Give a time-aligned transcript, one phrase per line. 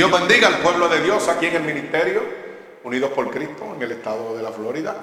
[0.00, 2.22] Dios bendiga al pueblo de Dios aquí en el ministerio,
[2.84, 4.96] unidos por Cristo, en el estado de la Florida.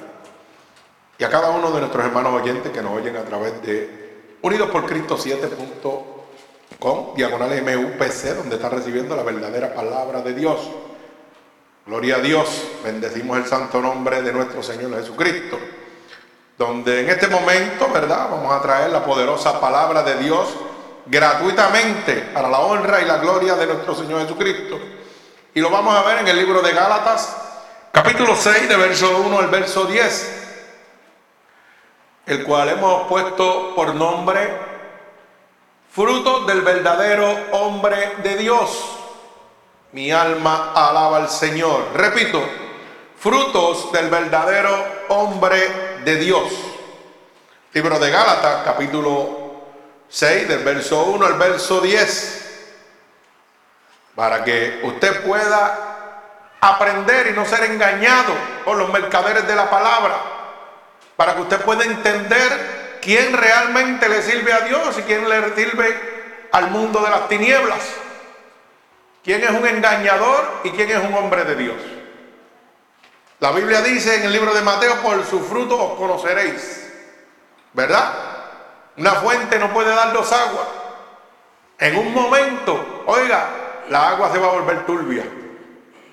[1.20, 4.72] Y a cada uno de nuestros hermanos oyentes que nos oyen a través de Unidos
[4.72, 10.68] por Cristo 7.com, diagonal MUPC, donde está recibiendo la verdadera palabra de Dios.
[11.86, 15.60] Gloria a Dios, bendecimos el santo nombre de nuestro Señor Jesucristo.
[16.58, 18.30] Donde en este momento, ¿verdad?
[18.32, 20.48] Vamos a traer la poderosa palabra de Dios
[21.10, 24.80] gratuitamente para la honra y la gloria de nuestro Señor Jesucristo.
[25.54, 27.36] Y lo vamos a ver en el libro de Gálatas,
[27.92, 30.44] capítulo 6, de verso 1 al verso 10,
[32.28, 34.68] el cual hemos puesto por nombre
[35.92, 38.98] fruto del verdadero hombre de Dios.
[39.94, 41.88] Mi alma alaba al Señor.
[41.96, 42.44] Repito,
[43.18, 46.52] frutos del verdadero hombre de Dios.
[47.74, 49.47] Libro de Gálatas, capítulo
[50.10, 52.46] 6, del verso 1 al verso 10,
[54.16, 55.88] para que usted pueda
[56.60, 58.34] aprender y no ser engañado
[58.66, 60.16] por los mercaderes de la palabra,
[61.16, 66.48] para que usted pueda entender quién realmente le sirve a Dios y quién le sirve
[66.52, 67.80] al mundo de las tinieblas,
[69.24, 71.78] quién es un engañador y quién es un hombre de Dios.
[73.40, 76.92] La Biblia dice en el libro de Mateo, por su fruto os conoceréis,
[77.74, 78.37] ¿verdad?
[78.98, 80.68] Una fuente no puede dar dos aguas.
[81.78, 83.48] En un momento, oiga,
[83.90, 85.24] la agua se va a volver turbia.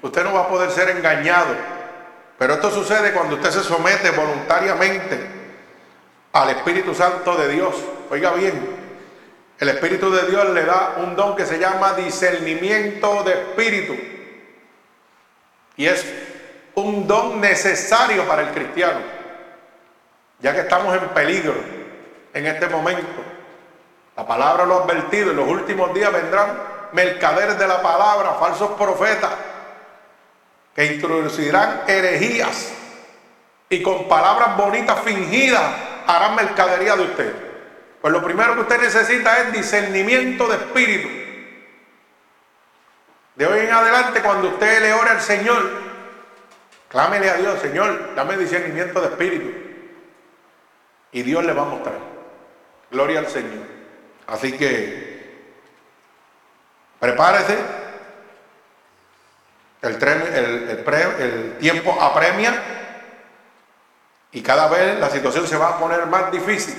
[0.03, 1.55] Usted no va a poder ser engañado.
[2.39, 5.19] Pero esto sucede cuando usted se somete voluntariamente
[6.33, 7.75] al Espíritu Santo de Dios.
[8.11, 8.77] Oiga bien,
[9.59, 13.97] el Espíritu de Dios le da un don que se llama discernimiento de espíritu.
[15.77, 16.05] Y es
[16.75, 19.01] un don necesario para el cristiano,
[20.41, 21.84] ya que estamos en peligro
[22.35, 23.23] en este momento.
[24.17, 26.59] La palabra lo ha advertido, en los últimos días vendrán
[26.93, 29.31] mercaderes de la palabra, falsos profetas,
[30.75, 32.73] que introducirán herejías
[33.69, 35.63] y con palabras bonitas fingidas
[36.07, 37.35] harán mercadería de usted.
[38.01, 41.09] Pues lo primero que usted necesita es discernimiento de espíritu.
[43.37, 45.71] De hoy en adelante, cuando usted le ore al Señor,
[46.89, 49.51] clámele a Dios, Señor, dame discernimiento de espíritu.
[51.13, 52.14] Y Dios le va a mostrar.
[52.95, 53.67] Gloria al Señor.
[54.29, 55.51] Así que
[57.01, 57.59] prepárese.
[59.83, 62.55] El, el, tiempo apremia
[64.31, 66.75] y cada vez la situación se va a poner más difícil,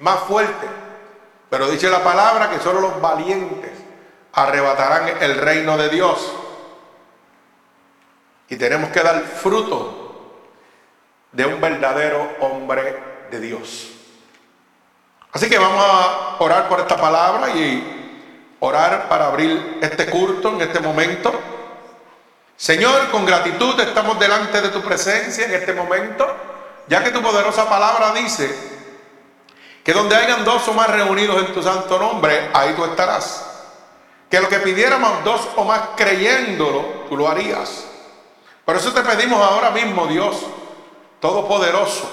[0.00, 0.66] más fuerte.
[1.50, 3.72] Pero dice la palabra que solo los valientes
[4.32, 6.32] arrebatarán el reino de Dios.
[8.48, 10.38] Y tenemos que dar fruto
[11.32, 12.96] de un verdadero hombre
[13.32, 13.95] de Dios.
[15.36, 20.62] Así que vamos a orar por esta palabra y orar para abrir este culto en
[20.62, 21.30] este momento.
[22.56, 26.26] Señor, con gratitud estamos delante de tu presencia en este momento,
[26.88, 28.50] ya que tu poderosa palabra dice
[29.84, 33.44] que donde hayan dos o más reunidos en tu santo nombre, ahí tú estarás.
[34.30, 37.84] Que lo que pidiéramos dos o más creyéndolo, tú lo harías.
[38.64, 40.34] Por eso te pedimos ahora mismo, Dios
[41.20, 42.10] Todopoderoso,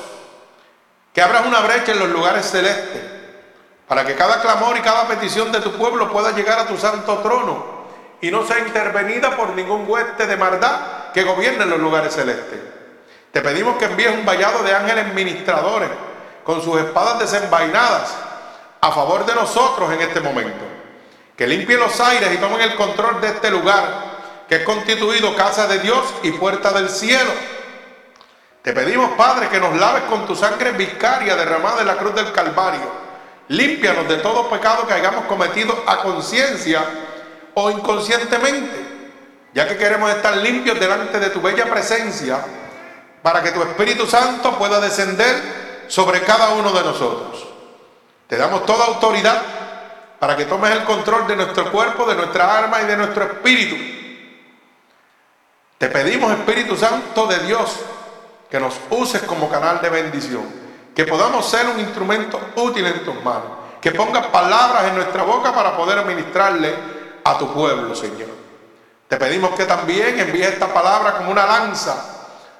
[1.13, 3.12] que abras una brecha en los lugares celestes
[3.87, 7.17] para que cada clamor y cada petición de tu pueblo pueda llegar a tu santo
[7.19, 7.83] trono
[8.21, 12.59] y no sea intervenida por ningún hueste de maldad que gobierne los lugares celestes.
[13.31, 15.89] Te pedimos que envíes un vallado de ángeles ministradores
[16.43, 18.15] con sus espadas desenvainadas
[18.79, 20.63] a favor de nosotros en este momento.
[21.35, 24.13] Que limpien los aires y tomen el control de este lugar
[24.47, 27.31] que es constituido casa de Dios y puerta del cielo.
[28.61, 32.31] Te pedimos, Padre, que nos laves con tu sangre vicaria derramada en la cruz del
[32.31, 33.02] Calvario
[33.49, 36.83] Límpianos de todo pecado que hayamos cometido a conciencia
[37.53, 39.11] o inconscientemente,
[39.53, 42.39] ya que queremos estar limpios delante de tu bella presencia,
[43.21, 47.47] para que tu Espíritu Santo pueda descender sobre cada uno de nosotros.
[48.27, 49.41] Te damos toda autoridad
[50.19, 53.75] para que tomes el control de nuestro cuerpo, de nuestra alma y de nuestro espíritu.
[55.77, 57.75] Te pedimos, Espíritu Santo de Dios,
[58.49, 60.62] que nos uses como canal de bendición
[60.95, 65.53] que podamos ser un instrumento útil en tus manos, que pongas palabras en nuestra boca
[65.53, 66.73] para poder administrarle
[67.23, 68.29] a tu pueblo, Señor.
[69.07, 71.95] Te pedimos que también envíes esta palabra como una lanza,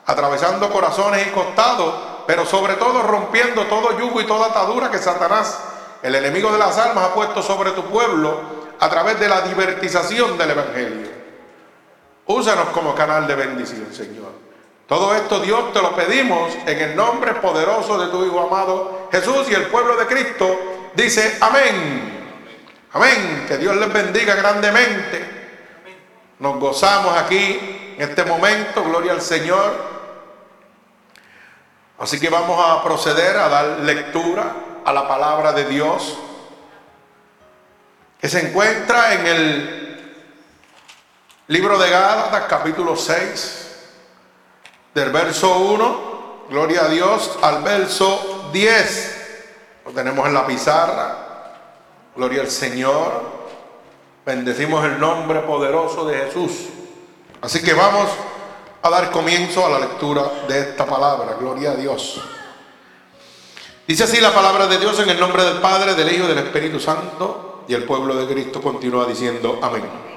[0.05, 1.93] atravesando corazones y costados,
[2.27, 5.59] pero sobre todo rompiendo todo yugo y toda atadura que Satanás,
[6.01, 10.37] el enemigo de las almas, ha puesto sobre tu pueblo a través de la divertización
[10.37, 11.11] del Evangelio.
[12.25, 14.42] Úsanos como canal de bendición, Señor.
[14.87, 19.49] Todo esto Dios te lo pedimos en el nombre poderoso de tu Hijo amado Jesús
[19.49, 22.11] y el pueblo de Cristo dice amén.
[22.91, 23.45] Amén.
[23.47, 25.43] Que Dios les bendiga grandemente.
[26.39, 29.93] Nos gozamos aquí en este momento, gloria al Señor.
[31.97, 36.17] Así que vamos a proceder a dar lectura a la palabra de Dios
[38.19, 40.13] que se encuentra en el
[41.47, 43.62] libro de Gálatas capítulo 6
[44.93, 49.23] del verso 1, gloria a Dios, al verso 10.
[49.85, 51.17] Lo tenemos en la pizarra.
[52.15, 53.43] Gloria al Señor.
[54.25, 56.51] Bendecimos el nombre poderoso de Jesús.
[57.41, 58.07] Así que vamos
[58.81, 61.35] a dar comienzo a la lectura de esta palabra.
[61.39, 62.21] Gloria a Dios.
[63.87, 66.37] Dice así la palabra de Dios en el nombre del Padre, del Hijo y del
[66.37, 67.65] Espíritu Santo.
[67.67, 70.12] Y el pueblo de Cristo continúa diciendo amén.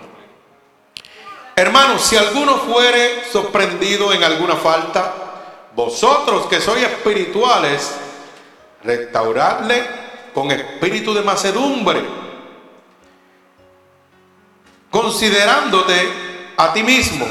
[1.58, 7.94] Hermanos, si alguno fuere sorprendido en alguna falta, vosotros que sois espirituales,
[8.84, 9.82] restauradle
[10.34, 12.26] con espíritu de macedumbre
[14.90, 15.94] considerándote
[16.56, 17.26] a ti mismo,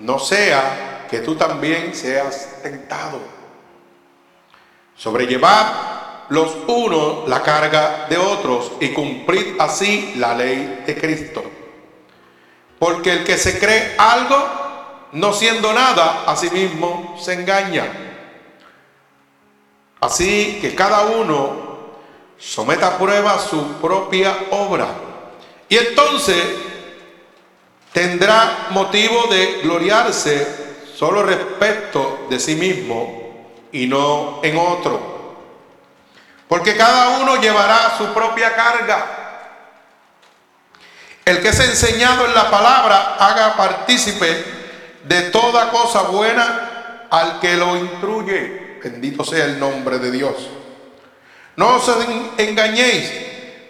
[0.00, 3.20] no sea que tú también seas tentado.
[4.96, 11.51] Sobrellevad los unos la carga de otros y cumplid así la ley de Cristo.
[12.82, 14.44] Porque el que se cree algo,
[15.12, 17.86] no siendo nada, a sí mismo se engaña.
[20.00, 21.92] Así que cada uno
[22.36, 24.88] someta a prueba su propia obra.
[25.68, 26.44] Y entonces
[27.92, 35.36] tendrá motivo de gloriarse solo respecto de sí mismo y no en otro.
[36.48, 39.21] Porque cada uno llevará su propia carga.
[41.24, 44.44] El que es enseñado en la palabra haga partícipe
[45.04, 48.80] de toda cosa buena al que lo instruye.
[48.82, 50.34] Bendito sea el nombre de Dios.
[51.56, 51.90] No os
[52.38, 53.12] engañéis.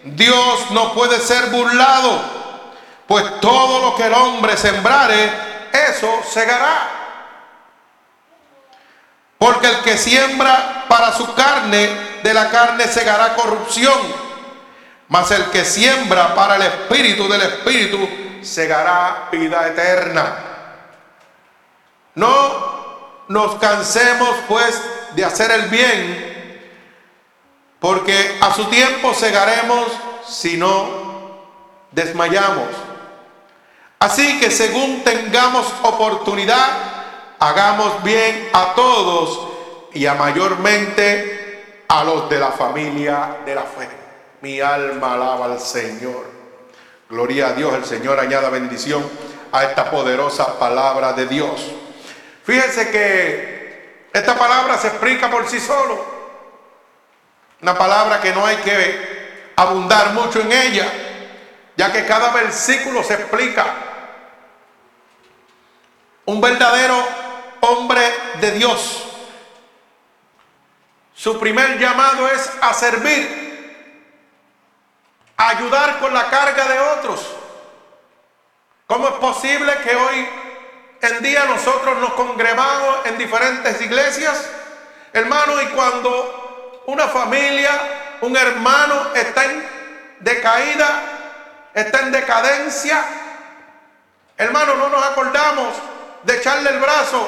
[0.03, 2.43] Dios no puede ser burlado
[3.07, 5.31] pues todo lo que el hombre sembrare,
[5.71, 6.89] eso segará.
[9.37, 11.89] Porque el que siembra para su carne,
[12.23, 13.99] de la carne segará corrupción.
[15.13, 17.99] Mas el que siembra para el espíritu del espíritu,
[18.41, 20.37] segará vida eterna.
[22.15, 24.81] No nos cansemos pues
[25.11, 26.71] de hacer el bien,
[27.79, 29.85] porque a su tiempo segaremos
[30.27, 31.43] si no
[31.91, 32.69] desmayamos.
[33.99, 39.47] Así que según tengamos oportunidad, hagamos bien a todos
[39.93, 44.02] y a mayormente a los de la familia de la fe.
[44.43, 46.25] Mi alma alaba al Señor.
[47.09, 49.09] Gloria a Dios, el Señor añada bendición
[49.53, 51.71] a esta poderosa palabra de Dios.
[52.43, 56.05] Fíjense que esta palabra se explica por sí solo.
[57.61, 60.91] Una palabra que no hay que abundar mucho en ella,
[61.77, 63.65] ya que cada versículo se explica
[66.25, 67.01] un verdadero
[67.61, 68.01] hombre
[68.41, 69.05] de Dios.
[71.15, 73.42] Su primer llamado es a servir,
[75.37, 77.35] ayudar con la carga de otros.
[78.87, 80.29] ¿Cómo es posible que hoy
[81.01, 84.49] en día nosotros nos congregamos en diferentes iglesias,
[85.11, 89.67] hermano, y cuando una familia, un hermano está en
[90.19, 91.01] decaída,
[91.73, 93.03] está en decadencia,
[94.37, 95.73] hermano, no nos acordamos
[96.23, 97.27] de echarle el brazo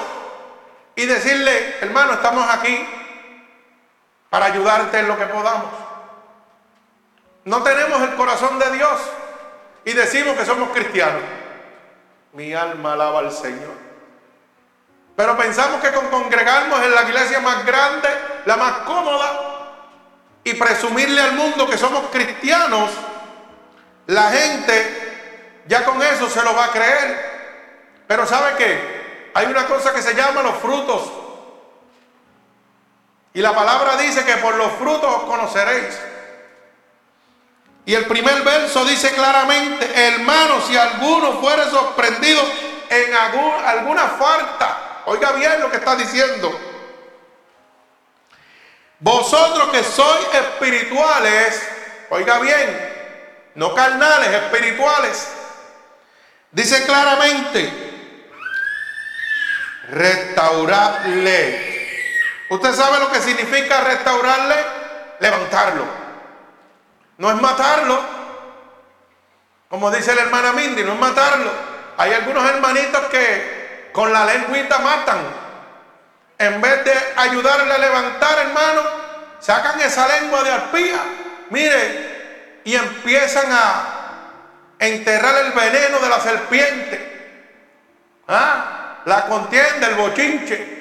[0.96, 2.88] y decirle, hermano, estamos aquí
[4.30, 5.85] para ayudarte en lo que podamos.
[7.46, 9.00] No tenemos el corazón de Dios
[9.86, 11.22] y decimos que somos cristianos.
[12.34, 13.86] Mi alma alaba al Señor.
[15.16, 18.10] Pero pensamos que con congregarnos en la iglesia más grande,
[18.46, 19.42] la más cómoda,
[20.44, 22.90] y presumirle al mundo que somos cristianos,
[24.08, 28.02] la gente ya con eso se lo va a creer.
[28.08, 29.32] Pero ¿sabe qué?
[29.36, 31.12] Hay una cosa que se llama los frutos.
[33.34, 35.98] Y la palabra dice que por los frutos os conoceréis.
[37.86, 42.42] Y el primer verso dice claramente, hermano, si alguno fuere sorprendido
[42.90, 46.60] en alguna falta, oiga bien lo que está diciendo.
[49.00, 51.62] Vosotros que sois espirituales,
[52.10, 55.28] oiga bien, no carnales, espirituales,
[56.52, 57.72] dice claramente,
[59.90, 61.76] restaurarle.
[62.50, 64.56] ¿Usted sabe lo que significa restaurarle?
[65.20, 66.05] Levantarlo.
[67.18, 68.00] No es matarlo.
[69.70, 71.52] Como dice la hermana Mindy, no es matarlo.
[71.98, 75.18] Hay algunos hermanitos que con la lengüita matan.
[76.38, 78.82] En vez de ayudarle a levantar, hermano,
[79.40, 81.00] sacan esa lengua de arpía.
[81.50, 83.84] Mire, y empiezan a
[84.80, 87.16] enterrar el veneno de la serpiente
[88.28, 89.02] ¿Ah?
[89.06, 90.76] La contienda, el bochinche.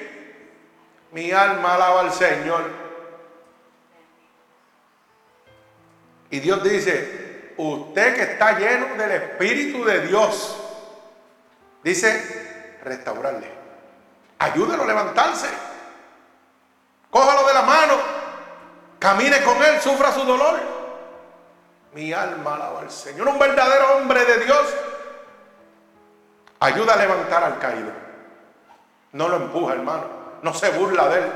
[1.11, 2.84] Mi alma alaba al Señor.
[6.29, 10.55] Y Dios dice, usted que está lleno del Espíritu de Dios,
[11.83, 13.49] dice, restaurarle.
[14.39, 15.47] Ayúdelo a levantarse.
[17.09, 17.93] Cójalo de la mano.
[18.99, 20.59] Camine con él, sufra su dolor.
[21.93, 23.27] Mi alma alaba al Señor.
[23.27, 24.61] Un verdadero hombre de Dios
[26.59, 27.91] ayuda a levantar al caído.
[29.13, 30.03] No lo empuja, hermano.
[30.41, 31.31] No se burla de él.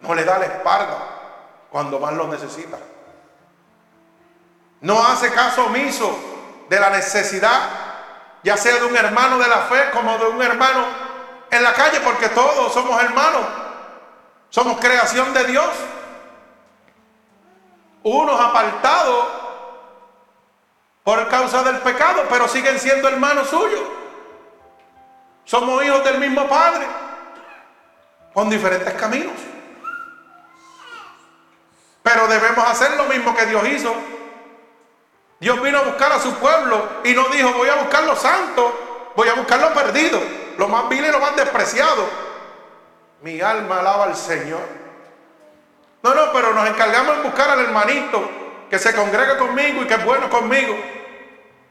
[0.00, 0.98] No le da la espalda
[1.70, 2.78] cuando más lo necesita.
[4.80, 6.18] No hace caso omiso
[6.68, 7.60] de la necesidad,
[8.42, 10.84] ya sea de un hermano de la fe como de un hermano
[11.50, 13.42] en la calle, porque todos somos hermanos.
[14.48, 15.68] Somos creación de Dios.
[18.02, 19.26] Unos apartados
[21.04, 23.82] por causa del pecado, pero siguen siendo hermanos suyos.
[25.44, 26.86] Somos hijos del mismo Padre,
[28.32, 29.34] con diferentes caminos.
[32.02, 33.94] Pero debemos hacer lo mismo que Dios hizo.
[35.40, 38.72] Dios vino a buscar a su pueblo y no dijo, voy a buscar los santos,
[39.16, 40.22] voy a buscar los perdidos,
[40.58, 42.04] los más viles y los más despreciados.
[43.22, 44.60] Mi alma alaba al Señor.
[46.02, 48.30] No, no, pero nos encargamos en buscar al hermanito
[48.68, 50.76] que se congrega conmigo y que es bueno conmigo.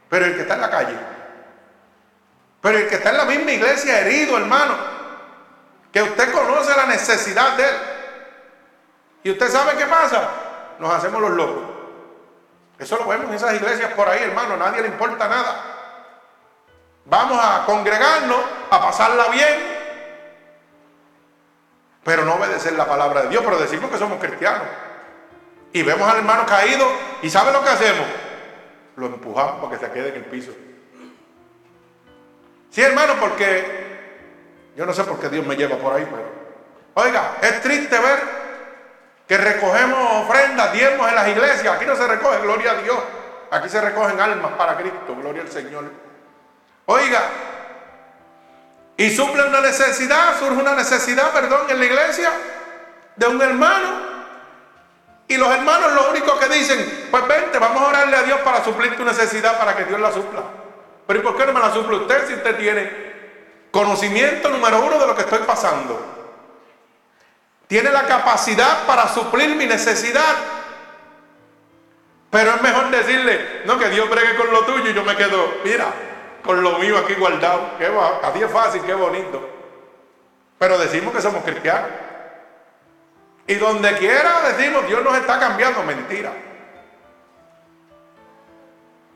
[0.08, 0.96] Pero el que está en la calle,
[2.60, 4.74] pero el que está en la misma iglesia herido, hermano,
[5.92, 7.74] que usted conoce la necesidad de él.
[9.22, 10.28] Y usted sabe qué pasa,
[10.80, 11.69] nos hacemos los locos.
[12.80, 15.64] Eso lo vemos en esas iglesias por ahí, hermano, nadie le importa nada.
[17.04, 18.38] Vamos a congregarnos,
[18.70, 19.80] a pasarla bien,
[22.02, 24.66] pero no obedecer la palabra de Dios, pero decimos que somos cristianos.
[25.74, 26.86] Y vemos al hermano caído
[27.20, 28.06] y ¿sabe lo que hacemos?
[28.96, 30.52] Lo empujamos para que se quede en el piso.
[32.70, 36.24] Sí, hermano, porque yo no sé por qué Dios me lleva por ahí, pero
[36.94, 38.39] oiga, es triste ver
[39.30, 41.76] que recogemos ofrendas, diezmos en las iglesias.
[41.76, 42.98] Aquí no se recoge, gloria a Dios.
[43.52, 45.84] Aquí se recogen almas para Cristo, gloria al Señor.
[46.86, 47.22] Oiga,
[48.96, 52.32] y suple una necesidad, surge una necesidad, perdón, en la iglesia
[53.14, 54.00] de un hermano.
[55.28, 58.64] Y los hermanos lo único que dicen, pues vente, vamos a orarle a Dios para
[58.64, 60.42] suplir tu necesidad, para que Dios la supla.
[61.06, 63.12] Pero ¿y por qué no me la suple usted si usted tiene
[63.70, 66.19] conocimiento número uno de lo que estoy pasando?
[67.70, 70.34] Tiene la capacidad para suplir mi necesidad.
[72.28, 75.54] Pero es mejor decirle, no, que Dios bregue con lo tuyo y yo me quedo,
[75.62, 75.86] mira,
[76.44, 77.78] con lo mío aquí guardado.
[77.78, 77.88] Qué,
[78.24, 79.48] así es fácil, qué bonito.
[80.58, 81.90] Pero decimos que somos cristianos.
[83.46, 85.84] Y donde quiera decimos, Dios nos está cambiando.
[85.84, 86.32] Mentira.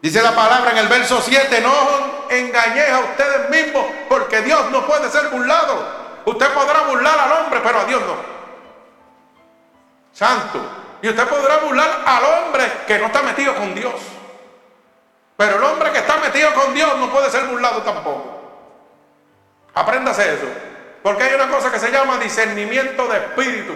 [0.00, 4.86] Dice la palabra en el verso 7, no engañéis a ustedes mismos porque Dios no
[4.86, 6.04] puede ser burlado.
[6.24, 8.33] Usted podrá burlar al hombre, pero a Dios no.
[10.14, 10.60] Santo.
[11.02, 13.94] Y usted podrá burlar al hombre que no está metido con Dios.
[15.36, 18.40] Pero el hombre que está metido con Dios no puede ser burlado tampoco.
[19.74, 20.46] Apréndase eso.
[21.02, 23.74] Porque hay una cosa que se llama discernimiento de espíritu.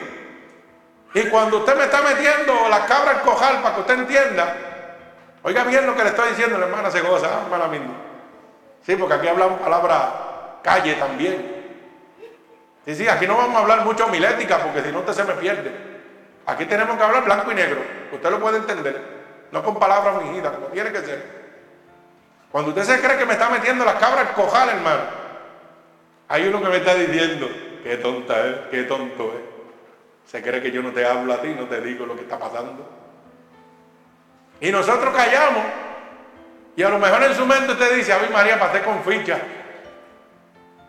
[1.13, 4.57] Y cuando usted me está metiendo la cabra al cojal para que usted entienda,
[5.43, 7.95] oiga bien lo que le estoy diciendo, la hermana se goza, hermana misma.
[8.87, 11.59] Sí, porque aquí hablamos palabra calle también.
[12.85, 15.35] Sí, sí, aquí no vamos a hablar mucho milética porque si no usted se me
[15.35, 15.98] pierde.
[16.49, 17.83] Aquí tenemos que hablar blanco y negro.
[18.11, 19.03] Usted lo puede entender.
[19.53, 21.23] No con palabras fingidas, como tiene que ser.
[22.51, 25.03] Cuando usted se cree que me está metiendo las cabras al cojal, hermano,
[26.27, 27.49] hay uno que me está diciendo,
[27.83, 30.31] qué tonta es, qué tonto es.
[30.31, 32.39] Se cree que yo no te hablo a ti, no te digo lo que está
[32.39, 32.89] pasando.
[34.63, 35.65] Y nosotros callamos.
[36.77, 39.39] Y a lo mejor en su mente usted dice, a mí María pasé con ficha.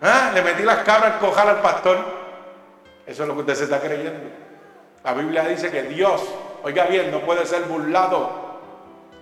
[0.01, 0.31] ¿Ah?
[0.33, 1.97] Le metí las cabras al cojal al pastor.
[3.05, 4.49] Eso es lo que usted se está creyendo.
[5.03, 6.22] La Biblia dice que Dios,
[6.63, 8.50] oiga bien, no puede ser burlado.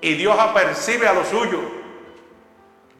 [0.01, 1.59] Y Dios apercibe a lo suyo.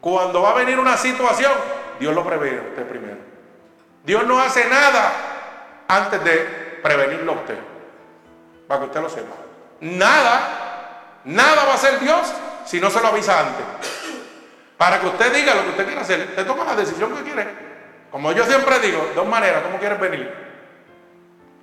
[0.00, 1.52] Cuando va a venir una situación,
[1.98, 3.18] Dios lo prevé usted primero.
[4.04, 7.58] Dios no hace nada antes de prevenirlo a usted.
[8.66, 9.34] Para que usted lo sepa.
[9.80, 12.32] Nada, nada va a hacer Dios
[12.64, 13.64] si no se lo avisa antes.
[14.76, 16.20] Para que usted diga lo que usted quiere hacer.
[16.30, 17.46] Usted toma la decisión que quiere.
[18.10, 20.47] Como yo siempre digo, dos maneras, ¿cómo quieres venir?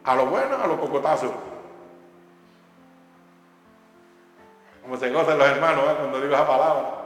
[0.05, 1.31] A lo bueno, a los cocotazos.
[4.83, 7.05] Como se gozan los hermanos cuando digo esa palabra.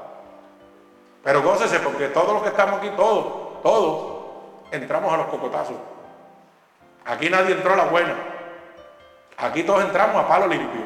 [1.24, 4.26] Pero gócese porque todos los que estamos aquí, todos, todos,
[4.72, 5.78] entramos a los cocotazos.
[7.06, 8.16] Aquí nadie entró a la buena.
[9.38, 10.82] Aquí todos entramos a palo limpio.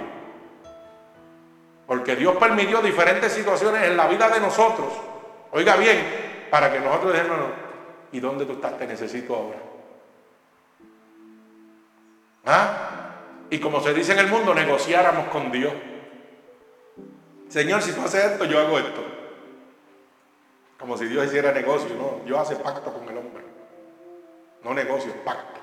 [1.88, 4.90] Porque Dios permitió diferentes situaciones en la vida de nosotros.
[5.52, 7.50] Oiga bien, para que nosotros dijéramos,
[8.12, 8.78] ¿y dónde tú estás?
[8.78, 9.73] Te necesito ahora.
[12.46, 13.16] ¿Ah?
[13.50, 15.74] Y como se dice en el mundo, negociáramos con Dios.
[17.50, 19.04] Señor, si tú haces esto, yo hago esto.
[20.80, 22.26] Como si Dios hiciera negocio, no.
[22.26, 23.44] Dios hace pacto con el hombre.
[24.64, 25.60] No negocio, pacto.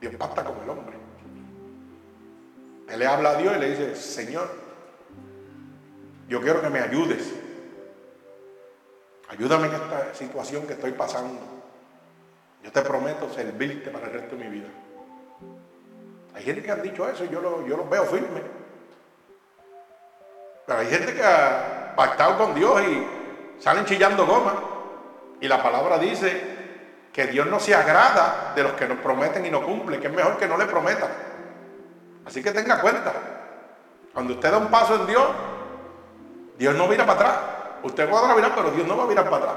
[0.00, 0.96] Dios pacta con el hombre.
[2.88, 4.50] Él le habla a Dios y le dice, Señor,
[6.28, 7.32] yo quiero que me ayudes.
[9.28, 11.38] Ayúdame en esta situación que estoy pasando.
[12.64, 14.68] Yo te prometo servirte para el resto de mi vida.
[16.34, 18.42] Hay gente que ha dicho eso yo lo, yo lo veo firme.
[20.66, 23.06] Pero hay gente que ha pactado con Dios y
[23.60, 24.54] salen chillando goma.
[25.40, 26.40] Y la palabra dice
[27.12, 30.12] que Dios no se agrada de los que nos prometen y no cumplen, que es
[30.12, 31.10] mejor que no le prometan.
[32.24, 33.12] Así que tenga cuenta.
[34.12, 35.26] Cuando usted da un paso en Dios,
[36.58, 37.38] Dios no mira para atrás.
[37.82, 39.56] Usted podrá mirar, pero Dios no va a mirar para atrás.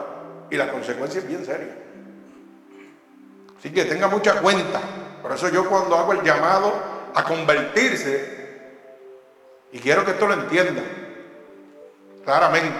[0.49, 1.75] Y la consecuencia es bien seria.
[3.57, 4.79] Así que tenga mucha cuenta.
[5.23, 6.73] Por eso yo cuando hago el llamado
[7.15, 8.43] a convertirse,
[9.71, 10.83] y quiero que esto lo entienda
[12.25, 12.77] claramente,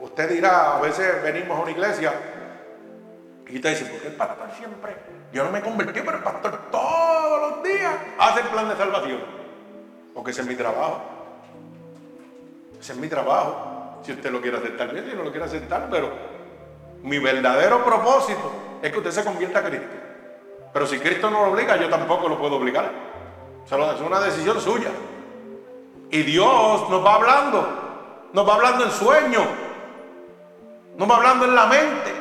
[0.00, 2.12] usted dirá, a veces venimos a una iglesia
[3.46, 4.96] y usted dice, ¿por qué el pastor siempre?
[5.30, 9.20] Yo no me convertí, pero el pastor todos los días hace el plan de salvación.
[10.14, 11.02] Porque ese es mi trabajo.
[12.80, 14.00] Ese es mi trabajo.
[14.04, 16.10] Si usted lo quiere aceptar bien, si no lo quiere aceptar, pero
[17.02, 20.01] mi verdadero propósito es que usted se convierta a Cristo.
[20.72, 22.90] Pero si Cristo no lo obliga, yo tampoco lo puedo obligar.
[23.66, 24.90] es una decisión suya.
[26.10, 27.68] Y Dios nos va hablando.
[28.32, 29.40] Nos va hablando en sueño.
[30.96, 32.12] Nos va hablando en la mente.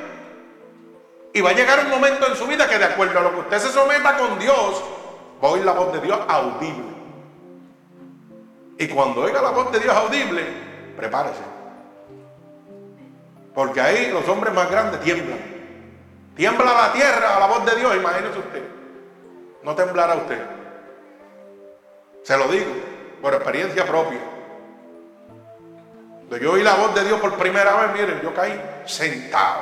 [1.33, 3.39] Y va a llegar un momento en su vida que de acuerdo a lo que
[3.39, 4.83] usted se someta con Dios,
[5.41, 6.91] va a oír la voz de Dios audible.
[8.77, 10.43] Y cuando oiga la voz de Dios audible,
[10.97, 11.43] prepárese.
[13.53, 15.50] Porque ahí los hombres más grandes tiemblan.
[16.35, 18.63] Tiembla la tierra a la voz de Dios, imagínese usted.
[19.63, 20.41] No temblará usted.
[22.23, 22.71] Se lo digo,
[23.21, 24.19] por experiencia propia.
[26.29, 29.59] Cuando yo oí la voz de Dios por primera vez, miren, yo caí sentado.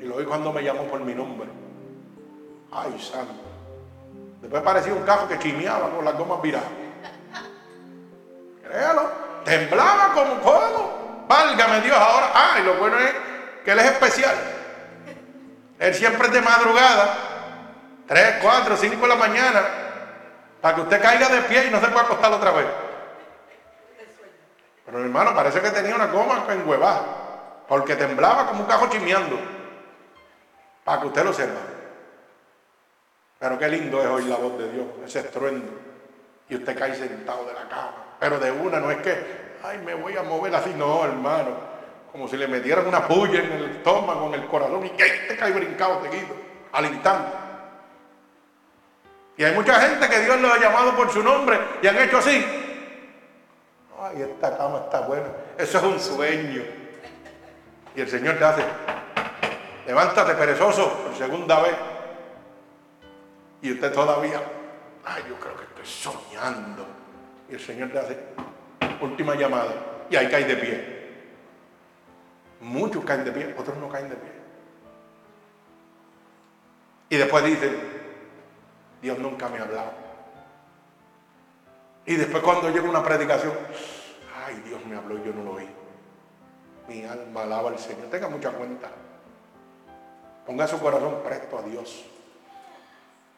[0.00, 1.48] Y lo oí cuando me llamó por mi nombre.
[2.70, 3.48] Ay, santo.
[4.40, 6.68] Después parecía un carro que chimeaba con las gomas viradas.
[8.62, 9.10] Créalo.
[9.44, 11.24] Temblaba como fuego.
[11.26, 12.30] Válgame Dios ahora.
[12.32, 13.27] Ah, y lo bueno es
[13.68, 14.34] que Él es especial.
[15.78, 17.18] Él siempre es de madrugada.
[18.06, 19.62] 3, 4, 5 de la mañana.
[20.62, 22.64] Para que usted caiga de pie y no se pueda acostar otra vez.
[24.86, 27.02] Pero hermano, parece que tenía una goma huevada
[27.68, 29.38] Porque temblaba como un cajo chimeando.
[30.82, 31.60] Para que usted lo sepa.
[33.38, 35.78] Pero qué lindo es oír la voz de Dios, ese estruendo.
[36.48, 38.16] Y usted cae sentado de la cama.
[38.18, 40.72] Pero de una no es que, ay, me voy a mover así.
[40.74, 41.77] No, hermano.
[42.12, 44.86] Como si le metieran una puya en el estómago, en el corazón.
[44.86, 46.34] Y que te cae brincado seguido,
[46.72, 47.48] al instante.
[49.38, 52.18] Y hay mucha gente que Dios le ha llamado por su nombre y han hecho
[52.18, 52.44] así.
[54.00, 55.26] Ay, esta cama está buena.
[55.56, 56.62] Eso es un sueño.
[57.94, 58.64] Y el Señor te hace,
[59.86, 61.74] levántate perezoso por segunda vez.
[63.62, 64.40] Y usted todavía,
[65.04, 66.84] ay, yo creo que estoy soñando.
[67.48, 68.18] Y el Señor te hace
[69.00, 69.72] última llamada.
[70.10, 70.97] Y ahí cae de pie.
[72.60, 74.32] Muchos caen de pie, otros no caen de pie.
[77.10, 77.76] Y después dicen,
[79.00, 79.92] Dios nunca me ha hablado.
[82.04, 83.52] Y después cuando llega una predicación,
[84.46, 85.68] ay, Dios me habló y yo no lo oí.
[86.88, 88.08] Mi alma alaba al Señor.
[88.10, 88.88] Tenga mucha cuenta.
[90.46, 92.06] Ponga su corazón presto a Dios.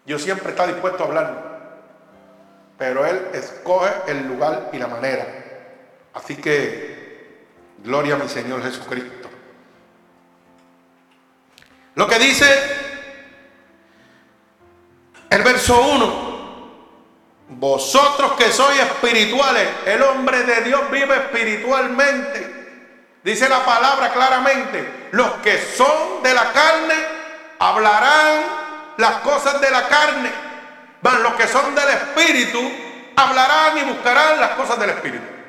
[0.07, 1.61] Dios siempre está dispuesto a hablar.
[2.79, 5.27] Pero Él escoge el lugar y la manera.
[6.15, 6.90] Así que,
[7.83, 9.31] gloria a mi Señor Jesucristo.
[11.95, 12.47] Lo que dice
[15.31, 16.31] el verso 1.
[17.53, 22.59] Vosotros que sois espirituales, el hombre de Dios vive espiritualmente.
[23.25, 26.95] Dice la palabra claramente, los que son de la carne
[27.59, 28.43] hablarán
[28.97, 30.31] las cosas de la carne,
[31.03, 32.61] van los que son del espíritu
[33.17, 35.40] hablarán y buscarán las cosas del espíritu.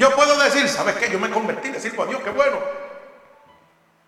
[0.00, 1.10] Yo puedo decir, ¿sabes qué?
[1.10, 2.58] Yo me convertí, decir a Dios, qué bueno.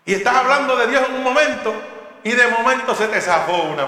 [0.05, 1.71] Y estás hablando de Dios en un momento
[2.23, 3.87] y de momento se te zafó una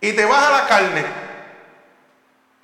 [0.00, 1.04] y te vas a la carne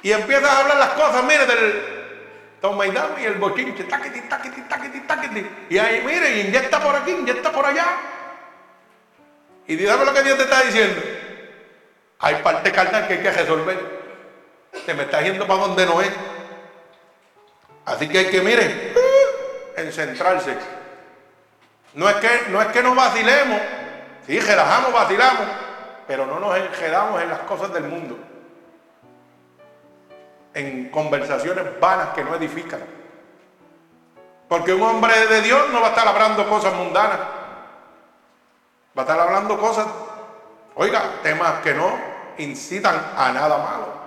[0.01, 4.23] y empiezas a hablar las cosas, mire, del, toma y dame y el bochinche, taquiti,
[4.23, 5.47] taquiti, taquiti, taquiti.
[5.69, 7.85] Y ahí, mire, inyecta por aquí, inyecta por allá.
[9.67, 11.03] Y dígame lo que Dios te está diciendo.
[12.21, 13.94] Hay parte carnal que hay que resolver.
[14.85, 16.11] Te me estás yendo para donde no es.
[17.87, 18.95] Así que hay que, miren,
[19.77, 20.57] en centrarse.
[21.95, 23.61] No es que no, es que nos vacilemos,
[24.27, 25.47] sí, relajamos, vacilamos,
[26.07, 28.19] pero no nos enredamos en las cosas del mundo.
[30.55, 32.81] En conversaciones vanas que no edifican.
[34.49, 37.19] Porque un hombre de Dios no va a estar hablando cosas mundanas.
[38.97, 39.87] Va a estar hablando cosas,
[40.75, 41.93] oiga, temas que no
[42.39, 44.04] incitan a nada malo.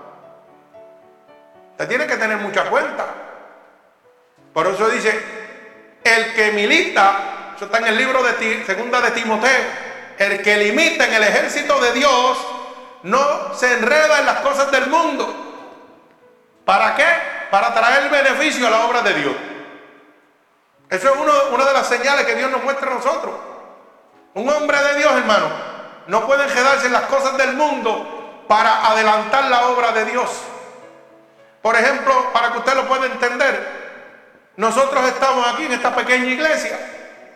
[1.78, 3.06] Usted tiene que tener mucha cuenta.
[4.52, 5.14] Por eso dice,
[6.04, 9.62] el que milita, eso está en el libro de segunda de Timoteo,
[10.18, 12.36] el que limita en el ejército de Dios
[13.04, 15.32] no se enreda en las cosas del mundo.
[16.66, 17.06] ¿Para qué?
[17.52, 19.36] Para traer beneficio a la obra de Dios.
[20.90, 23.36] Eso es una de las señales que Dios nos muestra a nosotros.
[24.34, 25.48] Un hombre de Dios, hermano,
[26.08, 30.32] no puede enredarse en las cosas del mundo para adelantar la obra de Dios.
[31.62, 33.88] Por ejemplo, para que usted lo pueda entender,
[34.58, 36.78] nosotros estamos aquí en esta pequeña iglesia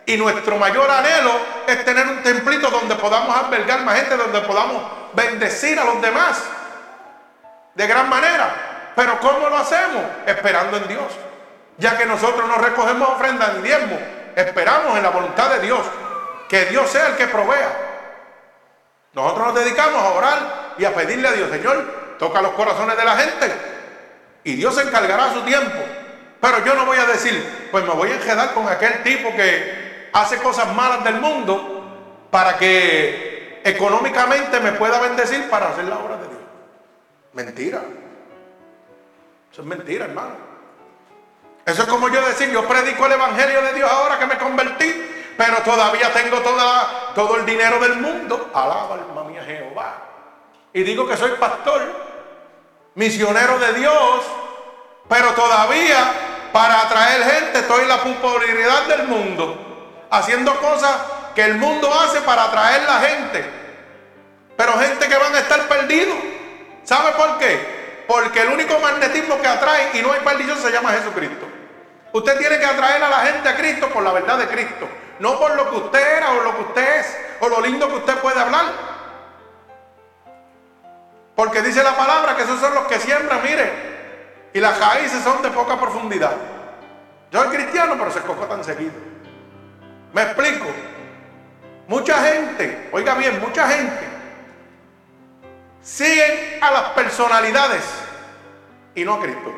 [0.06, 1.30] y nuestro mayor anhelo
[1.66, 4.82] es tener un templito donde podamos albergar más gente, donde podamos
[5.12, 6.42] bendecir a los demás
[7.74, 8.92] de gran manera.
[8.96, 10.02] Pero ¿cómo lo hacemos?
[10.26, 11.12] Esperando en Dios.
[11.78, 13.98] Ya que nosotros no recogemos ofrendas ni diezmo,
[14.36, 15.80] esperamos en la voluntad de Dios,
[16.48, 17.68] que Dios sea el que provea.
[19.14, 23.04] Nosotros nos dedicamos a orar y a pedirle a Dios, Señor, toca los corazones de
[23.04, 23.71] la gente
[24.44, 25.78] y Dios se encargará a su tiempo.
[26.40, 30.10] Pero yo no voy a decir, pues me voy a enredar con aquel tipo que
[30.12, 36.16] hace cosas malas del mundo para que económicamente me pueda bendecir para hacer la obra
[36.16, 36.40] de Dios.
[37.32, 37.82] Mentira.
[39.52, 40.34] Eso es mentira, hermano.
[41.64, 44.92] Eso es como yo decir, yo predico el Evangelio de Dios ahora que me convertí,
[45.36, 48.50] pero todavía tengo toda, todo el dinero del mundo.
[48.52, 49.94] Alaba alma mía Jehová.
[50.72, 52.11] Y digo que soy pastor
[52.94, 54.20] misionero de Dios,
[55.08, 55.98] pero todavía
[56.52, 60.96] para atraer gente estoy en la popularidad del mundo, haciendo cosas
[61.34, 63.44] que el mundo hace para atraer la gente,
[64.56, 66.16] pero gente que van a estar perdidos.
[66.84, 68.04] ¿Sabe por qué?
[68.06, 71.46] Porque el único magnetismo que atrae y no hay perdición se llama Jesucristo.
[72.12, 74.86] Usted tiene que atraer a la gente a Cristo por la verdad de Cristo,
[75.18, 77.94] no por lo que usted era o lo que usted es o lo lindo que
[77.94, 78.91] usted puede hablar.
[81.34, 83.92] Porque dice la palabra que esos son los que siembran, mire.
[84.52, 86.36] Y las raíces son de poca profundidad.
[87.30, 88.92] Yo soy cristiano, pero se cojo tan seguido.
[90.12, 90.66] Me explico.
[91.88, 94.12] Mucha gente, oiga bien, mucha gente
[95.82, 97.82] sigue a las personalidades
[98.94, 99.52] y no a Cristo.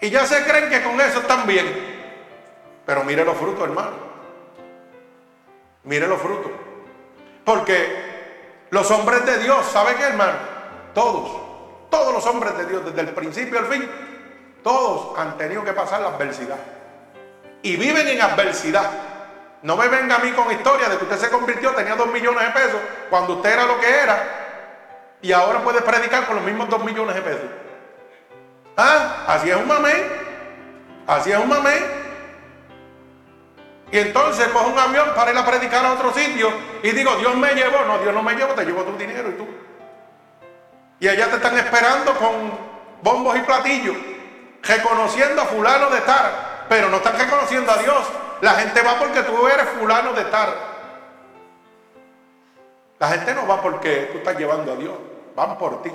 [0.00, 1.66] Y ya se creen que con eso están bien.
[2.84, 3.96] Pero mire los frutos, hermano.
[5.84, 6.52] Mire los frutos.
[7.44, 8.05] Porque
[8.70, 10.34] los hombres de Dios, ¿sabe qué, hermano?
[10.94, 11.30] Todos,
[11.90, 13.88] todos los hombres de Dios, desde el principio al fin,
[14.62, 16.58] todos han tenido que pasar la adversidad.
[17.62, 18.90] Y viven en adversidad.
[19.62, 22.46] No me venga a mí con historia de que usted se convirtió, tenía dos millones
[22.46, 24.46] de pesos, cuando usted era lo que era,
[25.22, 27.50] y ahora puede predicar con los mismos dos millones de pesos.
[28.76, 29.24] ¿Ah?
[29.26, 29.92] Así es un mamé.
[31.06, 32.05] Así es un mamé.
[33.90, 36.50] Y entonces cojo un avión para ir a predicar a otro sitio
[36.82, 37.84] y digo, Dios me llevó.
[37.86, 39.46] No, Dios no me llevó, te llevó tu dinero y tú.
[40.98, 42.52] Y allá te están esperando con
[43.02, 43.96] bombos y platillos,
[44.62, 48.06] reconociendo a fulano de tal, pero no están reconociendo a Dios.
[48.40, 50.54] La gente va porque tú eres fulano de tal.
[52.98, 54.94] La gente no va porque tú estás llevando a Dios,
[55.34, 55.92] van por ti.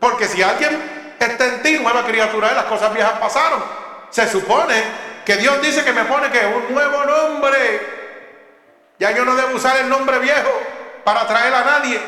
[0.00, 3.62] Porque si alguien está en ti, nueva criatura, las cosas viejas pasaron.
[4.10, 4.82] Se supone
[5.26, 7.80] que Dios dice que me pone que un nuevo nombre.
[8.96, 10.50] Ya yo no debo usar el nombre viejo
[11.04, 12.00] para atraer a nadie.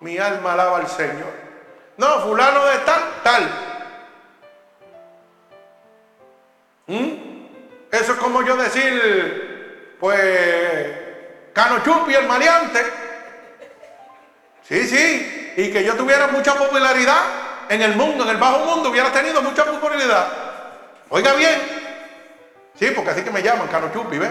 [0.00, 1.30] Mi alma alaba al Señor.
[1.98, 3.50] No, fulano de tal, tal.
[6.86, 7.12] ¿Mm?
[7.92, 10.86] Eso es como yo decir, pues,
[11.52, 12.84] Cano Chupi, el maleante.
[14.62, 15.52] Sí, sí.
[15.58, 17.20] Y que yo tuviera mucha popularidad
[17.68, 20.26] en el mundo, en el bajo mundo, hubiera tenido mucha popularidad.
[21.10, 21.87] Oiga bien,
[22.78, 24.30] Sí, porque así que me llaman, Cano Chupi, ¿ves?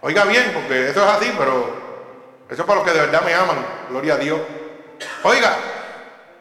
[0.00, 3.34] Oiga bien, porque eso es así, pero eso es para los que de verdad me
[3.34, 3.56] aman,
[3.88, 4.40] gloria a Dios.
[5.24, 5.56] Oiga,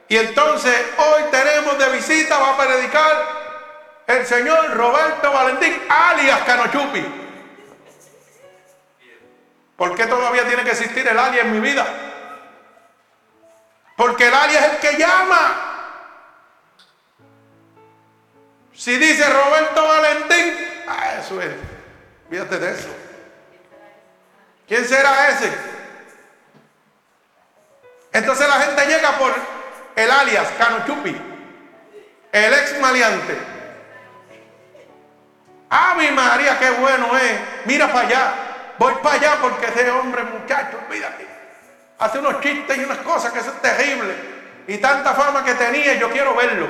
[0.08, 3.45] y entonces hoy tenemos de visita, va a predicar
[4.05, 7.03] el señor Roberto Valentín, alias Canochupi.
[9.75, 11.86] ¿Por qué todavía tiene que existir el alias en mi vida?
[13.97, 15.71] Porque el alias es el que llama.
[18.73, 20.35] Si dice Roberto Valentín,
[21.25, 21.53] eso es.
[22.29, 22.88] Fíjate de eso.
[24.67, 25.51] ¿Quién será ese?
[28.13, 29.33] Entonces la gente llega por
[29.95, 31.15] el alias Cano Chupi,
[32.31, 33.38] el ex maleante.
[35.69, 37.39] ¡Ave María, qué bueno es!
[37.65, 38.33] Mira para allá,
[38.77, 41.27] voy para allá porque ese hombre, muchacho, olvídate.
[41.99, 44.13] Hace unos chistes y unas cosas que eso es terrible.
[44.67, 46.67] Y tanta fama que tenía, yo quiero verlo.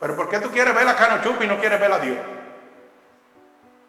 [0.00, 2.18] Pero ¿por qué tú quieres ver a Cano Chupi y no quieres ver a Dios?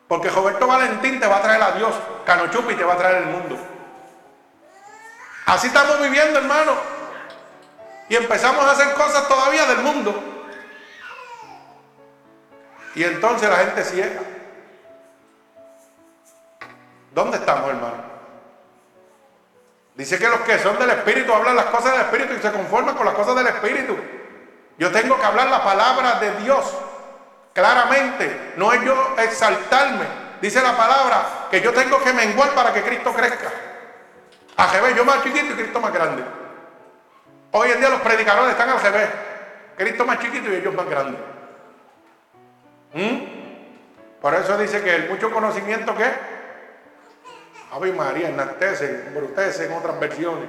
[0.08, 1.94] Porque Roberto Valentín te va a traer a Dios,
[2.26, 3.58] Cano Chupi te va a traer el mundo.
[5.46, 6.74] Así estamos viviendo, hermano.
[8.10, 10.24] Y empezamos a hacer cosas todavía del mundo.
[12.96, 14.22] Y entonces la gente ciega.
[17.14, 18.14] ¿Dónde estamos, hermano?
[19.96, 22.96] Dice que los que son del Espíritu hablan las cosas del Espíritu y se conforman
[22.96, 23.96] con las cosas del Espíritu.
[24.78, 26.66] Yo tengo que hablar la palabra de Dios
[27.54, 28.54] claramente.
[28.58, 30.06] No es yo exaltarme.
[30.42, 33.52] Dice la palabra que yo tengo que menguar para que Cristo crezca.
[34.58, 36.24] A revés, yo más chiquito y Cristo más grande.
[37.52, 39.10] Hoy en día los predicadores están al revés.
[39.78, 41.22] Cristo más chiquito y ellos más grandes.
[42.94, 44.22] ¿Mm?
[44.22, 46.06] Por eso dice que el mucho conocimiento que
[47.74, 50.48] Ave María, enaltece, embrutece en otras versiones.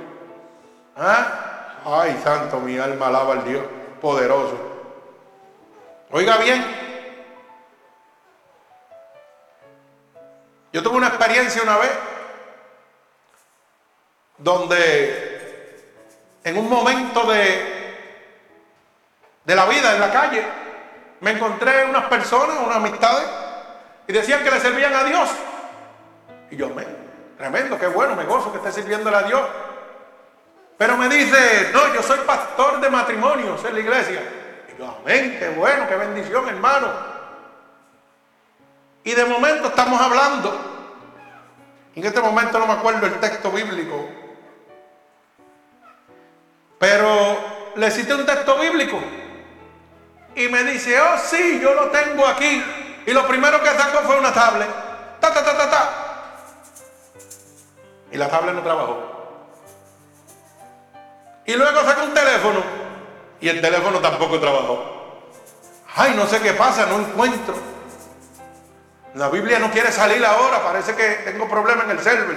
[0.96, 1.80] ¿Ah?
[1.84, 3.62] Ay, santo, mi alma alaba al Dios
[4.00, 4.58] poderoso.
[6.10, 6.62] Oiga bien,
[10.74, 11.92] yo tuve una experiencia una vez
[14.38, 15.84] donde
[16.42, 17.96] en un momento de,
[19.44, 20.44] de la vida en la calle
[21.20, 23.24] me encontré unas personas, unas amistades,
[24.08, 25.30] y decían que le servían a Dios.
[26.50, 26.84] Y yo, me
[27.38, 29.42] Tremendo, qué bueno, me gozo que esté sirviéndole a Dios.
[30.76, 34.22] Pero me dice, no, yo soy pastor de matrimonios en la iglesia.
[34.74, 37.13] Y yo, amén, qué bueno, qué bendición, hermano.
[39.04, 40.72] Y de momento estamos hablando.
[41.94, 44.08] En este momento no me acuerdo el texto bíblico.
[46.78, 47.38] Pero
[47.76, 48.98] le cité un texto bíblico.
[50.34, 52.64] Y me dice, oh sí, yo lo tengo aquí.
[53.06, 54.68] Y lo primero que sacó fue una tablet.
[55.20, 55.90] Ta, ta, ta, ta, ta.
[58.10, 59.14] Y la tablet no trabajó.
[61.46, 62.62] Y luego sacó un teléfono
[63.40, 65.22] y el teléfono tampoco trabajó.
[65.94, 67.73] Ay, no sé qué pasa, no encuentro.
[69.14, 72.36] La Biblia no quiere salir ahora, parece que tengo problema en el server.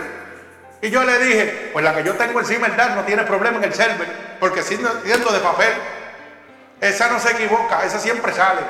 [0.80, 3.64] Y yo le dije, pues la que yo tengo encima el no tiene problema en
[3.64, 4.08] el server,
[4.40, 5.74] porque siendo de papel,
[6.80, 8.62] esa no se equivoca, esa siempre sale.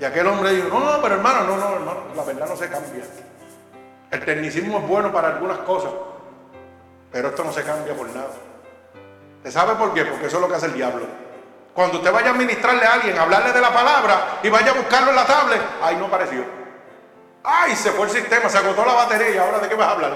[0.00, 2.68] Y aquel hombre dijo, no, no, pero hermano, no, no, hermano, la verdad no se
[2.68, 3.04] cambia.
[4.10, 5.92] El tecnicismo es bueno para algunas cosas,
[7.12, 8.30] pero esto no se cambia por nada.
[9.36, 10.04] ¿Usted sabe por qué?
[10.04, 11.06] Porque eso es lo que hace el diablo.
[11.74, 15.10] Cuando usted vaya a ministrarle a alguien, hablarle de la palabra y vaya a buscarlo
[15.10, 16.44] en la tablet, ahí no apareció.
[17.42, 20.12] Ay, se fue el sistema, se agotó la batería ahora de qué vas a hablar.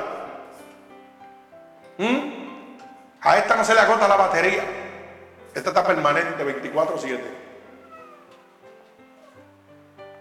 [1.99, 2.39] ¿Mm?
[3.21, 4.63] A esta no se le agota la batería.
[5.53, 7.21] Esta está permanente, 24-7.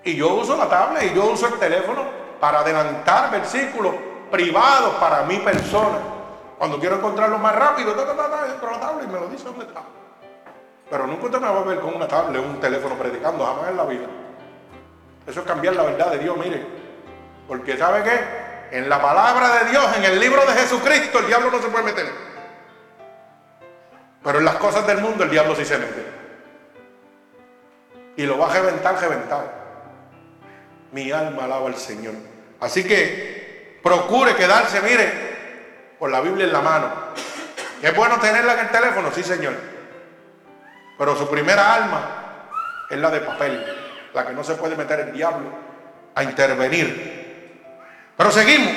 [0.05, 2.03] Y yo uso la tablet y yo uso el teléfono
[2.39, 3.93] para adelantar versículos
[4.31, 5.99] privados para mi persona.
[6.57, 9.81] Cuando quiero encontrarlo más rápido, entro a la tabla y me lo dice dónde está.
[10.89, 13.69] Pero nunca usted me va a ver con una tablet o un teléfono predicando, jamás
[13.69, 14.07] en la vida.
[15.25, 16.65] Eso es cambiar la verdad de Dios, mire.
[17.47, 18.77] Porque ¿sabe qué?
[18.77, 21.83] En la palabra de Dios, en el libro de Jesucristo, el diablo no se puede
[21.83, 22.05] meter.
[24.23, 26.05] Pero en las cosas del mundo el diablo sí se mete.
[28.15, 29.57] Y lo va a reventar, reventar
[30.91, 32.13] mi alma alaba al Señor.
[32.59, 36.91] Así que procure quedarse, mire, con la Biblia en la mano.
[37.81, 39.11] ¿Es bueno tenerla en el teléfono?
[39.13, 39.53] Sí, Señor.
[40.97, 42.01] Pero su primera alma
[42.89, 45.49] es la de papel, la que no se puede meter el diablo
[46.15, 47.61] a intervenir.
[48.15, 48.73] Pero seguimos.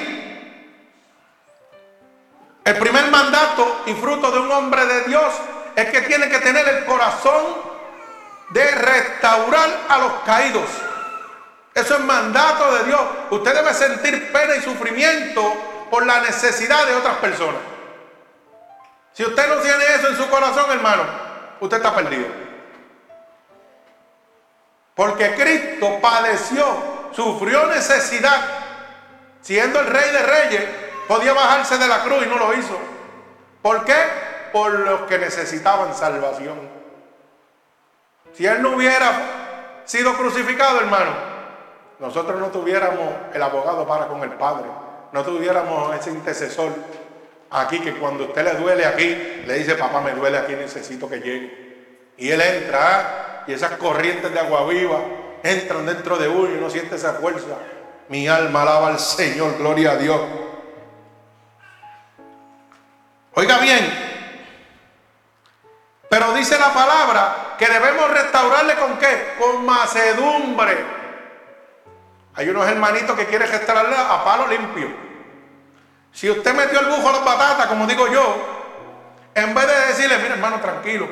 [2.64, 5.32] El primer mandato y fruto de un hombre de Dios
[5.74, 7.70] es que tiene que tener el corazón
[8.50, 10.68] de restaurar a los caídos.
[11.74, 13.00] Eso es mandato de Dios.
[13.30, 15.42] Usted debe sentir pena y sufrimiento
[15.90, 17.60] por la necesidad de otras personas.
[19.14, 21.29] Si usted no tiene eso en su corazón, hermano,
[21.60, 22.26] usted está perdido.
[24.94, 26.64] Porque Cristo padeció,
[27.12, 28.40] sufrió necesidad.
[29.40, 30.64] Siendo el rey de reyes,
[31.08, 32.78] podía bajarse de la cruz y no lo hizo.
[33.62, 33.96] ¿Por qué?
[34.52, 36.58] Por los que necesitaban salvación.
[38.34, 41.12] Si él no hubiera sido crucificado, hermano,
[41.98, 44.66] nosotros no tuviéramos el abogado para con el Padre,
[45.12, 46.72] no tuviéramos ese intercesor
[47.50, 51.20] aquí que cuando usted le duele aquí, le dice, papá, me duele aquí, necesito que
[51.20, 52.12] llegue.
[52.16, 53.44] Y él entra ¿ah?
[53.46, 55.00] y esas corrientes de agua viva
[55.42, 57.56] entran dentro de uno y uno siente esa fuerza.
[58.08, 60.20] Mi alma alaba al Señor, gloria a Dios.
[63.34, 64.10] Oiga bien,
[66.40, 69.34] dice la palabra que debemos restaurarle con qué?
[69.38, 70.84] Con macedumbre.
[72.34, 75.09] Hay unos hermanitos que quieren restaurarle a palo limpio.
[76.12, 78.36] Si usted metió el bujo a las batatas, como digo yo,
[79.34, 81.08] en vez de decirle, mira hermano, tranquilo,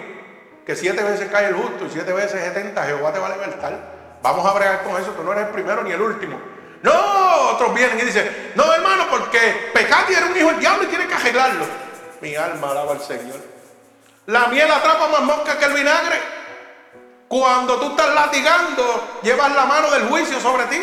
[0.66, 4.18] que siete veces cae el justo y siete veces setenta, Jehová te va a libertar.
[4.22, 6.38] Vamos a bregar con eso, tú no eres el primero ni el último.
[6.82, 6.92] No,
[7.52, 11.06] otros vienen y dicen, no hermano, porque pecado era un hijo del diablo y tiene
[11.06, 11.64] que arreglarlo.
[12.20, 13.36] Mi alma alaba al Señor.
[14.26, 16.20] La miel atrapa más mosca que el vinagre.
[17.28, 20.80] Cuando tú estás latigando, llevas la mano del juicio sobre ti.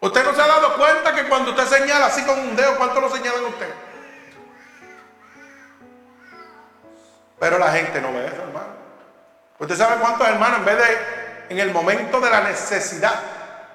[0.00, 3.00] Usted no se ha dado cuenta que cuando usted señala así con un dedo, ¿cuánto
[3.00, 3.68] lo señalan usted?
[7.40, 8.78] Pero la gente no ve eso, hermano.
[9.58, 11.18] Usted sabe cuántos hermanos, en vez de
[11.50, 13.14] en el momento de la necesidad,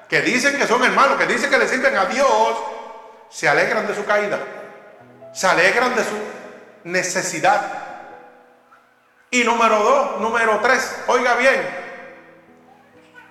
[0.07, 2.57] que dicen que son hermanos, que dicen que le sirven a Dios,
[3.29, 4.39] se alegran de su caída,
[5.33, 6.15] se alegran de su
[6.83, 7.61] necesidad.
[9.31, 11.67] Y número dos, número tres, oiga bien,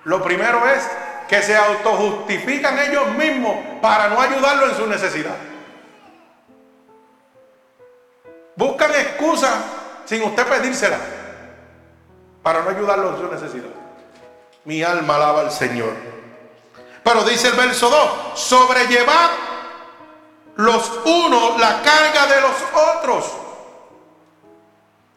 [0.03, 0.85] lo primero es
[1.33, 5.35] que se autojustifican ellos mismos para no ayudarlo en su necesidad.
[8.55, 9.55] Buscan excusas
[10.05, 10.99] sin usted pedírsela
[12.43, 13.71] para no ayudarlo en su necesidad.
[14.65, 15.95] Mi alma alaba al Señor.
[17.03, 19.31] Pero dice el verso 2, sobrellevar
[20.57, 22.53] los unos la carga de los
[22.99, 23.31] otros.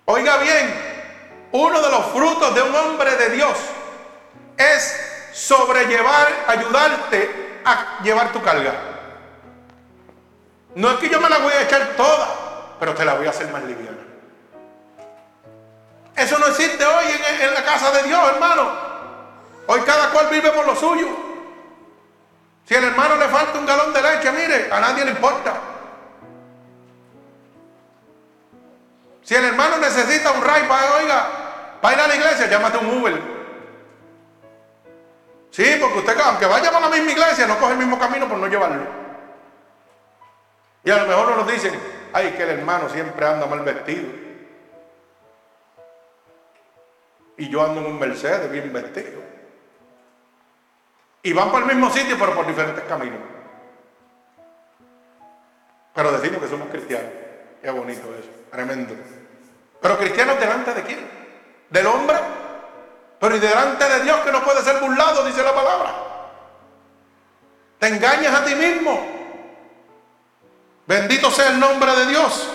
[0.06, 3.52] Oiga bien, uno de los frutos de un hombre de Dios
[4.56, 8.72] es sobrellevar, ayudarte a llevar tu carga.
[10.74, 13.30] No es que yo me la voy a echar toda, pero te la voy a
[13.30, 13.98] hacer más liviana.
[16.14, 17.04] Eso no existe hoy
[17.42, 18.86] en, la casa de Dios, hermano.
[19.66, 21.08] Hoy cada cual vive por lo suyo.
[22.66, 25.54] Si al hermano le falta un galón de leche, mire, a nadie le importa.
[29.22, 31.26] Si el hermano necesita un ray oiga,
[31.82, 33.35] para ir a la iglesia, llámate un Uber.
[35.56, 38.36] Sí, porque usted, aunque vaya para la misma iglesia, no coge el mismo camino por
[38.36, 38.82] no llevarlo.
[40.84, 41.80] Y a lo mejor nos dicen,
[42.12, 44.04] ay, que el hermano siempre anda mal vestido.
[47.38, 49.22] Y yo ando en un Mercedes bien vestido.
[51.22, 53.20] Y van por el mismo sitio, pero por diferentes caminos.
[55.94, 57.12] Pero decimos que somos cristianos.
[57.62, 58.28] Qué bonito eso.
[58.50, 58.94] Tremendo.
[59.80, 61.10] Pero cristianos delante de quién?
[61.70, 62.45] Del hombre.
[63.18, 65.94] Pero y delante de Dios que no puede ser burlado, dice la palabra.
[67.78, 69.14] Te engañas a ti mismo.
[70.86, 72.48] Bendito sea el nombre de Dios.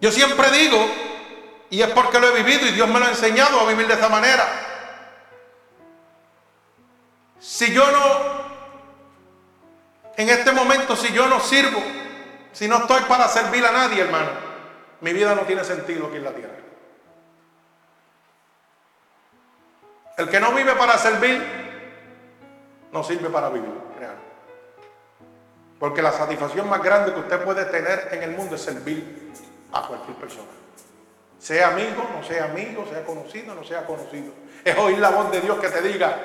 [0.00, 0.86] Yo siempre digo,
[1.70, 3.94] y es porque lo he vivido y Dios me lo ha enseñado a vivir de
[3.94, 4.46] esta manera.
[7.38, 8.46] Si yo no,
[10.16, 11.82] en este momento, si yo no sirvo,
[12.52, 14.45] si no estoy para servir a nadie, hermano,
[15.06, 16.56] mi vida no tiene sentido aquí en la tierra.
[20.16, 21.40] El que no vive para servir,
[22.90, 23.70] no sirve para vivir.
[25.78, 29.32] Porque la satisfacción más grande que usted puede tener en el mundo es servir
[29.72, 30.48] a cualquier persona.
[31.38, 34.32] Sea amigo, no sea amigo, sea conocido, no sea conocido.
[34.64, 36.18] Es oír la voz de Dios que te diga,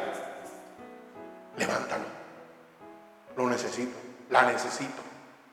[1.55, 2.05] levántalo.
[3.37, 3.95] Lo necesito,
[4.31, 5.03] la necesito.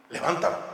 [0.08, 0.67] Levántalo.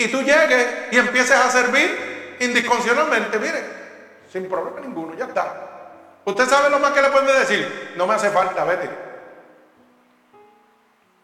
[0.00, 3.62] Y tú llegues y empieces a servir indisconcionalmente, mire,
[4.32, 5.90] sin problema ninguno, ya está.
[6.24, 8.88] Usted sabe lo más que le puede decir, no me hace falta, vete.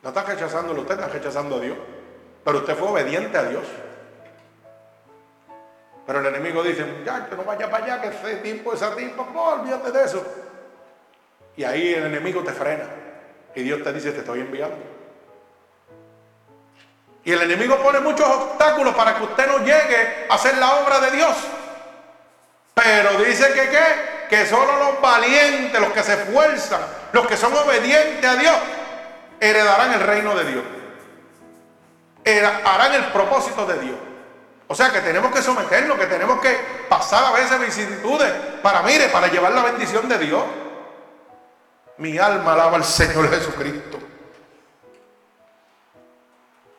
[0.03, 1.79] No está rechazándolo, usted está rechazando a Dios.
[2.45, 3.65] Pero usted fue obediente a Dios.
[6.07, 9.27] Pero el enemigo dice, ya, que no vaya para allá, que ese tipo, esa tiempo,
[9.33, 10.23] no, olvídate de eso.
[11.57, 12.85] Y ahí el enemigo te frena.
[13.55, 14.96] Y Dios te dice, te estoy enviando.
[17.27, 21.01] Y el enemigo pone muchos obstáculos para que usted no llegue a hacer la obra
[21.01, 21.37] de Dios.
[22.73, 24.27] Pero dice que qué?
[24.31, 26.81] Que solo los valientes, los que se esfuerzan,
[27.13, 28.57] los que son obedientes a Dios,
[29.41, 30.65] heredarán el reino de Dios
[32.65, 33.97] harán el propósito de Dios.
[34.69, 36.57] O sea que tenemos que someternos, que tenemos que
[36.89, 40.43] pasar a veces vicisitudes para, mire, para llevar la bendición de Dios.
[41.99, 43.96] Mi alma alaba al Señor Jesucristo.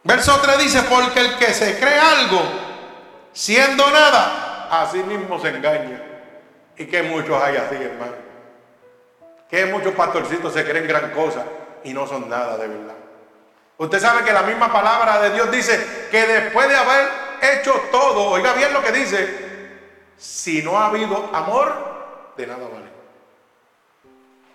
[0.07, 2.41] Verso 3 dice, porque el que se cree algo,
[3.33, 6.01] siendo nada, a sí mismo se engaña.
[6.77, 8.13] Y que muchos hay así, hermano.
[9.49, 11.43] Que muchos pastorcitos se creen gran cosa
[11.83, 12.95] y no son nada de verdad.
[13.79, 17.09] Usted sabe que la misma palabra de Dios dice que después de haber
[17.41, 19.77] hecho todo, oiga bien lo que dice,
[20.15, 22.87] si no ha habido amor, de nada vale.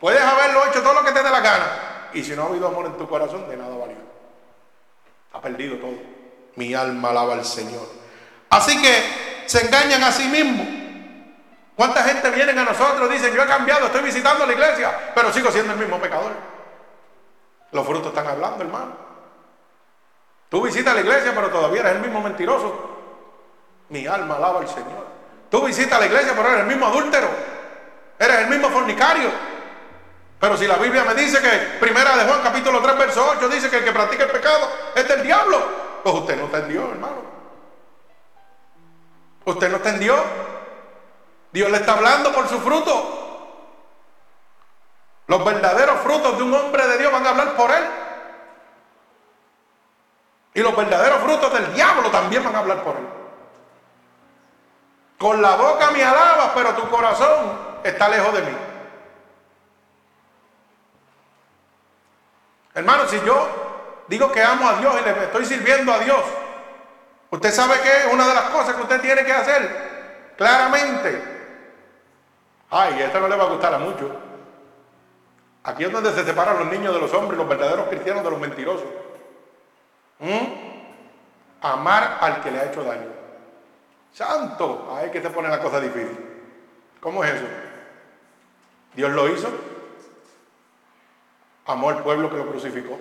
[0.01, 2.69] Puedes haberlo hecho todo lo que te dé la gana, y si no ha habido
[2.69, 3.92] amor en tu corazón, de nada vale.
[5.33, 5.95] Ha perdido todo.
[6.57, 7.87] Mi alma alaba al Señor.
[8.51, 10.67] Así que se engañan a sí mismos.
[11.75, 15.51] ¿Cuánta gente viene a nosotros dicen, yo he cambiado, estoy visitando la iglesia, pero sigo
[15.51, 16.33] siendo el mismo pecador?
[17.73, 18.93] Los frutos están hablando, hermano.
[20.51, 22.91] Tú visitas la iglesia, pero todavía eres el mismo mentiroso.
[23.89, 25.07] Mi alma alaba al Señor.
[25.51, 27.29] Tú visitas la iglesia, pero eres el mismo adúltero.
[28.19, 29.31] Eres el mismo fornicario.
[30.43, 33.71] Pero si la Biblia me dice que Primera de Juan capítulo 3 verso 8 dice
[33.71, 35.57] que el que practica el pecado es del diablo,
[36.03, 37.23] pues usted no está en Dios, hermano.
[39.45, 40.21] Usted no está en Dios.
[41.53, 43.71] Dios le está hablando por su fruto.
[45.29, 47.85] Los verdaderos frutos de un hombre de Dios van a hablar por él.
[50.55, 53.07] Y los verdaderos frutos del diablo también van a hablar por él.
[55.21, 58.72] Con la boca me alabas, pero tu corazón está lejos de mí.
[62.75, 63.49] Hermano, si yo
[64.09, 66.21] digo que amo a Dios y le estoy sirviendo a Dios,
[67.31, 71.23] usted sabe que una de las cosas que usted tiene que hacer claramente.
[72.71, 74.11] Ay, esto no le va a gustar a muchos.
[75.65, 78.41] Aquí es donde se separan los niños de los hombres, los verdaderos cristianos de los
[78.41, 78.89] mentirosos.
[80.19, 80.47] ¿Mm?
[81.61, 83.09] Amar al que le ha hecho daño.
[84.13, 86.19] Santo, ahí que se pone la cosa difícil.
[87.01, 87.45] ¿Cómo es eso?
[88.95, 89.49] Dios lo hizo,
[91.67, 92.99] amó al pueblo que lo crucificó.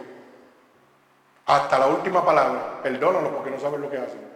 [1.46, 4.32] Hasta la última palabra, perdónalo porque no saben lo que hacen.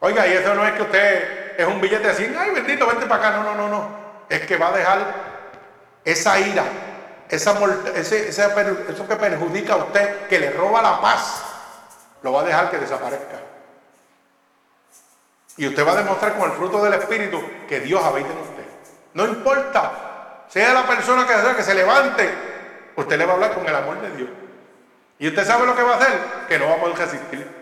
[0.00, 3.28] Oiga, y eso no es que usted es un billete así, ay bendito, vente para
[3.28, 3.38] acá.
[3.38, 3.88] No, no, no, no.
[4.28, 5.14] Es que va a dejar
[6.04, 6.64] esa ira,
[7.28, 7.52] esa,
[7.96, 11.42] eso que perjudica a usted, que le roba la paz,
[12.22, 13.40] lo va a dejar que desaparezca.
[15.56, 18.66] Y usted va a demostrar con el fruto del Espíritu que Dios habita en usted.
[19.14, 20.05] No importa,
[20.48, 22.32] sea la persona que sea, que se levante,
[22.96, 24.30] usted le va a hablar con el amor de Dios.
[25.18, 27.56] Y usted sabe lo que va a hacer, que no va a poder resistir.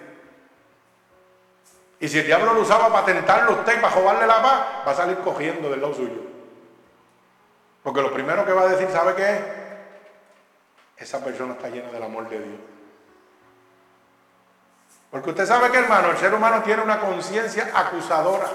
[2.00, 4.90] Y si el diablo lo usaba para tentarlo a usted para robarle la paz, va
[4.90, 6.20] a salir cogiendo del lado suyo.
[7.82, 9.40] Porque lo primero que va a decir, ¿sabe qué es?
[10.96, 12.60] Esa persona está llena del amor de Dios.
[15.10, 18.48] Porque usted sabe que, hermano, el ser humano tiene una conciencia acusadora.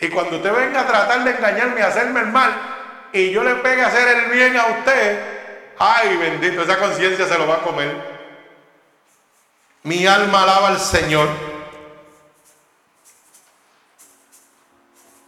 [0.00, 2.52] Y cuando usted venga a tratar de engañarme y hacerme el mal,
[3.12, 5.20] y yo le pegue a hacer el bien a usted,
[5.78, 8.14] ay bendito, esa conciencia se lo va a comer.
[9.84, 11.28] Mi alma alaba al Señor.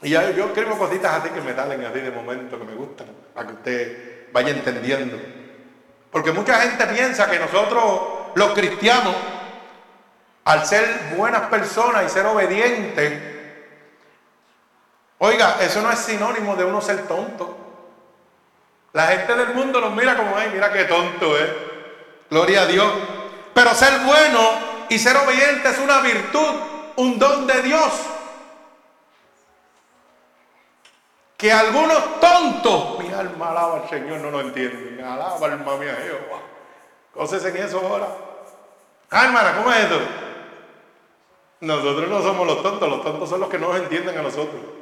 [0.02, 3.06] Y ya yo escribo cositas así que me salen así de momento, que me gustan,
[3.34, 5.16] para que usted vaya entendiendo.
[6.10, 8.00] Porque mucha gente piensa que nosotros
[8.34, 9.14] los cristianos,
[10.44, 13.35] al ser buenas personas y ser obedientes,
[15.18, 17.56] oiga, eso no es sinónimo de uno ser tonto.
[18.92, 21.50] La gente del mundo nos mira como, ay, mira qué tonto es.
[22.30, 22.90] Gloria a Dios.
[23.52, 24.40] Pero ser bueno
[24.88, 26.54] y ser obediente es una virtud,
[26.96, 27.92] un don de Dios.
[31.36, 35.04] Que algunos tontos, mi alma alaba al Señor, no lo entienden.
[35.04, 36.40] Alaba alma mía Jehová.
[37.12, 38.08] Cosas en eso ahora.
[39.10, 40.00] Ah, hermana, ¿cómo es esto?
[41.60, 44.75] Nosotros no somos los tontos, los tontos son los que no nos entienden a nosotros.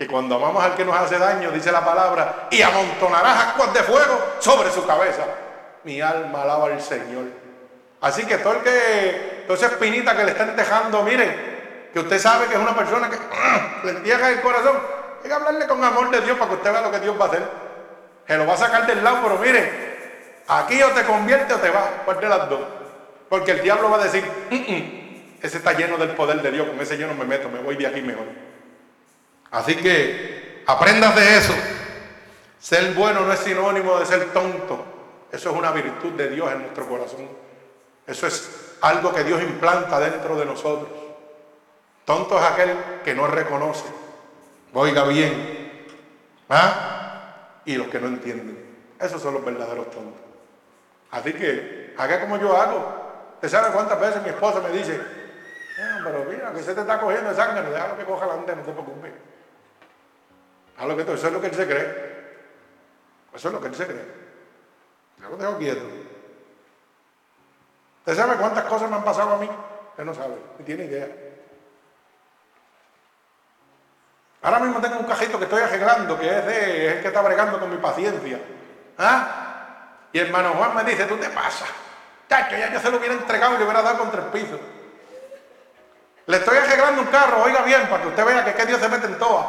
[0.00, 3.82] Que cuando amamos al que nos hace daño, dice la palabra, y amontonarás aguas de
[3.82, 5.26] fuego sobre su cabeza.
[5.84, 7.26] Mi alma alaba al Señor.
[8.00, 12.18] Así que todo el que, toda esa espinita que le están dejando, miren, que usted
[12.18, 13.18] sabe que es una persona que
[13.84, 14.78] le entierra el corazón,
[15.22, 17.26] hay que hablarle con amor de Dios para que usted vea lo que Dios va
[17.26, 17.42] a hacer.
[18.26, 19.90] Se lo va a sacar del lado, pero mire,
[20.50, 22.60] Aquí o te convierte o te vas, ¿cuál de las dos?
[23.28, 26.66] Porque el diablo va a decir, mm, mm, ese está lleno del poder de Dios,
[26.66, 28.24] con ese yo no me meto, me voy de aquí mejor.
[29.50, 31.54] Así que aprendas de eso.
[32.58, 34.84] Ser bueno no es sinónimo de ser tonto.
[35.32, 37.28] Eso es una virtud de Dios en nuestro corazón.
[38.06, 40.90] Eso es algo que Dios implanta dentro de nosotros.
[42.04, 43.84] Tonto es aquel que no reconoce.
[44.72, 45.86] Oiga bien.
[46.48, 47.60] ¿Ah?
[47.64, 48.70] Y los que no entienden.
[48.98, 50.20] Esos son los verdaderos tontos.
[51.10, 53.00] Así que haga como yo hago.
[53.34, 55.00] ¿Usted sabe cuántas veces mi esposa me dice,
[55.80, 58.54] ah, pero mira, que se te está cogiendo de sangre, déjalo que coja la mente,
[58.54, 59.12] no te preocupes.
[60.86, 62.10] Lo que eso es lo que él se cree.
[63.34, 64.04] Eso es lo que él se cree.
[65.20, 65.82] Yo lo dejo quieto.
[67.98, 69.48] ¿Usted sabe cuántas cosas me han pasado a mí?
[69.90, 71.08] Usted no sabe, ni tiene idea.
[74.42, 77.20] Ahora mismo tengo un cajito que estoy arreglando, que es, de, es el que está
[77.20, 78.40] bregando con mi paciencia.
[78.96, 80.06] ¿Ah?
[80.12, 81.68] Y hermano Juan me dice, tú te pasas.
[82.28, 84.58] Chacho, ya yo se lo hubiera entregado y le hubiera dado contra el piso.
[86.26, 88.88] Le estoy arreglando un carro, oiga bien, para que usted vea que, que Dios se
[88.88, 89.46] mete en todas.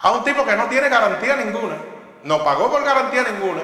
[0.00, 1.76] A un tipo que no tiene garantía ninguna.
[2.24, 3.62] No pagó por garantía ninguna.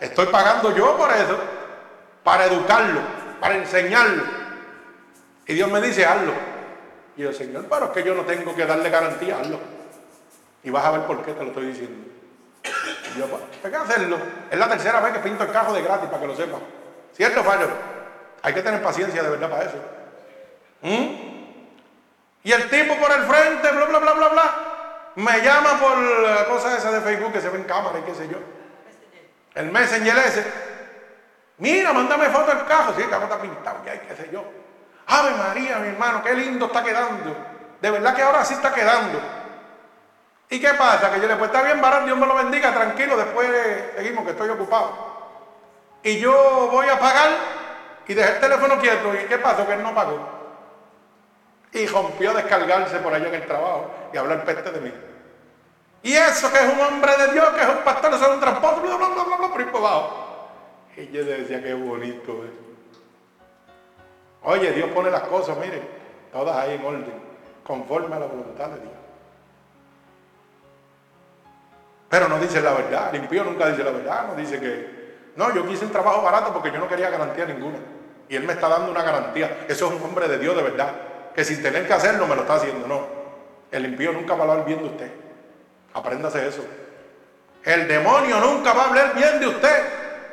[0.00, 1.38] Estoy pagando yo por eso,
[2.22, 3.00] para educarlo,
[3.40, 4.22] para enseñarlo.
[5.46, 6.32] Y Dios me dice, hazlo.
[7.16, 9.58] Y yo, Señor, pero es que yo no tengo que darle garantía, hazlo.
[10.62, 12.08] Y vas a ver por qué te lo estoy diciendo.
[13.14, 14.18] Y yo, pues, hay que hacerlo.
[14.50, 16.58] Es la tercera vez que pinto el carro de gratis, para que lo sepa.
[17.14, 17.68] ¿Cierto, fallo?
[18.42, 19.78] Hay que tener paciencia de verdad para eso.
[20.82, 21.28] ¿Mm?
[22.44, 24.67] Y el tipo por el frente, bla, bla, bla, bla, bla,
[25.18, 28.14] me llama por la cosa esa de Facebook que se ve en cámara y qué
[28.14, 28.38] sé yo.
[29.52, 30.44] El Messenger ese.
[31.56, 32.94] Mira, mándame foto del carro.
[32.94, 34.44] Sí, el carro está pintado, ya, qué sé yo.
[35.08, 37.34] Ave María, mi hermano, qué lindo está quedando.
[37.80, 39.20] De verdad que ahora sí está quedando.
[40.50, 41.12] ¿Y qué pasa?
[41.12, 43.50] Que yo le pues está bien barato, Dios me lo bendiga, tranquilo, después
[43.96, 44.92] seguimos que estoy ocupado.
[46.04, 47.30] Y yo voy a pagar
[48.06, 49.12] y dejé el teléfono quieto.
[49.14, 49.66] ¿Y qué pasó?
[49.66, 50.37] Que él no pagó.
[51.72, 54.92] Y rompió a descargarse por allá en el trabajo y hablar peste de mí.
[56.02, 58.40] Y eso que es un hombre de Dios, que es un pastor, eso es un
[58.40, 60.48] transporte, bla, bla, bla, bla, bla, por ahí por abajo.
[60.96, 62.50] Y yo decía, qué bonito es.
[64.42, 65.82] Oye, Dios pone las cosas, mire,
[66.32, 67.22] todas ahí en orden,
[67.64, 68.92] conforme a la voluntad de Dios.
[72.08, 75.54] Pero no dice la verdad, el impío nunca dice la verdad, no dice que, no,
[75.54, 77.78] yo quise un trabajo barato porque yo no quería garantía ninguna.
[78.28, 79.66] Y él me está dando una garantía.
[79.68, 80.92] Eso es un hombre de Dios de verdad
[81.34, 82.86] que sin tener que hacerlo me lo está haciendo.
[82.86, 83.06] No,
[83.70, 85.10] el impío nunca va a hablar bien de usted.
[85.94, 86.64] Apréndase eso.
[87.64, 89.84] El demonio nunca va a hablar bien de usted,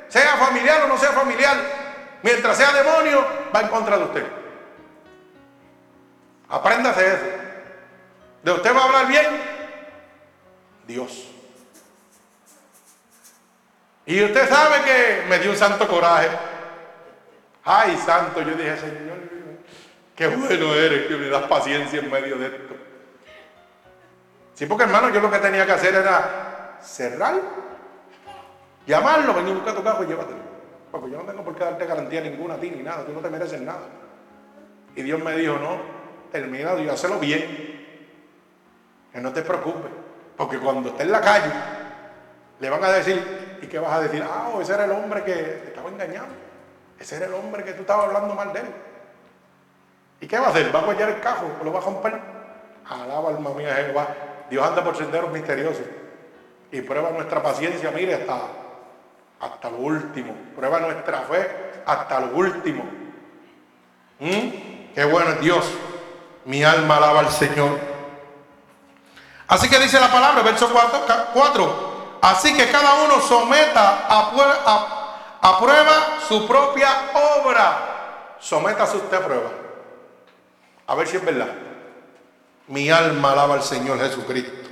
[0.07, 1.57] sea familiar o no sea familiar.
[2.21, 3.25] Mientras sea demonio,
[3.55, 4.25] va en contra de usted.
[6.49, 7.25] Apréndase eso.
[8.43, 9.25] ¿De usted va a hablar bien?
[10.87, 11.31] Dios.
[14.05, 16.29] Y usted sabe que me dio un santo coraje.
[17.63, 19.24] Ay, santo, yo dije, Señor,
[20.15, 22.75] Qué bueno eres que me das paciencia en medio de esto.
[24.53, 27.35] Sí, porque hermano, yo lo que tenía que hacer era cerrar,
[28.87, 30.39] llamarlo, venir a buscar tu carro y llévatelo.
[30.89, 33.19] Porque yo no tengo por qué darte garantía ninguna a ti ni nada, tú no
[33.19, 33.89] te mereces nada.
[34.95, 35.81] Y Dios me dijo, no,
[36.31, 37.75] termina y hazlo bien.
[39.11, 39.91] Que no te preocupes.
[40.37, 41.51] Porque cuando esté en la calle,
[42.61, 44.23] le van a decir, ¿y qué vas a decir?
[44.23, 46.33] Ah, oh, ese era el hombre que te estaba engañando.
[46.97, 48.67] Ese era el hombre que tú estabas hablando mal de él.
[50.25, 50.75] ¿Y qué va a hacer?
[50.75, 51.45] ¿Va a guayar el cajo?
[51.63, 52.19] ¿Lo va a romper?
[52.89, 54.07] Alaba alma mía Jehová.
[54.49, 55.85] Dios anda por senderos misteriosos.
[56.71, 58.39] Y prueba nuestra paciencia, mire, hasta,
[59.39, 60.33] hasta lo último.
[60.55, 62.85] Prueba nuestra fe hasta lo último.
[64.17, 64.93] ¿Mm?
[64.95, 65.63] Qué bueno es Dios.
[66.45, 67.77] Mi alma alaba al Señor.
[69.47, 70.71] Así que dice la palabra, verso
[71.35, 72.17] 4.
[72.23, 77.11] Así que cada uno someta a, a prueba su propia
[77.43, 78.37] obra.
[78.39, 79.64] Sométase usted a prueba.
[80.87, 81.53] A ver si es verdad.
[82.67, 84.69] Mi alma alaba al Señor Jesucristo.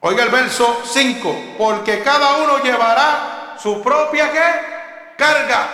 [0.00, 5.16] Oiga el verso 5, porque cada uno llevará su propia ¿qué?
[5.16, 5.68] carga.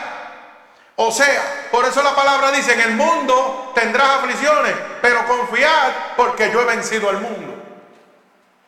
[0.96, 6.50] O sea, por eso la palabra dice, en el mundo tendrás aflicciones, pero confiad porque
[6.50, 7.54] yo he vencido al mundo.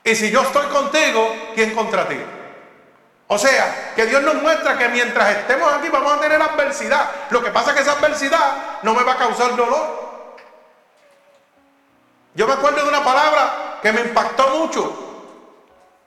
[0.04, 2.16] Y si yo estoy contigo, ¿quién contra ti?
[3.28, 7.10] O sea, que Dios nos muestra que mientras estemos aquí vamos a tener adversidad.
[7.30, 10.06] Lo que pasa es que esa adversidad no me va a causar dolor.
[12.34, 15.02] Yo me acuerdo de una palabra que me impactó mucho.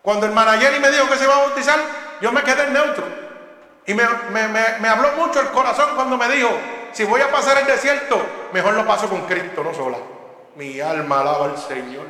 [0.01, 1.79] Cuando el manager me dijo que se iba a bautizar,
[2.21, 3.03] yo me quedé neutro.
[3.85, 4.07] Y me,
[4.79, 6.49] me habló mucho el corazón cuando me dijo,
[6.93, 8.21] si voy a pasar el desierto,
[8.53, 9.97] mejor lo paso con Cristo, no sola.
[10.55, 12.05] Mi alma alaba al Señor.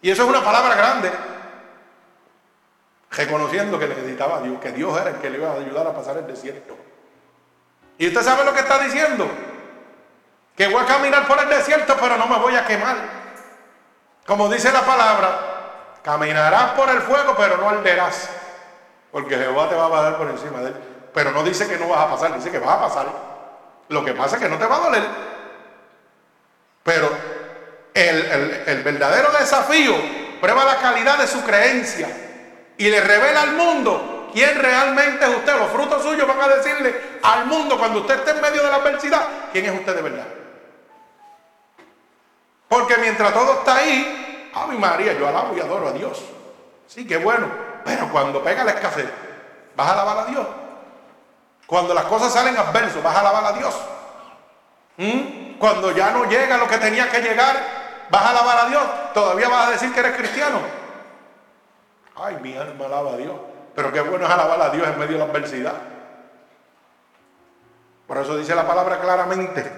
[0.00, 1.10] Y eso es una palabra grande
[3.10, 5.94] reconociendo que necesitaba a Dios, que Dios era el que le iba a ayudar a
[5.94, 6.76] pasar el desierto.
[7.98, 9.28] Y usted sabe lo que está diciendo,
[10.54, 12.96] que voy a caminar por el desierto, pero no me voy a quemar.
[14.26, 18.28] Como dice la palabra, caminarás por el fuego, pero no arderás,
[19.10, 20.74] porque Jehová te va a pasar por encima de él.
[21.14, 23.06] Pero no dice que no vas a pasar, dice que vas a pasar.
[23.88, 25.02] Lo que pasa es que no te va a doler.
[26.82, 27.08] Pero
[27.94, 29.94] el, el verdadero desafío
[30.40, 32.25] prueba la calidad de su creencia
[32.78, 35.56] y le revela al mundo quién realmente es usted.
[35.58, 38.76] Los frutos suyos van a decirle al mundo cuando usted esté en medio de la
[38.76, 40.26] adversidad quién es usted de verdad.
[42.68, 46.22] Porque mientras todo está ahí, a mi María, yo alabo y adoro a Dios.
[46.86, 47.46] Sí, qué bueno.
[47.84, 49.08] Pero cuando pega la escasez,
[49.76, 50.46] vas a alabar a Dios.
[51.66, 53.74] Cuando las cosas salen adversos, vas a alabar a Dios.
[54.96, 55.58] ¿Mm?
[55.58, 57.56] Cuando ya no llega lo que tenía que llegar,
[58.10, 58.82] vas a alabar a Dios.
[59.14, 60.85] Todavía vas a decir que eres cristiano.
[62.16, 63.34] Ay, mi alma alaba a Dios.
[63.74, 65.74] Pero qué bueno es alabar a Dios en medio de la adversidad.
[68.06, 69.70] Por eso dice la palabra claramente.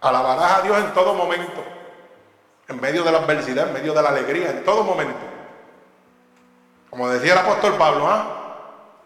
[0.00, 1.64] Alabarás a Dios en todo momento.
[2.68, 5.18] En medio de la adversidad, en medio de la alegría, en todo momento.
[6.90, 8.38] Como decía el apóstol Pablo, ¿ah?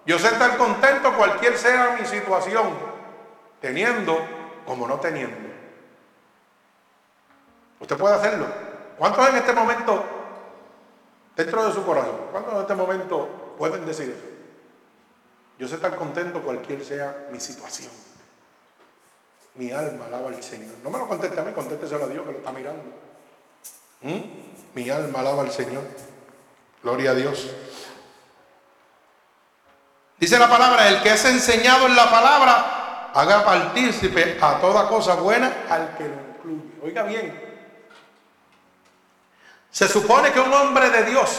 [0.07, 2.71] Yo sé estar contento cualquier sea mi situación,
[3.61, 4.19] teniendo
[4.65, 5.49] como no teniendo.
[7.81, 8.47] Usted puede hacerlo.
[8.97, 10.05] ¿Cuántos en este momento,
[11.37, 14.37] dentro de su corazón, cuántos en este momento pueden decir eso?
[15.59, 17.91] Yo sé estar contento cualquier sea mi situación.
[19.55, 20.75] Mi alma alaba al Señor.
[20.83, 22.83] No me lo conteste a mí, contésteselo a Dios que lo está mirando.
[24.03, 24.21] ¿Mm?
[24.75, 25.83] Mi alma alaba al Señor.
[26.83, 27.51] Gloria a Dios.
[30.19, 35.15] Dice la palabra, el que es enseñado en la palabra, haga partícipe a toda cosa
[35.15, 36.79] buena al que lo incluye.
[36.83, 37.46] Oiga bien.
[39.77, 41.39] Se supone que un hombre de Dios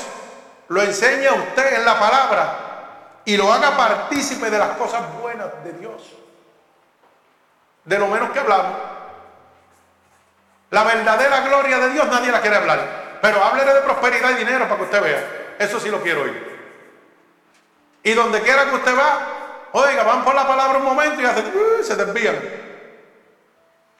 [0.68, 5.48] lo enseña a usted en la palabra y lo haga partícipe de las cosas buenas
[5.64, 6.04] de Dios.
[7.84, 8.78] De lo menos que hablamos.
[10.70, 13.18] La verdadera gloria de Dios nadie la quiere hablar.
[13.24, 15.56] Pero háblele de prosperidad y dinero para que usted vea.
[15.58, 16.60] Eso sí lo quiero oír.
[18.04, 21.48] Y donde quiera que usted va, oiga, van por la palabra un momento y hacen,
[21.48, 22.38] uh, se desvían.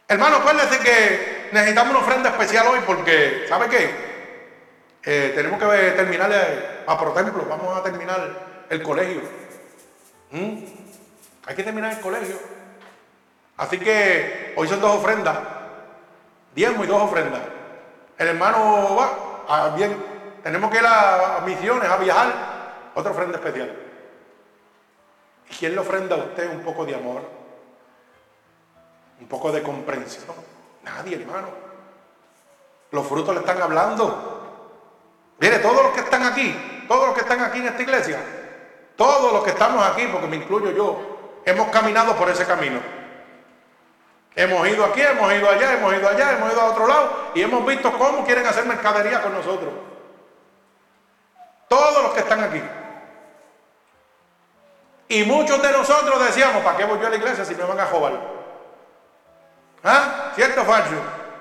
[0.08, 4.07] Hermano, acuérdese que necesitamos una ofrenda especial hoy porque, ¿sabe qué?
[5.10, 6.30] Eh, tenemos que terminar
[6.86, 9.22] a Pro Templo, vamos a terminar el colegio.
[10.32, 10.58] ¿Mm?
[11.46, 12.38] Hay que terminar el colegio.
[13.56, 15.38] Así que hoy son dos ofrendas.
[16.54, 17.40] Diezmo y dos ofrendas.
[18.18, 19.96] El hermano va, a, bien,
[20.44, 22.92] tenemos que ir a misiones, a viajar.
[22.94, 23.74] Otra ofrenda especial.
[25.50, 27.22] ¿Y quién le ofrenda a usted un poco de amor?
[29.22, 30.36] Un poco de comprensión.
[30.84, 31.48] Nadie, hermano.
[32.92, 34.37] Los frutos le están hablando.
[35.40, 38.20] Mire, todos los que están aquí, todos los que están aquí en esta iglesia,
[38.96, 42.80] todos los que estamos aquí, porque me incluyo yo, hemos caminado por ese camino.
[44.36, 47.42] Hemos ido aquí, hemos ido allá, hemos ido allá, hemos ido a otro lado y
[47.42, 49.74] hemos visto cómo quieren hacer mercadería con nosotros.
[51.68, 52.62] Todos los que están aquí.
[55.10, 57.80] Y muchos de nosotros decíamos, ¿para qué voy yo a la iglesia si me van
[57.80, 58.14] a jobar?
[59.84, 60.32] ¿Ah?
[60.36, 60.96] ¿Cierto o falso?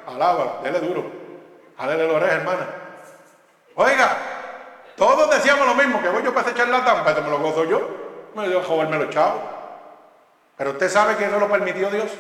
[0.07, 1.05] Alaba, dele duro.
[1.79, 2.86] Alele la oreja, hermana.
[3.79, 4.17] Oiga,
[4.97, 7.89] todos decíamos lo mismo, que voy yo para ese charlatán, pero me lo gozo yo,
[8.35, 9.43] me dio joderme los chavos.
[10.57, 12.11] Pero usted sabe que eso lo permitió Dios.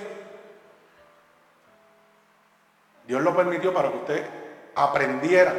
[3.06, 4.30] Dios lo permitió para que usted
[4.74, 5.54] aprendiera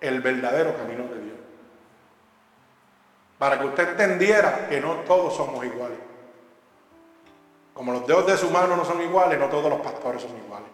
[0.00, 1.36] el verdadero camino de Dios.
[3.38, 5.98] Para que usted entendiera que no todos somos iguales.
[7.74, 10.68] Como los dedos de su mano no son iguales, no todos los pastores son iguales.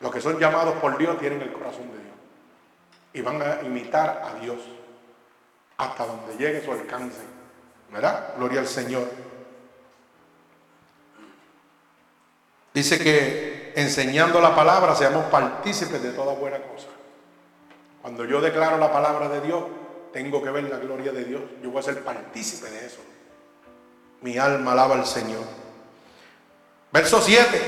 [0.00, 2.15] Los que son llamados por Dios tienen el corazón de Dios
[3.16, 4.58] y van a imitar a Dios
[5.78, 7.22] hasta donde llegue su alcance.
[7.90, 8.34] ¿Verdad?
[8.36, 9.08] Gloria al Señor.
[12.74, 16.88] Dice que enseñando la palabra seamos partícipes de toda buena cosa.
[18.02, 19.64] Cuando yo declaro la palabra de Dios,
[20.12, 21.40] tengo que ver la gloria de Dios.
[21.62, 23.00] Yo voy a ser partícipe de eso.
[24.20, 25.44] Mi alma alaba al Señor.
[26.92, 27.62] Verso 7.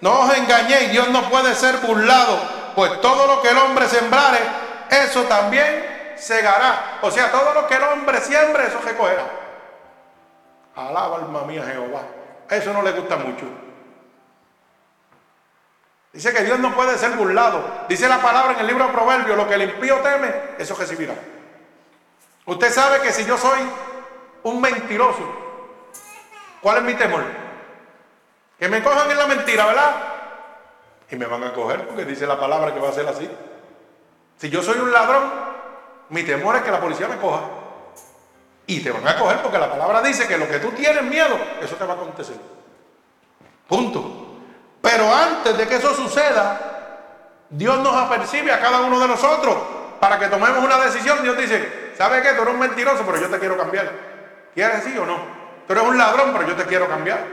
[0.00, 2.38] No os engañéis, Dios no puede ser burlado,
[2.76, 6.98] pues todo lo que el hombre sembrare, eso también segará.
[7.02, 9.24] O sea, todo lo que el hombre siembre, eso recogerá.
[10.74, 12.02] Alaba alma mía Jehová.
[12.50, 13.46] Eso no le gusta mucho.
[16.12, 17.62] Dice que Dios no puede ser burlado.
[17.88, 21.14] Dice la palabra en el libro de Proverbios, lo que el impío teme, eso recibirá.
[22.46, 23.60] Usted sabe que si yo soy
[24.44, 25.20] un mentiroso,
[26.62, 27.22] ¿cuál es mi temor?
[28.58, 29.94] Que me cojan en la mentira, ¿verdad?
[31.10, 33.30] Y me van a coger porque dice la palabra que va a ser así.
[34.38, 35.30] Si yo soy un ladrón,
[36.10, 37.42] mi temor es que la policía me coja.
[38.66, 41.38] Y te van a coger porque la palabra dice que lo que tú tienes miedo,
[41.60, 42.36] eso te va a acontecer.
[43.68, 44.26] Punto.
[44.82, 46.76] Pero antes de que eso suceda,
[47.48, 49.56] Dios nos apercibe a cada uno de nosotros
[50.00, 51.22] para que tomemos una decisión.
[51.22, 52.34] Dios dice, ¿sabes qué?
[52.34, 53.90] Tú eres un mentiroso, pero yo te quiero cambiar.
[54.54, 55.18] ¿Quieres sí o no?
[55.66, 57.24] Tú eres un ladrón, pero yo te quiero cambiar.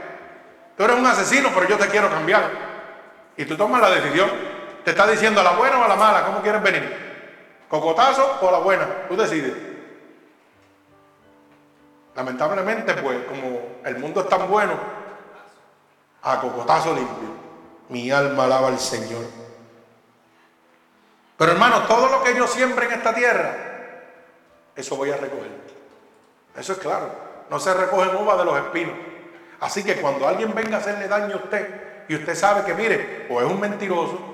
[0.76, 2.50] Tú eres un asesino, pero yo te quiero cambiar.
[3.36, 4.30] Y tú tomas la decisión.
[4.84, 7.64] Te está diciendo a la buena o a la mala, ¿cómo quieres venir?
[7.68, 8.86] ¿Cocotazo o la buena?
[9.08, 9.54] Tú decides.
[12.14, 14.74] Lamentablemente, pues, como el mundo es tan bueno,
[16.22, 17.28] a cocotazo limpio.
[17.88, 19.24] Mi alma alaba al Señor.
[21.36, 23.56] Pero hermano, todo lo que yo siembre en esta tierra,
[24.76, 25.50] eso voy a recoger.
[26.56, 27.10] Eso es claro.
[27.50, 28.94] No se recogen uvas de los espinos.
[29.60, 33.26] Así que cuando alguien venga a hacerle daño a usted y usted sabe que, mire,
[33.30, 34.33] o es un mentiroso,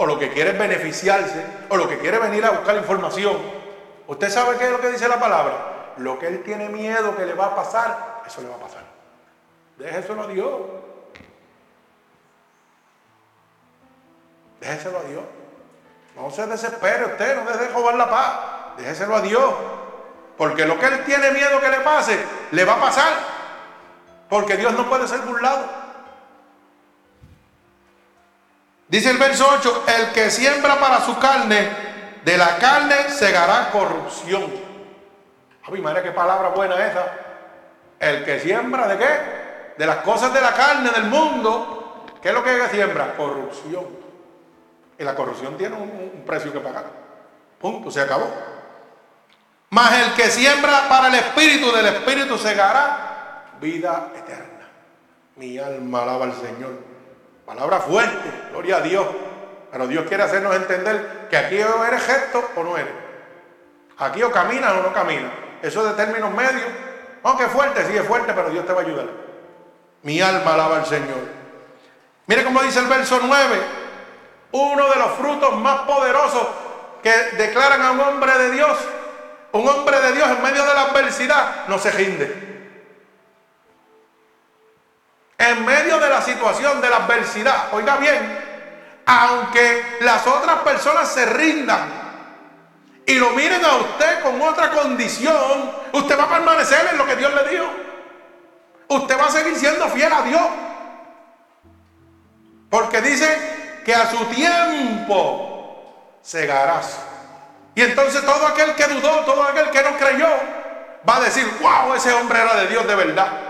[0.00, 3.36] o lo que quiere es beneficiarse, o lo que quiere venir a buscar información.
[4.06, 5.92] ¿Usted sabe qué es lo que dice la palabra?
[5.98, 8.82] Lo que él tiene miedo que le va a pasar, eso le va a pasar.
[9.76, 10.52] Déjeselo a Dios.
[14.60, 15.22] Déjeselo a Dios.
[16.16, 18.40] No se desespere usted, no deje de robar la paz.
[18.78, 19.54] déjeselo a Dios.
[20.38, 22.18] Porque lo que él tiene miedo que le pase,
[22.52, 23.12] le va a pasar.
[24.30, 25.79] Porque Dios no puede ser burlado.
[28.90, 31.68] Dice el verso 8, el que siembra para su carne,
[32.24, 34.50] de la carne segará corrupción.
[35.62, 37.06] Ay, madre, qué palabra buena esa.
[38.00, 39.74] El que siembra de qué?
[39.78, 42.04] De las cosas de la carne, del mundo.
[42.20, 43.14] ¿Qué es lo que siembra?
[43.16, 43.86] Corrupción.
[44.98, 46.86] Y la corrupción tiene un, un precio que pagar.
[47.60, 48.28] Punto, se acabó.
[49.70, 54.68] Mas el que siembra para el espíritu, del espíritu segará vida eterna.
[55.36, 56.89] Mi alma alaba al Señor.
[57.50, 59.04] Palabra fuerte, gloria a Dios.
[59.72, 62.94] Pero Dios quiere hacernos entender que aquí o eres gesto o no eres.
[63.98, 65.32] Aquí o caminas o no caminas.
[65.60, 66.68] Eso de términos medios.
[67.24, 69.06] Aunque es fuerte, sí es fuerte, pero Dios te va a ayudar.
[70.02, 71.18] Mi alma alaba al Señor.
[72.26, 73.60] Mire cómo dice el verso 9.
[74.52, 76.46] Uno de los frutos más poderosos
[77.02, 78.78] que declaran a un hombre de Dios.
[79.50, 82.49] Un hombre de Dios en medio de la adversidad no se rinde.
[85.40, 88.38] En medio de la situación de la adversidad, oiga bien,
[89.06, 91.88] aunque las otras personas se rindan
[93.06, 97.16] y lo miren a usted con otra condición, usted va a permanecer en lo que
[97.16, 97.64] Dios le dio.
[98.88, 100.42] Usted va a seguir siendo fiel a Dios.
[102.68, 106.98] Porque dice que a su tiempo segarás.
[107.74, 110.28] Y entonces todo aquel que dudó, todo aquel que no creyó,
[111.08, 113.49] va a decir, wow, ese hombre era de Dios de verdad.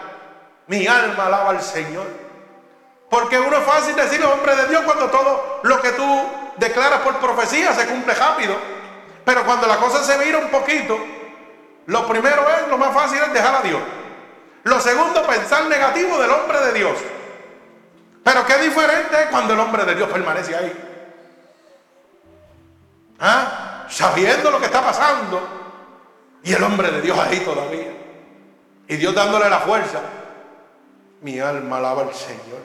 [0.70, 2.06] Mi alma alaba al Señor.
[3.10, 6.26] Porque uno es fácil decir hombre de Dios cuando todo lo que tú
[6.58, 8.54] declaras por profecía se cumple rápido.
[9.24, 10.96] Pero cuando la cosa se vira un poquito,
[11.86, 13.80] lo primero es, lo más fácil es dejar a Dios.
[14.62, 16.98] Lo segundo, pensar negativo del hombre de Dios.
[18.22, 20.72] Pero qué diferente es cuando el hombre de Dios permanece ahí.
[23.18, 23.86] ¿Ah?
[23.88, 25.48] Sabiendo lo que está pasando.
[26.44, 27.92] Y el hombre de Dios ahí todavía.
[28.86, 30.00] Y Dios dándole la fuerza.
[31.20, 32.60] Mi alma alaba al Señor.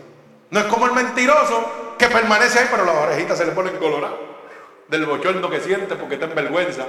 [0.49, 4.20] No es como el mentiroso que permanece ahí, pero las orejitas se le ponen coloradas.
[4.88, 6.86] Del bochorno que siente porque está en vergüenza.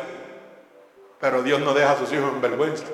[1.21, 2.85] Pero Dios no deja a sus hijos en vergüenza.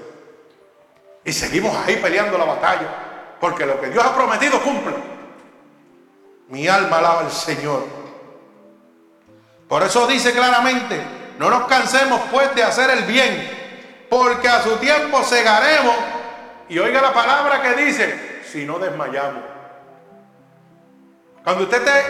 [1.25, 3.37] Y seguimos ahí peleando la batalla.
[3.41, 4.95] Porque lo que Dios ha prometido cumple.
[6.49, 7.85] Mi alma alaba al Señor.
[9.69, 11.01] Por eso dice claramente,
[11.39, 15.95] no nos cansemos pues de hacer el bien, porque a su tiempo segaremos.
[16.69, 19.43] Y oiga la palabra que dice, si no desmayamos.
[21.43, 22.05] Cuando usted esté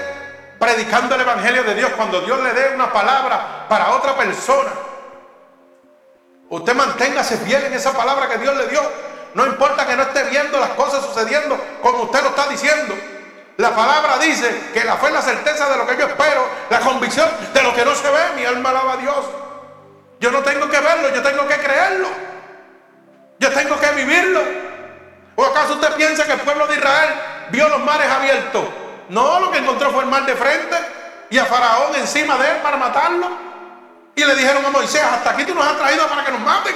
[0.59, 4.71] predicando el Evangelio de Dios, cuando Dios le dé una palabra para otra persona,
[6.51, 8.83] usted manténgase fiel en esa palabra que Dios le dio.
[9.35, 12.95] No importa que no esté viendo las cosas sucediendo como usted lo está diciendo.
[13.59, 16.81] La palabra dice que la fe es la certeza de lo que yo espero, la
[16.81, 18.33] convicción de lo que no se ve.
[18.37, 19.25] Mi alma alaba a Dios.
[20.19, 22.09] Yo no tengo que verlo, yo tengo que creerlo.
[23.39, 24.72] Yo tengo que vivirlo.
[25.35, 27.11] ¿O acaso usted piensa que el pueblo de Israel
[27.51, 28.65] vio los mares abiertos?
[29.09, 30.77] No, lo que encontró fue el mar de frente
[31.31, 33.29] y a Faraón encima de él para matarlo.
[34.15, 36.75] Y le dijeron a Moisés, hasta aquí tú nos has traído para que nos maten.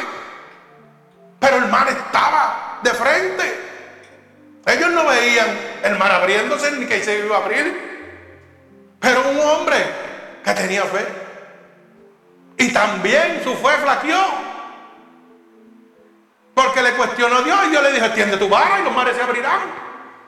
[1.39, 3.67] Pero el mar estaba de frente.
[4.67, 5.47] Ellos no veían
[5.83, 8.97] el mar abriéndose ni que se iba a abrir.
[8.99, 9.77] Pero un hombre
[10.43, 11.07] que tenía fe.
[12.59, 14.46] Y también su fe flaqueó.
[16.57, 19.15] Porque le cuestionó a Dios y yo le dije, tiende tu vara y los mares
[19.15, 19.61] se abrirán.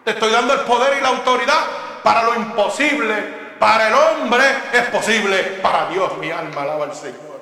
[0.05, 1.65] Te estoy dando el poder y la autoridad
[2.03, 3.39] para lo imposible.
[3.59, 5.39] Para el hombre es posible.
[5.63, 7.41] Para Dios mi alma alaba al Señor.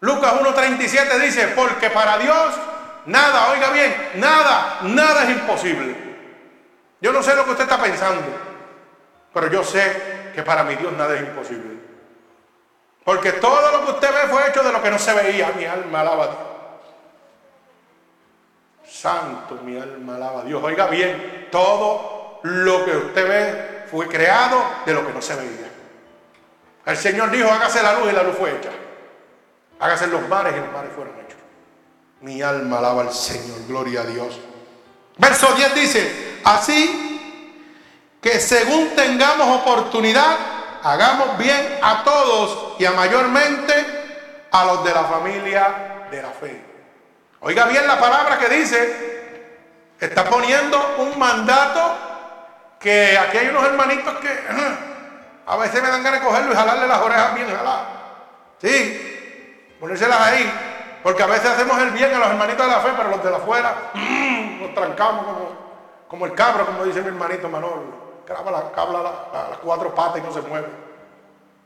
[0.00, 2.54] Lucas 1.37 dice, porque para Dios
[3.06, 5.96] Nada, oiga bien, nada, nada es imposible.
[7.00, 8.22] Yo no sé lo que usted está pensando,
[9.32, 11.76] pero yo sé que para mi Dios nada es imposible.
[13.04, 15.52] Porque todo lo que usted ve fue hecho de lo que no se veía.
[15.56, 16.38] Mi alma alaba a Dios.
[19.06, 20.60] Santo, mi alma alaba a Dios.
[20.64, 25.70] Oiga bien, todo lo que usted ve fue creado de lo que no se veía.
[26.84, 28.70] El Señor dijo, hágase la luz y la luz fue hecha.
[29.78, 31.38] Hágase los mares y los mares fueron hechos.
[32.20, 34.40] Mi alma alaba al Señor, gloria a Dios.
[35.18, 40.36] Verso 10 dice, así que según tengamos oportunidad,
[40.82, 43.72] hagamos bien a todos y a mayormente
[44.50, 46.65] a los de la familia de la fe.
[47.40, 51.96] Oiga bien la palabra que dice, está poniendo un mandato
[52.78, 54.28] que aquí hay unos hermanitos que
[55.46, 57.86] a veces me dan ganas de cogerlo y jalarle las orejas bien jaladas.
[58.58, 60.52] Sí, ponérselas ahí.
[61.02, 63.30] Porque a veces hacemos el bien a los hermanitos de la fe, pero los de
[63.30, 63.74] la afuera
[64.60, 65.24] nos trancamos
[66.08, 68.06] como, el cabro, como dice mi hermanito Manolo.
[68.26, 70.66] Cabra, la, cabra las cuatro patas y no se mueve.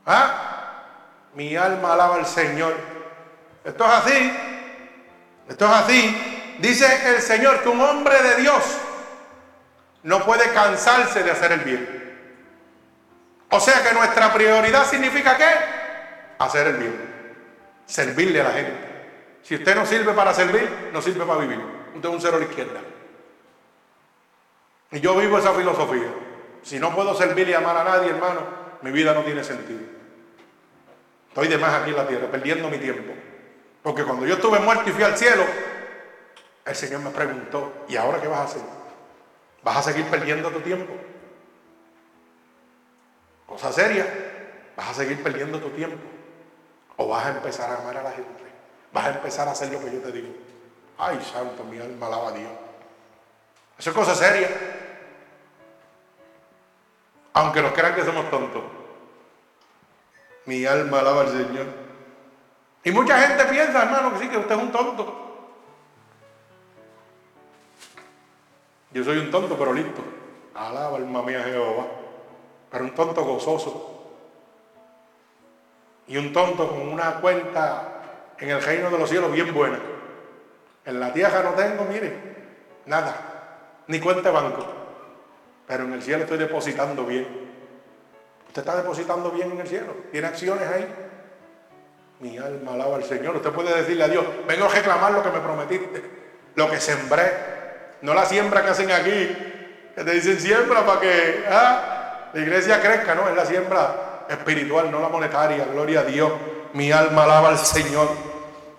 [0.05, 0.51] ¿Ah?
[1.33, 2.75] Mi alma alaba al Señor.
[3.63, 4.50] Esto es así.
[5.51, 6.55] Esto es así.
[6.59, 8.63] Dice el Señor que un hombre de Dios
[10.03, 12.01] no puede cansarse de hacer el bien.
[13.49, 15.49] O sea que nuestra prioridad significa qué?
[16.39, 17.81] Hacer el bien.
[17.85, 18.91] Servirle a la gente.
[19.43, 21.59] Si usted no sirve para servir, no sirve para vivir.
[21.95, 22.79] Usted es un cero a la izquierda.
[24.91, 26.13] Y yo vivo esa filosofía.
[26.61, 28.41] Si no puedo servir y amar a nadie, hermano,
[28.83, 29.81] mi vida no tiene sentido.
[31.27, 33.13] Estoy de más aquí en la tierra, perdiendo mi tiempo.
[33.83, 35.43] Porque cuando yo estuve muerto y fui al cielo,
[36.65, 38.61] el Señor me preguntó, ¿y ahora qué vas a hacer?
[39.63, 40.93] ¿Vas a seguir perdiendo tu tiempo?
[43.47, 44.05] Cosa seria,
[44.75, 45.97] vas a seguir perdiendo tu tiempo.
[46.97, 48.43] O vas a empezar a amar a la gente.
[48.93, 50.29] Vas a empezar a hacer lo que yo te digo.
[50.97, 52.51] Ay, santo, mi alma alaba a Dios.
[53.77, 54.49] Eso es cosa seria.
[57.33, 58.63] Aunque nos crean que somos tontos.
[60.45, 61.90] Mi alma alaba al Señor.
[62.83, 65.31] Y mucha gente piensa, hermano, que sí, que usted es un tonto.
[68.91, 70.01] Yo soy un tonto, pero listo.
[70.55, 71.85] Alaba alma mía Jehová.
[72.71, 73.99] Pero un tonto gozoso.
[76.07, 79.79] Y un tonto con una cuenta en el reino de los cielos bien buena.
[80.83, 82.13] En la tierra no tengo, mire,
[82.87, 83.15] nada,
[83.87, 84.65] ni cuenta de banco.
[85.67, 87.27] Pero en el cielo estoy depositando bien.
[88.47, 89.93] Usted está depositando bien en el cielo.
[90.11, 91.10] Tiene acciones ahí.
[92.21, 93.35] Mi alma alaba al Señor.
[93.35, 96.03] Usted puede decirle a Dios, vengo a reclamar lo que me prometiste,
[96.53, 97.33] lo que sembré.
[98.01, 99.35] No la siembra que hacen aquí,
[99.95, 104.91] que te dicen siembra para que ah, la iglesia crezca, no, es la siembra espiritual,
[104.91, 105.65] no la monetaria.
[105.65, 106.31] Gloria a Dios.
[106.73, 108.09] Mi alma alaba al Señor.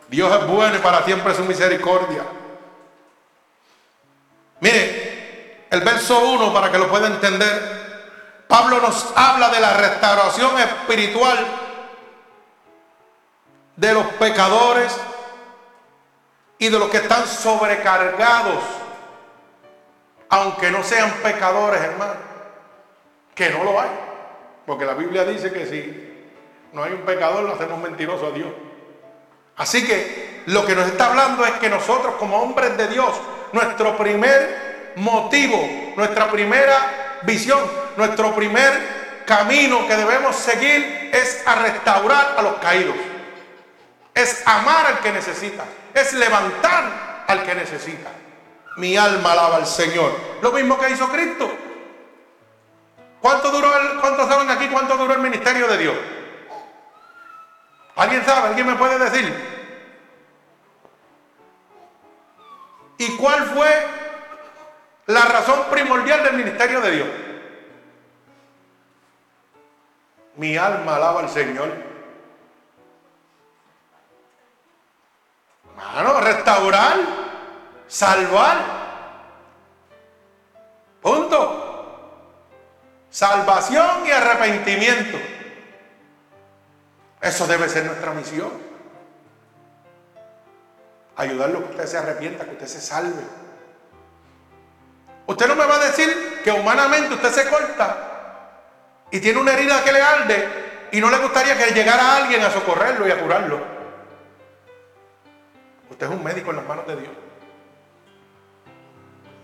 [0.07, 2.22] Dios es bueno y para siempre su misericordia.
[4.61, 10.59] Mire, el verso 1, para que lo pueda entender, Pablo nos habla de la restauración
[10.61, 11.62] espiritual
[13.83, 14.97] de los pecadores
[16.57, 18.62] y de los que están sobrecargados,
[20.28, 22.14] aunque no sean pecadores, hermano,
[23.35, 23.89] que no lo hay.
[24.66, 26.30] Porque la Biblia dice que si
[26.72, 28.51] no hay un pecador, lo hacemos mentiroso a Dios.
[29.57, 33.11] Así que lo que nos está hablando es que nosotros como hombres de Dios,
[33.53, 35.59] nuestro primer motivo,
[35.97, 37.61] nuestra primera visión,
[37.97, 43.12] nuestro primer camino que debemos seguir es a restaurar a los caídos.
[44.15, 45.65] Es amar al que necesita.
[45.95, 48.11] Es levantar al que necesita.
[48.77, 50.13] Mi alma alaba al Señor.
[50.43, 51.51] Lo mismo que hizo Cristo.
[53.21, 55.95] ¿Cuánto duró el, ¿Cuántos saben aquí cuánto duró el ministerio de Dios?
[57.95, 58.49] ¿Alguien sabe?
[58.49, 59.33] ¿Alguien me puede decir?
[62.99, 63.69] ¿Y cuál fue
[65.07, 67.09] la razón primordial del ministerio de Dios?
[70.37, 71.91] Mi alma alaba al Señor.
[75.89, 76.97] Hermano, restaurar,
[77.87, 78.59] salvar.
[81.01, 81.62] Punto.
[83.11, 85.18] Salvación y arrepentimiento.
[87.20, 88.51] Eso debe ser nuestra misión.
[91.16, 93.22] Ayudarlo que usted se arrepienta, que usted se salve.
[95.26, 98.12] Usted no me va a decir que humanamente usted se corta
[99.11, 102.51] y tiene una herida que le arde y no le gustaría que llegara alguien a
[102.51, 103.82] socorrerlo y a curarlo.
[106.03, 107.12] Es un médico en las manos de Dios.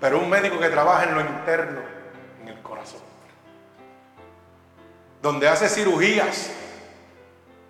[0.00, 1.80] Pero un médico que trabaja en lo interno,
[2.42, 3.00] en el corazón.
[5.22, 6.50] Donde hace cirugías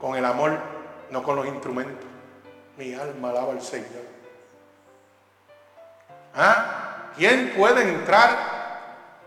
[0.00, 0.58] con el amor,
[1.10, 2.06] no con los instrumentos.
[2.78, 4.06] Mi alma alaba al Señor.
[6.34, 7.10] ¿Ah?
[7.14, 8.38] ¿Quién puede entrar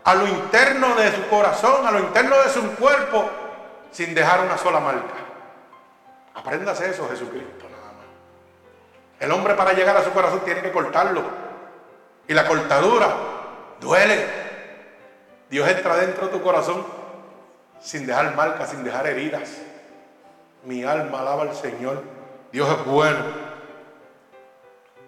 [0.02, 3.30] a lo interno de su corazón, a lo interno de su cuerpo,
[3.92, 5.14] sin dejar una sola marca?
[6.34, 7.71] Apréndase eso, Jesucristo.
[9.22, 11.22] El hombre para llegar a su corazón tiene que cortarlo.
[12.26, 13.14] Y la cortadura
[13.80, 14.26] duele.
[15.48, 16.84] Dios entra dentro de tu corazón
[17.80, 19.58] sin dejar marcas, sin dejar heridas.
[20.64, 22.02] Mi alma alaba al Señor.
[22.50, 23.20] Dios es bueno.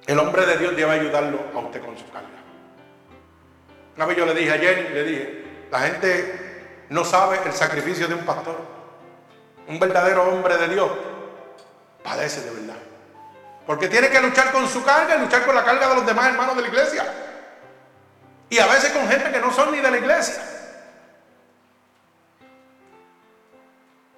[0.07, 2.29] El hombre de Dios debe ayudarlo a usted con su carga.
[3.97, 8.07] Una vez yo le dije a Jenny, le dije, la gente no sabe el sacrificio
[8.07, 8.59] de un pastor.
[9.67, 10.89] Un verdadero hombre de Dios
[12.05, 12.94] padece de verdad.
[13.67, 16.27] Porque tiene que luchar con su carga y luchar con la carga de los demás
[16.27, 17.05] hermanos de la iglesia.
[18.51, 20.43] Y a veces con gente que no son ni de la iglesia.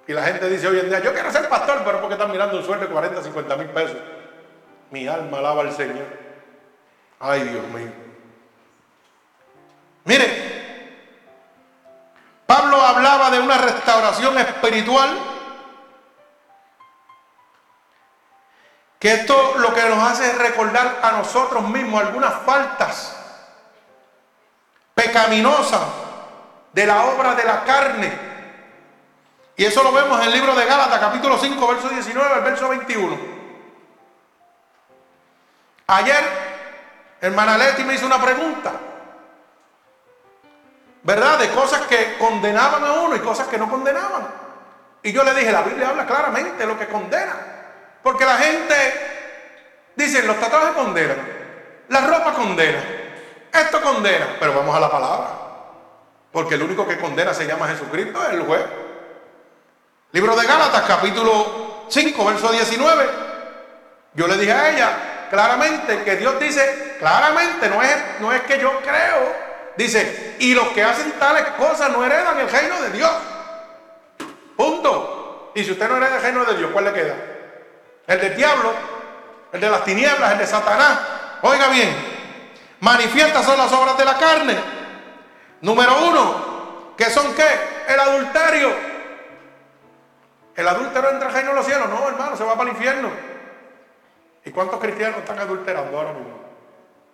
[0.07, 2.57] Y la gente dice hoy en día, yo quiero ser pastor, pero porque están mirando
[2.57, 3.97] un sueldo de 40, 50 mil pesos.
[4.89, 6.05] Mi alma alaba al Señor.
[7.19, 7.91] Ay, Dios mío.
[10.05, 10.47] Mire,
[12.45, 15.09] Pablo hablaba de una restauración espiritual
[18.99, 23.15] Que esto lo que nos hace es recordar a nosotros mismos algunas faltas
[24.95, 25.81] pecaminosas
[26.73, 28.11] de la obra de la carne.
[29.55, 32.69] Y eso lo vemos en el libro de Gálatas, capítulo 5, verso 19 al verso
[32.69, 33.17] 21.
[35.87, 36.23] Ayer,
[37.21, 38.71] hermana Leti me hizo una pregunta.
[41.03, 41.39] ¿Verdad?
[41.39, 44.27] De cosas que condenaban a uno y cosas que no condenaban.
[45.03, 47.56] Y yo le dije, la Biblia habla claramente de lo que condena.
[48.03, 48.75] Porque la gente
[49.95, 51.17] dice, los tatuajes condenan,
[51.89, 52.79] la ropa condena,
[53.53, 55.27] esto condena, pero vamos a la palabra.
[56.31, 58.65] Porque el único que condena se llama Jesucristo, es el juez.
[60.11, 63.09] Libro de Gálatas, capítulo 5, verso 19.
[64.13, 68.59] Yo le dije a ella claramente que Dios dice, claramente, no es, no es que
[68.59, 73.11] yo creo, Dice, y los que hacen tales cosas no heredan el reino de Dios.
[74.55, 75.51] Punto.
[75.53, 77.15] Y si usted no hereda el reino de Dios, ¿cuál le queda?
[78.07, 78.73] El del diablo,
[79.51, 80.99] el de las tinieblas, el de Satanás.
[81.41, 81.93] Oiga bien,
[82.79, 84.55] manifiestas son las obras de la carne.
[85.61, 87.45] Número uno, ¿qué son qué?
[87.89, 88.69] El adulterio.
[90.55, 91.89] ¿El adúltero entra al reino de los cielos?
[91.89, 93.09] No, hermano, se va para el infierno.
[94.45, 96.39] ¿Y cuántos cristianos están adulterando ahora mismo?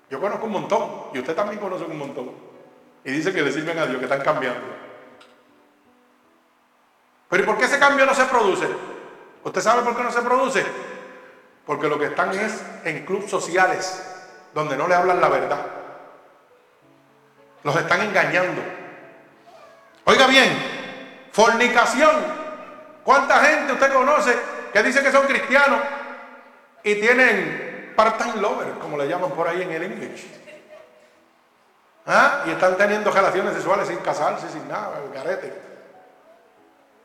[0.10, 2.32] Yo conozco un montón, y usted también conoce un montón.
[3.04, 4.62] Y dice que le sirven a Dios, que están cambiando.
[7.30, 8.68] Pero ¿y por qué ese cambio no se produce?
[9.44, 10.66] ¿Usted sabe por qué no se produce?
[11.66, 14.02] Porque lo que están es en clubes sociales,
[14.54, 15.66] donde no le hablan la verdad.
[17.64, 18.62] Los están engañando.
[20.06, 22.44] Oiga bien, fornicación.
[23.04, 24.38] ¿Cuánta gente usted conoce
[24.72, 25.80] que dice que son cristianos
[26.84, 30.26] y tienen part-time lovers, como le llaman por ahí en el inglés?
[32.06, 32.44] ¿Ah?
[32.46, 35.63] Y están teniendo relaciones sexuales sin casarse, sin nada, el garete.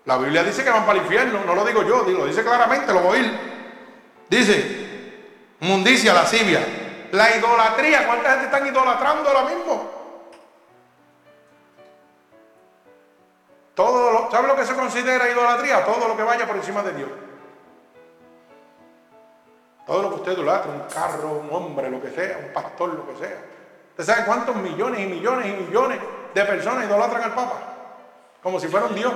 [0.09, 2.95] La Biblia dice que van para el infierno, no lo digo yo, lo dice claramente,
[2.95, 3.41] lo voy a oír.
[4.31, 5.27] Dice,
[5.61, 6.61] mundicia, lascivia,
[7.13, 9.91] la idolatría, ¿cuánta gente están idolatrando ahora mismo?
[13.75, 15.85] Todo lo, ¿Sabe lo que se considera idolatría?
[15.85, 17.11] Todo lo que vaya por encima de Dios.
[19.87, 23.07] Todo lo que usted idolatra, un carro, un hombre, lo que sea, un pastor, lo
[23.09, 23.45] que sea.
[23.91, 26.01] ¿Usted sabe cuántos millones y millones y millones
[26.33, 27.61] de personas idolatran al Papa?
[28.43, 29.13] Como si fuera un Dios.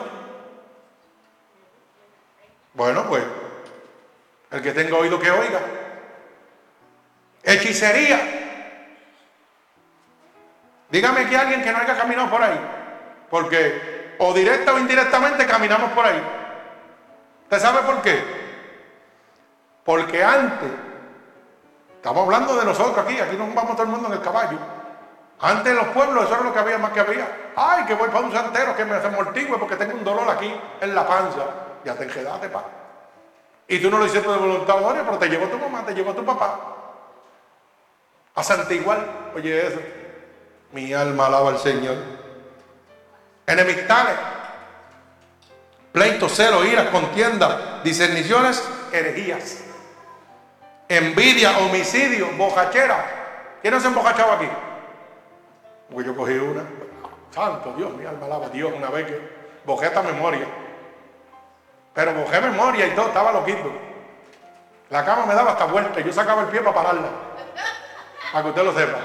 [2.75, 3.23] Bueno, pues,
[4.51, 5.61] el que tenga oído que oiga.
[7.43, 8.39] Hechicería.
[10.91, 12.61] Dígame que alguien que no haya caminado por ahí.
[13.31, 16.23] Porque o directa o indirectamente caminamos por ahí.
[17.45, 18.23] ¿Usted sabe por qué?
[19.85, 20.71] Porque antes
[22.03, 24.59] Estamos hablando de nosotros aquí, aquí nos vamos todo el mundo en el caballo.
[25.41, 27.29] Antes en los pueblos eso era lo que había más que había.
[27.55, 30.53] Ay, que voy para un santero que me hace mortigüe porque tengo un dolor aquí
[30.81, 31.45] en la panza.
[31.85, 32.65] Ya te enjedaste, pa.
[33.69, 36.25] Y tú no lo hiciste de voluntad, pero te llevó tu mamá, te llevó tu
[36.25, 36.61] papá.
[38.35, 39.05] A Santa igual,
[39.35, 39.81] oye eso.
[40.73, 41.97] Mi alma alaba al Señor.
[43.47, 44.17] Enemistades,
[45.93, 48.63] pleitos, cero, ira, contienda, discerniciones,
[48.93, 49.63] herejías
[50.97, 53.59] envidia, homicidio, bojachera.
[53.61, 54.49] ¿Quién no se embojachado aquí?
[55.91, 56.65] Porque yo cogí una.
[57.31, 59.21] Santo Dios, mi alma alaba a Dios una vez que
[59.65, 60.47] bojé esta memoria.
[61.95, 63.71] Pero bojé memoria y todo, estaba loquito.
[64.91, 67.09] La cama me daba hasta vuelta y yo sacaba el pie para pararla.
[68.31, 68.99] Para que usted lo sepa.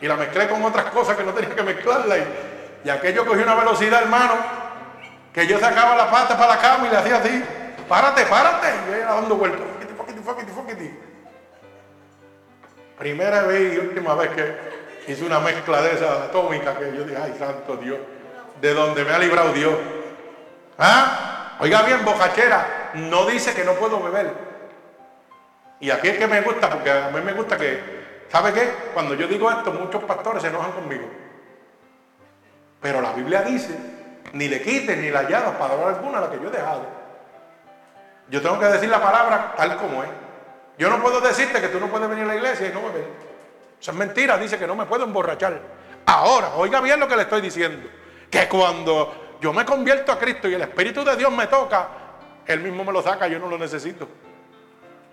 [0.00, 2.16] Y la mezclé con otras cosas que no tenía que mezclarla.
[2.84, 4.34] Y, aquello cogió una velocidad, hermano,
[5.32, 7.44] que yo sacaba la pata para la cama y le hacía así.
[7.88, 8.68] Párate, párate.
[8.68, 9.60] Y yo iba dando vueltas.
[12.98, 17.20] Primera vez y última vez que hice una mezcla de esa atómica que yo dije,
[17.20, 17.98] ay, santo Dios,
[18.60, 19.74] de donde me ha librado Dios.
[20.78, 21.41] ¿Ah?
[21.62, 24.32] Oiga bien, bocachera, no dice que no puedo beber.
[25.78, 28.68] Y aquí es que me gusta, porque a mí me gusta que, ¿sabe qué?
[28.92, 31.08] Cuando yo digo esto, muchos pastores se enojan conmigo.
[32.80, 33.78] Pero la Biblia dice,
[34.32, 36.84] ni le quiten ni la para palabra alguna la que yo he dejado.
[38.28, 40.10] Yo tengo que decir la palabra tal como es.
[40.78, 43.06] Yo no puedo decirte que tú no puedes venir a la iglesia y no beber.
[43.80, 45.60] Eso es mentira, dice que no me puedo emborrachar.
[46.06, 47.88] Ahora, oiga bien lo que le estoy diciendo.
[48.28, 51.88] Que cuando yo me convierto a Cristo y el Espíritu de Dios me toca,
[52.46, 54.08] Él mismo me lo saca, yo no lo necesito.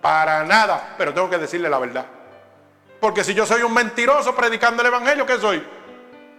[0.00, 2.06] Para nada, pero tengo que decirle la verdad.
[3.00, 5.66] Porque si yo soy un mentiroso predicando el Evangelio, ¿qué soy?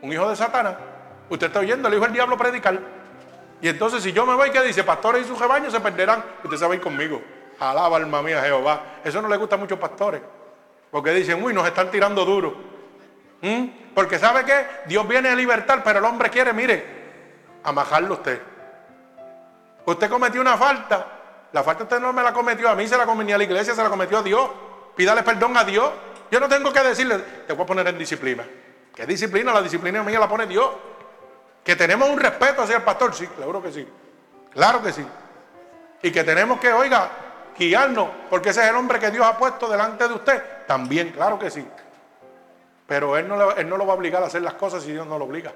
[0.02, 0.76] Un hijo de Satanás.
[1.30, 2.80] Usted está oyendo el hijo del diablo predicar.
[3.62, 4.86] Y entonces si yo me voy, ¿qué dice?
[4.86, 6.24] Pastores y sus rebaños se perderán.
[6.46, 7.22] Usted se a ir conmigo.
[7.60, 9.02] Alaba alma mía Jehová.
[9.04, 10.22] Eso no le gusta a pastores.
[10.90, 12.56] Porque dicen, uy, nos están tirando duro.
[13.42, 13.94] ¿Mm?
[13.94, 17.01] Porque sabe que Dios viene a libertar, pero el hombre quiere, mire,
[17.64, 18.42] amajarlo usted.
[19.86, 21.08] Usted cometió una falta
[21.54, 23.76] La falta usted no me la cometió a mí, se la cometió a la iglesia,
[23.76, 24.50] se la cometió a Dios.
[24.96, 25.92] Pídale perdón a Dios.
[26.30, 28.46] Yo no tengo que decirle, te voy a poner en disciplina.
[28.96, 29.52] ¿Qué disciplina?
[29.52, 30.70] La disciplina mía la pone Dios.
[31.64, 33.88] Que tenemos un respeto hacia el pastor, sí, claro que sí.
[34.52, 35.06] Claro que sí.
[36.04, 37.10] Y que tenemos que, oiga,
[37.58, 40.44] guiarnos, porque ese es el hombre que Dios ha puesto delante de usted.
[40.66, 41.66] También, claro que sí.
[42.88, 45.06] Pero él no, él no lo va a obligar a hacer las cosas si Dios
[45.06, 45.52] no lo obliga.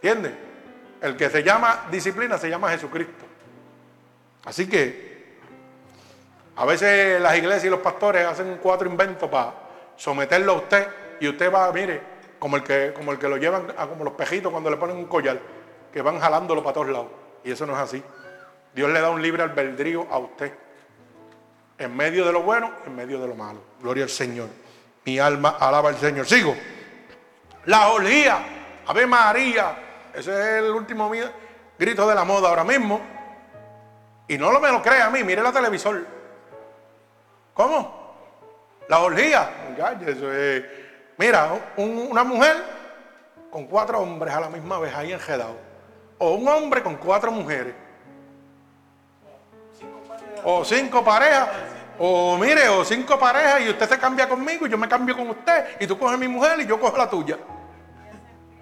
[0.00, 0.34] ¿Entiende?
[1.00, 3.24] El que se llama disciplina se llama Jesucristo.
[4.44, 5.38] Así que
[6.56, 9.54] a veces las iglesias y los pastores hacen cuatro inventos para
[9.96, 10.88] someterlo a usted
[11.20, 12.00] y usted va, mire,
[12.38, 14.96] como el que, como el que lo llevan a como los pejitos cuando le ponen
[14.96, 15.38] un collar,
[15.92, 17.08] que van jalándolo para todos lados.
[17.44, 18.02] Y eso no es así.
[18.74, 20.52] Dios le da un libre albedrío a usted.
[21.78, 23.60] En medio de lo bueno, en medio de lo malo.
[23.80, 24.48] Gloria al Señor.
[25.04, 26.26] Mi alma alaba al Señor.
[26.26, 26.56] Sigo.
[27.66, 28.38] La olía.
[28.86, 29.87] Ave María.
[30.18, 31.08] Ese es el último
[31.78, 33.00] grito de la moda ahora mismo.
[34.26, 35.22] Y no lo me lo crea a mí.
[35.22, 36.04] Mire la televisor.
[37.54, 38.16] ¿Cómo?
[38.88, 39.48] La orgía.
[41.18, 42.56] Mira, una mujer
[43.48, 45.56] con cuatro hombres a la misma vez ahí enjedado.
[46.18, 47.74] O un hombre con cuatro mujeres.
[50.42, 51.48] O cinco parejas.
[51.96, 55.30] O mire, o cinco parejas y usted se cambia conmigo y yo me cambio con
[55.30, 55.76] usted.
[55.78, 57.38] Y tú coges mi mujer y yo cojo la tuya.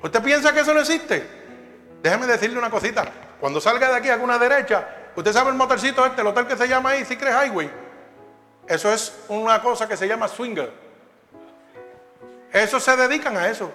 [0.02, 1.45] ¿Usted piensa que eso no existe?
[2.06, 3.04] Déjeme decirle una cosita.
[3.40, 4.86] Cuando salga de aquí a una derecha,
[5.16, 7.68] usted sabe el motorcito este, el hotel que se llama ahí, Secret Highway.
[8.68, 10.72] Eso es una cosa que se llama swinger.
[12.52, 13.72] Eso se dedican a eso.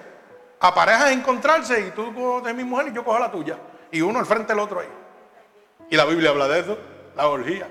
[0.61, 3.57] A parejas encontrarse y tú coges mi mujer y yo cojo la tuya.
[3.91, 4.88] Y uno al frente del otro ahí.
[5.89, 6.77] Y la Biblia habla de eso,
[7.17, 7.67] la orgía.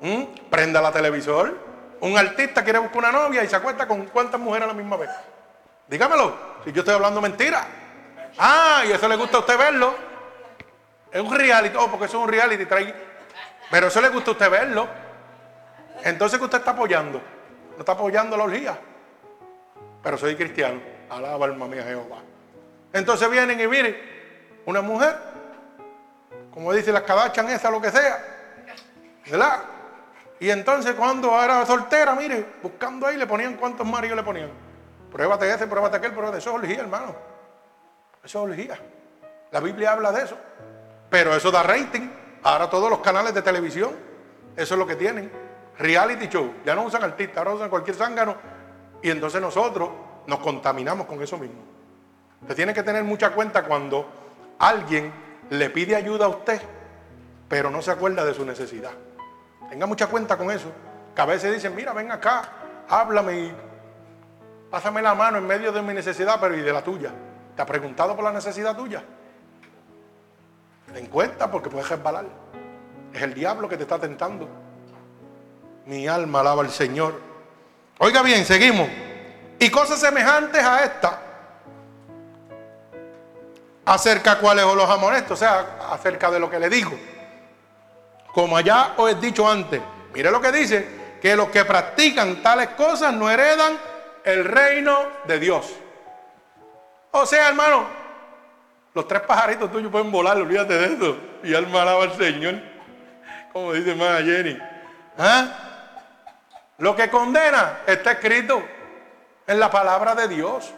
[0.00, 0.50] ¿Mm?
[0.50, 1.56] Prenda la televisor.
[2.00, 4.96] Un artista quiere buscar una novia y se acuesta con cuántas mujeres a la misma
[4.96, 5.10] vez.
[5.86, 6.34] Dígamelo,
[6.64, 7.83] si yo estoy hablando mentira.
[8.38, 9.94] Ah, y eso le gusta a usted verlo.
[11.10, 12.94] Es un reality, oh, porque eso es un reality, trae.
[13.70, 14.88] Pero eso le gusta a usted verlo.
[16.02, 17.20] Entonces, ¿qué usted está apoyando?
[17.72, 18.78] No está apoyando la orgía.
[20.02, 20.80] Pero soy cristiano.
[21.10, 22.18] Alaba alma mía Jehová.
[22.92, 23.96] Entonces vienen y miren,
[24.66, 25.16] una mujer,
[26.52, 28.24] como dice las cadachan esa, lo que sea,
[29.28, 29.60] ¿verdad?
[30.40, 34.50] Y entonces cuando era soltera, mire, buscando ahí, le ponían cuántos maridos le ponían.
[35.10, 36.38] Pruébate ese, pruébate aquel, pruébate.
[36.38, 37.33] Eso es orgía, hermano.
[38.24, 38.78] Eso es orgía.
[39.52, 40.36] La Biblia habla de eso.
[41.10, 42.08] Pero eso da rating.
[42.42, 43.92] Ahora todos los canales de televisión,
[44.56, 45.30] eso es lo que tienen.
[45.78, 46.54] Reality show.
[46.64, 48.36] Ya no usan artistas, ahora usan cualquier zángano.
[49.02, 49.90] Y entonces nosotros
[50.26, 51.62] nos contaminamos con eso mismo.
[52.40, 54.08] Usted tiene que tener mucha cuenta cuando
[54.58, 55.12] alguien
[55.50, 56.60] le pide ayuda a usted,
[57.48, 58.92] pero no se acuerda de su necesidad.
[59.68, 60.70] Tenga mucha cuenta con eso.
[61.14, 62.42] Que a veces dicen, mira, ven acá,
[62.88, 63.54] háblame y
[64.70, 67.12] pásame la mano en medio de mi necesidad, pero y de la tuya.
[67.54, 69.02] ¿Te ha preguntado por la necesidad tuya?
[70.92, 72.24] Ten cuenta porque puedes resbalar.
[73.12, 74.48] Es el diablo que te está tentando.
[75.86, 77.20] Mi alma alaba al Señor.
[77.98, 78.88] Oiga bien, seguimos.
[79.58, 81.20] Y cosas semejantes a esta.
[83.84, 86.98] Acerca cuáles os los amonestos, o sea, acerca de lo que le digo.
[88.32, 89.80] Como allá os he dicho antes,
[90.12, 93.78] mire lo que dice, que los que practican tales cosas no heredan
[94.24, 95.72] el reino de Dios.
[97.16, 97.86] O sea, hermano,
[98.92, 101.16] los tres pajaritos tuyos pueden volar, olvídate de eso.
[101.44, 102.60] Y alma alaba al Señor.
[103.52, 104.58] Como dice más Jenny.
[105.16, 105.46] ¿Ah?
[106.78, 108.60] Lo que condena está escrito
[109.46, 110.74] en la palabra de Dios.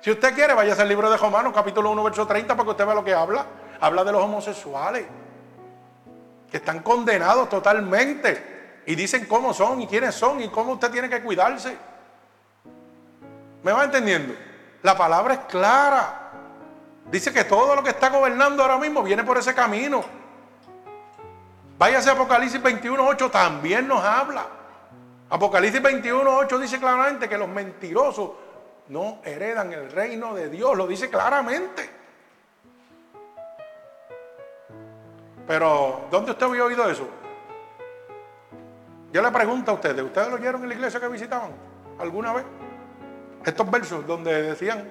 [0.00, 2.84] Si usted quiere, vaya al libro de Romanos, capítulo 1, verso 30, para que usted
[2.84, 3.46] vea lo que habla.
[3.80, 5.06] Habla de los homosexuales
[6.50, 11.08] que están condenados totalmente y dicen cómo son y quiénes son y cómo usted tiene
[11.08, 11.76] que cuidarse.
[13.62, 14.47] ¿Me va entendiendo?
[14.88, 16.30] La palabra es clara.
[17.10, 20.02] Dice que todo lo que está gobernando ahora mismo viene por ese camino.
[21.76, 24.46] Váyase a Apocalipsis 21.8, también nos habla.
[25.28, 28.30] Apocalipsis 21.8 dice claramente que los mentirosos
[28.88, 30.74] no heredan el reino de Dios.
[30.74, 31.90] Lo dice claramente.
[35.46, 37.06] Pero, ¿dónde usted había oído eso?
[39.12, 41.50] Yo le pregunto a ustedes, ¿ustedes lo oyeron en la iglesia que visitaban
[41.98, 42.46] alguna vez?
[43.48, 44.90] Estos versos donde decían,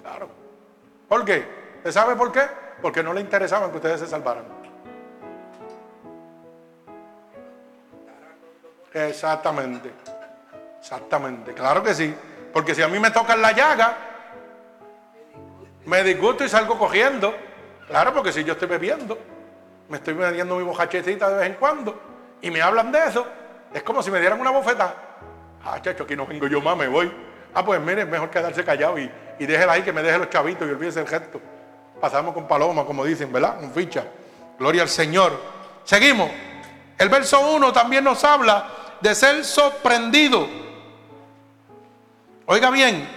[0.00, 0.28] claro.
[1.08, 1.44] ¿Por qué?
[1.78, 2.42] ¿Usted sabe por qué?
[2.80, 4.44] Porque no le interesaban que ustedes se salvaran.
[8.94, 9.90] Exactamente.
[10.78, 11.54] Exactamente.
[11.54, 12.14] Claro que sí.
[12.52, 13.96] Porque si a mí me tocan la llaga,
[15.84, 17.34] me disgusto y salgo cogiendo.
[17.88, 19.18] Claro, porque si yo estoy bebiendo
[19.88, 21.98] me estoy mediando mi bojachecita de vez en cuando
[22.42, 23.26] y me hablan de eso,
[23.72, 24.94] es como si me dieran una bofeta.
[25.64, 27.10] Ah, chacho, aquí no vengo yo más, me voy.
[27.58, 30.68] Ah, pues mire, mejor quedarse callado y, y déjela ahí que me deje los chavitos
[30.68, 31.40] y olvídese el gesto.
[32.00, 33.60] Pasamos con paloma, como dicen, ¿verdad?
[33.60, 34.04] Un ficha.
[34.56, 35.32] Gloria al Señor.
[35.82, 36.30] Seguimos.
[36.96, 38.68] El verso 1 también nos habla
[39.00, 40.46] de ser sorprendido.
[42.46, 43.08] Oiga bien,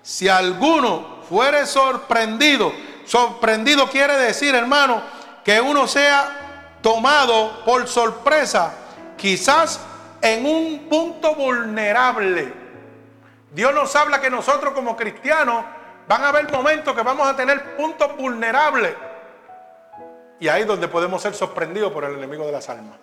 [0.00, 2.72] si alguno fuere sorprendido,
[3.04, 5.02] sorprendido quiere decir, hermano,
[5.44, 8.72] que uno sea tomado por sorpresa,
[9.16, 9.80] quizás
[10.22, 12.52] en un punto vulnerable.
[13.50, 15.64] Dios nos habla que nosotros como cristianos
[16.06, 18.94] van a haber momentos que vamos a tener puntos vulnerables.
[20.38, 22.96] Y ahí es donde podemos ser sorprendidos por el enemigo de las almas.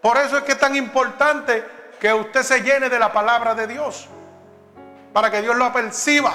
[0.00, 1.64] Por eso es que es tan importante
[2.00, 4.08] que usted se llene de la palabra de Dios.
[5.12, 6.32] Para que Dios lo aperciba.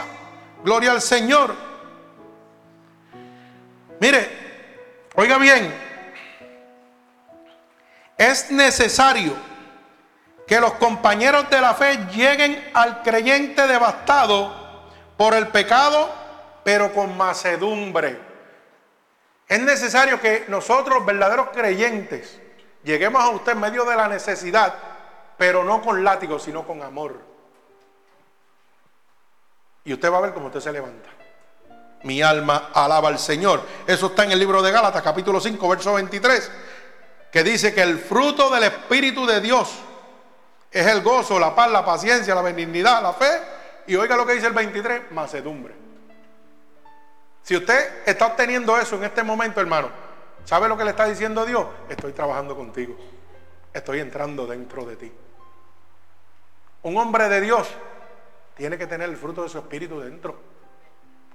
[0.63, 1.55] Gloria al Señor.
[3.99, 4.29] Mire,
[5.15, 5.73] oiga bien.
[8.17, 9.50] Es necesario
[10.51, 14.53] que los compañeros de la fe lleguen al creyente devastado
[15.15, 16.09] por el pecado,
[16.61, 18.19] pero con macedumbre.
[19.47, 22.37] Es necesario que nosotros, verdaderos creyentes,
[22.83, 24.73] lleguemos a usted en medio de la necesidad,
[25.37, 27.21] pero no con látigo, sino con amor.
[29.85, 31.09] Y usted va a ver cómo usted se levanta.
[32.03, 33.61] Mi alma alaba al Señor.
[33.87, 36.51] Eso está en el libro de Gálatas, capítulo 5, verso 23,
[37.31, 39.85] que dice que el fruto del Espíritu de Dios
[40.71, 43.41] es el gozo, la paz, la paciencia, la benignidad, la fe.
[43.87, 45.75] Y oiga lo que dice el 23, macedumbre.
[47.43, 49.89] Si usted está obteniendo eso en este momento, hermano,
[50.45, 51.65] ¿sabe lo que le está diciendo Dios?
[51.89, 52.95] Estoy trabajando contigo.
[53.73, 55.11] Estoy entrando dentro de ti.
[56.83, 57.67] Un hombre de Dios
[58.55, 60.39] tiene que tener el fruto de su espíritu dentro.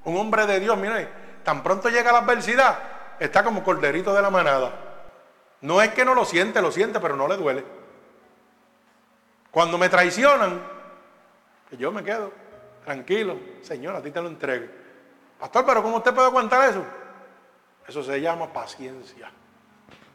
[0.05, 1.09] Un hombre de Dios, mire,
[1.45, 2.79] tan pronto llega la adversidad,
[3.19, 4.73] está como corderito de la manada.
[5.61, 7.76] No es que no lo siente, lo siente, pero no le duele.
[9.57, 10.61] Cuando me traicionan,
[11.71, 12.31] que yo me quedo
[12.85, 14.67] tranquilo, Señor, a ti te lo entrego.
[15.41, 16.85] Pastor, pero ¿cómo usted puede aguantar eso?
[17.89, 19.31] Eso se llama paciencia.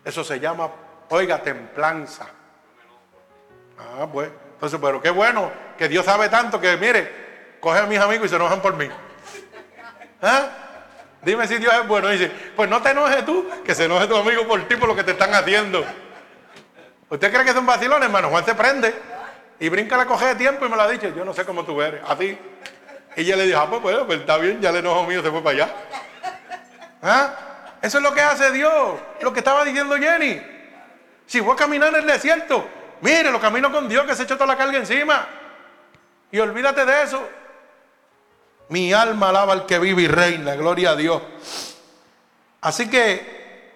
[0.06, 0.70] Eso se llama,
[1.10, 2.28] oiga, templanza.
[3.80, 4.30] Ah, pues.
[4.54, 8.30] Entonces, pero qué bueno que Dios sabe tanto que, mire, coge a mis amigos y
[8.30, 8.90] se enojan por mí.
[10.22, 10.50] ¿Ah?
[11.24, 12.10] Dime si Dios es bueno.
[12.10, 14.96] dice, pues no te enojes tú, que se enoje tu amigo por ti por lo
[14.96, 15.84] que te están haciendo.
[17.10, 18.30] ¿Usted cree que son vacilones, hermano?
[18.30, 19.11] Juan se prende.
[19.62, 21.64] Y brinca la coge de tiempo y me lo ha dicho, yo no sé cómo
[21.64, 22.36] tú eres, a ti.
[23.16, 25.30] Y ella le dijo, ah, pues, pues, pues, está bien, ya el enojo mío se
[25.30, 25.76] fue para allá.
[27.04, 27.34] ¿Ah?
[27.80, 30.42] Eso es lo que hace Dios, lo que estaba diciendo Jenny.
[31.28, 32.68] Si voy a caminar en el desierto,
[33.02, 35.28] mire, lo camino con Dios que se echó toda la carga encima.
[36.32, 37.30] Y olvídate de eso.
[38.70, 41.22] Mi alma alaba al que vive y reina, gloria a Dios.
[42.62, 43.74] Así que,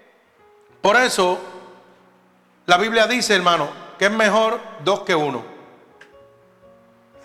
[0.81, 1.39] por eso,
[2.65, 5.53] la Biblia dice, hermano, que es mejor dos que uno.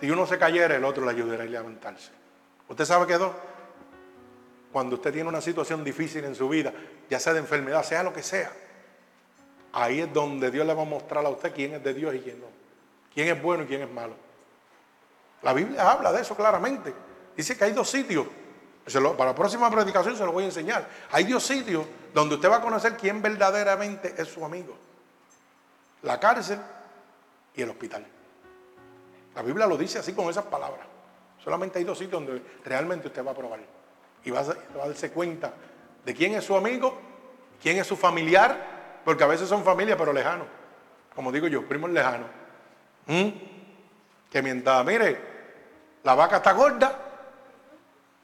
[0.01, 2.11] Si uno se cayera, el otro le ayudará a levantarse.
[2.69, 3.33] ¿Usted sabe qué dos?
[4.73, 6.73] Cuando usted tiene una situación difícil en su vida,
[7.09, 8.51] ya sea de enfermedad, sea lo que sea,
[9.73, 12.21] ahí es donde Dios le va a mostrar a usted quién es de Dios y
[12.21, 12.47] quién no.
[13.13, 14.15] Quién es bueno y quién es malo.
[15.43, 16.95] La Biblia habla de eso claramente.
[17.37, 18.27] Dice que hay dos sitios.
[19.17, 20.89] para la próxima predicación se lo voy a enseñar.
[21.11, 24.77] Hay dos sitios donde usted va a conocer quién verdaderamente es su amigo.
[26.03, 26.59] La cárcel
[27.55, 28.07] y el hospital.
[29.41, 30.87] La Biblia lo dice así con esas palabras.
[31.43, 33.59] Solamente hay dos sitios donde realmente usted va a probar.
[34.23, 35.51] Y va a, darse cuenta
[36.05, 37.01] de quién es su amigo,
[37.63, 40.47] quién es su familiar, porque a veces son familia pero lejanos.
[41.15, 42.27] Como digo yo, primos lejanos.
[43.07, 43.29] ¿Mm?
[44.31, 45.19] Que mientras, mire,
[46.03, 46.99] la vaca está gorda,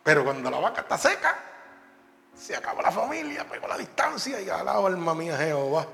[0.02, 1.34] pero cuando la vaca está seca,
[2.34, 5.86] se acaba la familia, pegó la distancia y alaba alma mía Jehová.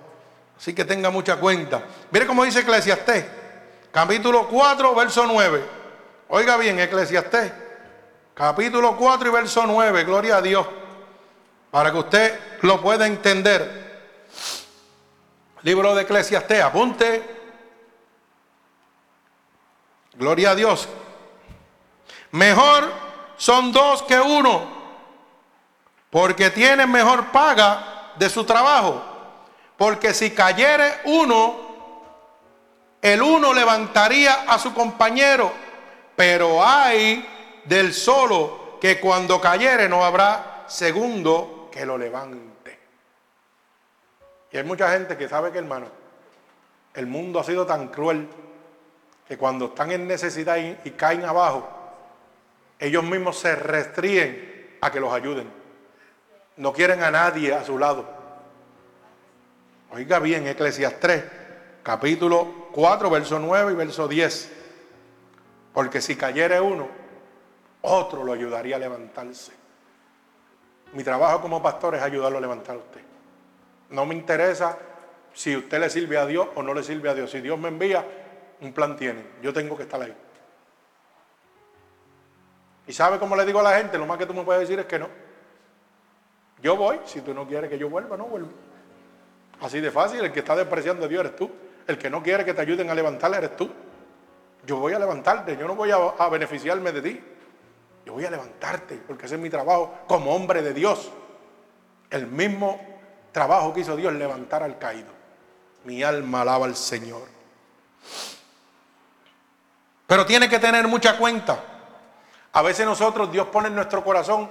[0.57, 1.81] Así que tenga mucha cuenta.
[2.11, 3.42] Mire cómo dice Eclesiastés
[3.93, 5.65] capítulo 4, verso 9.
[6.29, 7.53] Oiga bien, Eclesiastés,
[8.35, 10.67] capítulo 4 y verso 9, gloria a Dios,
[11.71, 13.83] para que usted lo pueda entender.
[15.63, 17.41] Libro de Eclesiastés, apunte.
[20.15, 20.89] Gloria a Dios.
[22.33, 22.91] Mejor
[23.37, 24.67] son dos que uno,
[26.11, 29.03] porque tienen mejor paga de su trabajo.
[29.77, 31.72] Porque si cayere uno,
[33.03, 35.53] el uno levantaría a su compañero,
[36.15, 37.29] pero hay
[37.65, 42.79] del solo que cuando cayere no habrá segundo que lo levante.
[44.53, 45.87] Y hay mucha gente que sabe que, hermano,
[46.95, 48.29] el mundo ha sido tan cruel
[49.27, 51.69] que cuando están en necesidad y, caen abajo,
[52.79, 55.51] ellos mismos se restríen a que los ayuden.
[56.57, 58.07] No quieren a nadie a su lado.
[59.91, 61.25] Oiga bien, Eclesiastes 3,
[61.83, 64.53] capítulo 4, verso 9 y verso 10.
[65.73, 66.89] Porque si cayere uno,
[67.83, 69.53] otro lo ayudaría a levantarse.
[70.93, 73.01] Mi trabajo como pastor es ayudarlo a levantar a usted.
[73.91, 74.79] No me interesa
[75.33, 77.31] si usted le sirve a Dios o no le sirve a Dios.
[77.31, 78.05] Si Dios me envía,
[78.61, 79.25] un plan tiene.
[79.43, 80.15] Yo tengo que estar ahí.
[82.87, 83.97] ¿Y sabe cómo le digo a la gente?
[83.97, 85.09] Lo más que tú me puedes decir es que no.
[86.63, 88.51] Yo voy, si tú no quieres que yo vuelva, no vuelvo.
[89.61, 91.51] Así de fácil, el que está despreciando a Dios eres tú.
[91.87, 93.71] El que no quiere que te ayuden a levantar eres tú.
[94.65, 97.25] Yo voy a levantarte, yo no voy a, beneficiarme de ti.
[98.07, 101.11] Yo voy a levantarte, porque ese es mi trabajo como hombre de Dios.
[102.11, 102.81] El mismo
[103.33, 105.11] trabajo que hizo Dios, levantar al caído.
[105.85, 107.23] Mi alma alaba al Señor.
[110.07, 111.59] Pero tiene que tener mucha cuenta.
[112.53, 114.49] A veces nosotros, Dios pone en nuestro corazón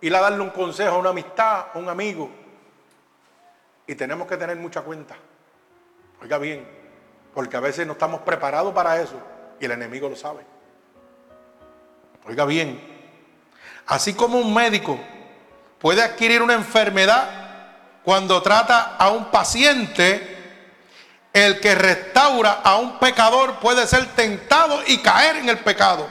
[0.00, 2.30] ir a darle un consejo a una amistad, a un amigo.
[3.86, 5.16] Y tenemos que tener mucha cuenta.
[6.22, 6.66] Oiga bien,
[7.34, 9.20] porque a veces no estamos preparados para eso
[9.58, 10.44] y el enemigo lo sabe.
[12.26, 12.80] Oiga bien,
[13.86, 14.98] así como un médico
[15.78, 17.40] puede adquirir una enfermedad
[18.04, 20.38] cuando trata a un paciente,
[21.32, 26.06] el que restaura a un pecador puede ser tentado y caer en el pecado.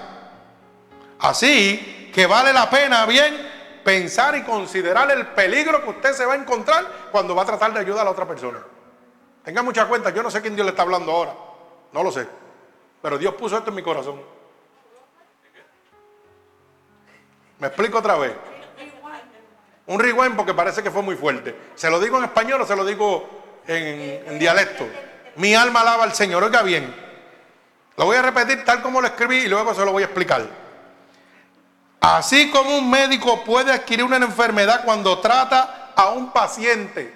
[1.20, 3.50] Así que vale la pena bien
[3.84, 7.74] pensar y considerar el peligro que usted se va a encontrar cuando va a tratar
[7.74, 8.60] de ayudar a la otra persona.
[9.44, 11.34] Tenga mucha cuenta, yo no sé quién Dios le está hablando ahora,
[11.92, 12.28] no lo sé,
[13.02, 14.22] pero Dios puso esto en mi corazón.
[17.60, 18.34] Me explico otra vez.
[19.88, 21.56] Un rewind porque parece que fue muy fuerte.
[21.76, 23.28] ¿Se lo digo en español o se lo digo
[23.68, 24.88] en, en dialecto?
[25.36, 26.44] Mi alma alaba al Señor.
[26.44, 26.94] Oiga bien.
[27.98, 30.48] Lo voy a repetir tal como lo escribí y luego se lo voy a explicar.
[32.00, 37.14] Así como un médico puede adquirir una enfermedad cuando trata a un paciente,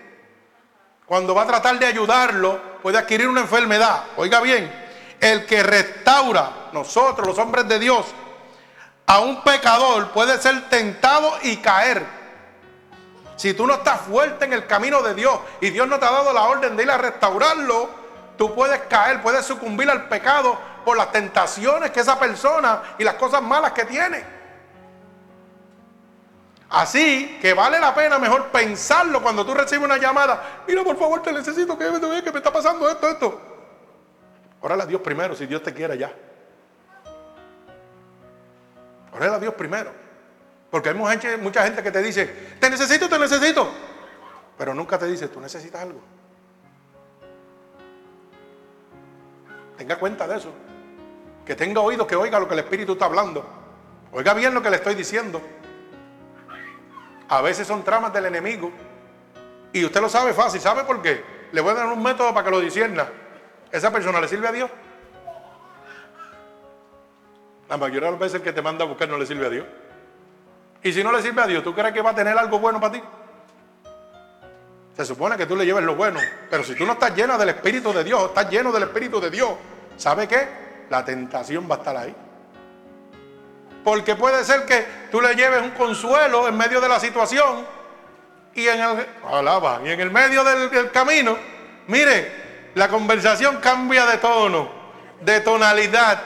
[1.05, 4.03] cuando va a tratar de ayudarlo, puede adquirir una enfermedad.
[4.17, 4.71] Oiga bien,
[5.19, 8.05] el que restaura, nosotros los hombres de Dios,
[9.05, 12.05] a un pecador puede ser tentado y caer.
[13.35, 16.11] Si tú no estás fuerte en el camino de Dios y Dios no te ha
[16.11, 17.89] dado la orden de ir a restaurarlo,
[18.37, 23.15] tú puedes caer, puedes sucumbir al pecado por las tentaciones que esa persona y las
[23.15, 24.23] cosas malas que tiene.
[26.73, 30.63] Así que vale la pena mejor pensarlo cuando tú recibes una llamada.
[30.67, 33.41] Mira, por favor, te necesito que que me está pasando esto, esto.
[34.59, 36.11] Órale a Dios primero, si Dios te quiere ya.
[39.13, 39.91] Órale a Dios primero.
[40.71, 42.25] Porque hay mucha gente, que te dice,
[42.59, 43.69] te necesito, te necesito.
[44.57, 46.01] Pero nunca te dice, tú necesitas algo.
[49.77, 50.51] Tenga cuenta de eso.
[51.45, 53.45] Que tenga oído, que oiga lo que el Espíritu está hablando.
[54.11, 55.39] Oiga bien lo que le estoy diciendo.
[57.33, 58.71] A veces son tramas del enemigo.
[59.71, 60.61] Y usted lo sabe fácil.
[60.61, 61.23] ¿Sabe por qué?
[61.51, 63.07] Le voy a dar un método para que lo disierna.
[63.71, 64.69] ¿Esa persona le sirve a Dios?
[67.67, 69.65] La mayoría de las veces que te manda a buscar no le sirve a Dios.
[70.83, 72.79] Y si no le sirve a Dios, ¿tú crees que va a tener algo bueno
[72.79, 73.03] para ti?
[74.95, 76.19] Se supone que tú le lleves lo bueno.
[76.51, 79.31] Pero si tú no estás lleno del Espíritu de Dios, estás lleno del Espíritu de
[79.31, 79.53] Dios,
[79.97, 80.85] ¿sabe qué?
[80.91, 82.15] La tentación va a estar ahí.
[83.83, 87.65] Porque puede ser que tú le lleves un consuelo en medio de la situación
[88.55, 89.07] y en el,
[89.85, 91.37] y en el medio del, del camino,
[91.87, 94.71] mire, la conversación cambia de tono,
[95.21, 96.21] de tonalidad.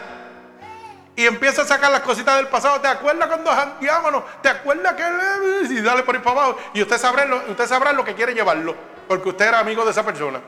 [1.16, 2.80] Y empieza a sacar las cositas del pasado.
[2.80, 4.24] ¿Te acuerdas cuando janteábamos?
[4.42, 6.60] ¿Te acuerdas que y dale por ahí para abajo?
[6.74, 8.76] Y usted sabrá, lo, usted sabrá lo que quiere llevarlo,
[9.08, 10.40] porque usted era amigo de esa persona.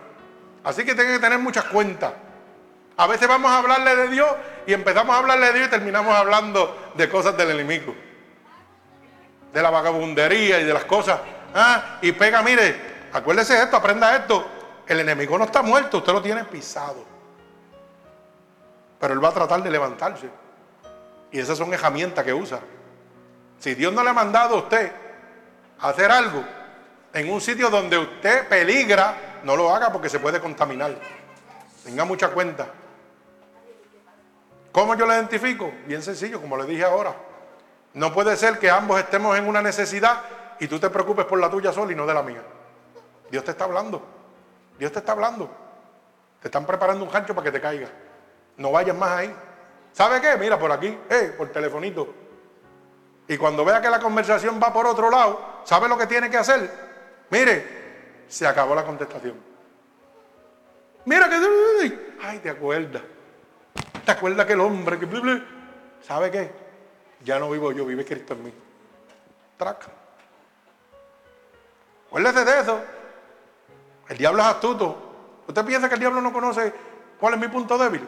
[0.64, 2.12] Así que tiene que tener muchas cuentas.
[3.00, 4.28] A veces vamos a hablarle de Dios
[4.68, 7.96] y empezamos a hablarle de Dios y terminamos hablando de cosas del enemigo.
[9.54, 11.18] De la vagabundería y de las cosas.
[11.56, 14.46] Ah, y pega, mire, acuérdese esto, aprenda esto.
[14.86, 17.06] El enemigo no está muerto, usted lo tiene pisado.
[19.00, 20.30] Pero él va a tratar de levantarse.
[21.32, 22.60] Y esas son herramientas que usa.
[23.60, 24.92] Si Dios no le ha mandado a usted
[25.80, 26.44] a hacer algo
[27.14, 30.98] en un sitio donde usted peligra, no lo haga porque se puede contaminar.
[31.86, 32.68] Tenga mucha cuenta.
[34.80, 35.74] ¿Cómo yo la identifico?
[35.88, 37.14] Bien sencillo, como le dije ahora.
[37.96, 40.22] No puede ser que ambos estemos en una necesidad
[40.58, 42.42] y tú te preocupes por la tuya sola y no de la mía.
[43.30, 44.02] Dios te está hablando.
[44.78, 45.52] Dios te está hablando.
[46.42, 47.90] Te están preparando un gancho para que te caiga.
[48.56, 49.36] No vayas más ahí.
[49.92, 50.38] ¿Sabe qué?
[50.38, 52.14] Mira por aquí, eh, por telefonito.
[53.28, 56.38] Y cuando vea que la conversación va por otro lado, ¿sabe lo que tiene que
[56.38, 56.72] hacer?
[57.32, 59.36] Mire, se acabó la contestación.
[61.04, 61.36] Mira que...
[62.22, 63.02] Ay, te acuerdas.
[64.10, 65.08] ¿Te acuerdas aquel hombre que...
[66.02, 66.50] ¿Sabe qué?
[67.24, 68.54] Ya no vivo yo, vive Cristo en mí.
[69.56, 69.86] Traca.
[72.08, 72.82] Acuérdese de eso.
[74.08, 75.44] El diablo es astuto.
[75.48, 76.74] ¿Usted piensa que el diablo no conoce
[77.20, 78.02] cuál es mi punto débil?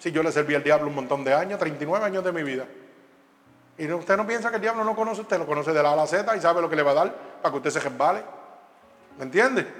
[0.00, 2.66] Si yo le serví al diablo un montón de años, 39 años de mi vida.
[3.76, 5.94] Y usted no piensa que el diablo no conoce, usted lo conoce de la A
[5.94, 8.24] la Z y sabe lo que le va a dar para que usted se resbale.
[9.16, 9.72] ¿Me entiende?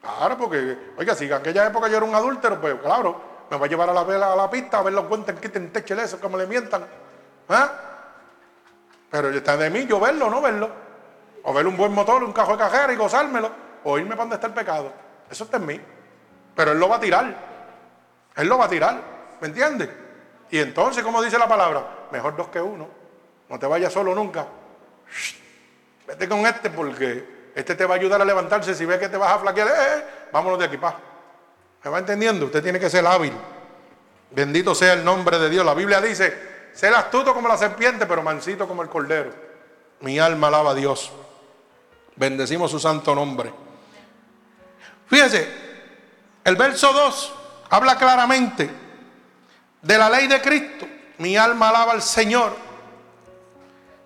[0.00, 3.66] Claro, porque, oiga, si en aquella época yo era un adúltero, pues claro, me va
[3.66, 6.20] a llevar a la, a la pista a ver los cuentos que quiten techo eso,
[6.20, 6.86] como le mientan.
[7.48, 7.72] ¿Ah?
[9.10, 10.70] Pero está de mí yo verlo o no verlo.
[11.42, 13.50] O ver un buen motor, un cajo de cajera y gozármelo.
[13.84, 14.92] O irme para donde está el pecado.
[15.28, 15.80] Eso está en mí.
[16.54, 17.34] Pero Él lo va a tirar.
[18.36, 19.00] Él lo va a tirar.
[19.40, 19.88] ¿Me entiendes?
[20.50, 22.86] Y entonces, como dice la palabra, mejor dos que uno.
[23.48, 24.46] No te vayas solo nunca.
[26.06, 28.74] Vete con este porque este te va a ayudar a levantarse.
[28.74, 31.09] Si ve que te vas a flaquear, eh, eh, vámonos de aquí, pa.
[31.82, 32.46] ¿Me va entendiendo?
[32.46, 33.32] Usted tiene que ser hábil.
[34.30, 35.64] Bendito sea el nombre de Dios.
[35.64, 39.32] La Biblia dice, ser astuto como la serpiente, pero mansito como el cordero.
[40.00, 41.10] Mi alma alaba a Dios.
[42.16, 43.52] Bendecimos su santo nombre.
[45.06, 45.48] Fíjese,
[46.44, 47.34] el verso 2
[47.70, 48.70] habla claramente
[49.82, 50.86] de la ley de Cristo.
[51.18, 52.54] Mi alma alaba al Señor.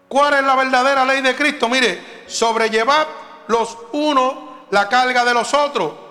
[0.09, 1.69] ¿Cuál es la verdadera ley de Cristo?
[1.69, 3.07] Mire, sobrellevad
[3.49, 4.35] los unos
[4.71, 6.04] la carga de los otros.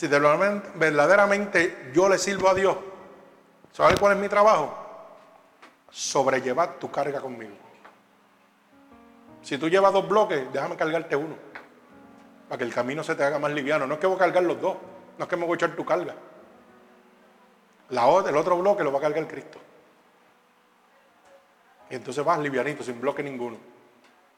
[0.00, 2.74] Si verdaderamente yo le sirvo a Dios,
[3.70, 4.74] ¿sabe cuál es mi trabajo?
[5.90, 7.52] Sobrellevar tu carga conmigo.
[9.42, 11.36] Si tú llevas dos bloques, déjame cargarte uno.
[12.48, 13.86] Para que el camino se te haga más liviano.
[13.86, 14.78] No es que voy a cargar los dos.
[15.18, 16.14] No es que me voy a echar tu carga.
[17.90, 19.58] La el otro bloque lo va a cargar Cristo.
[21.90, 23.58] Y entonces vas livianito, sin bloque ninguno.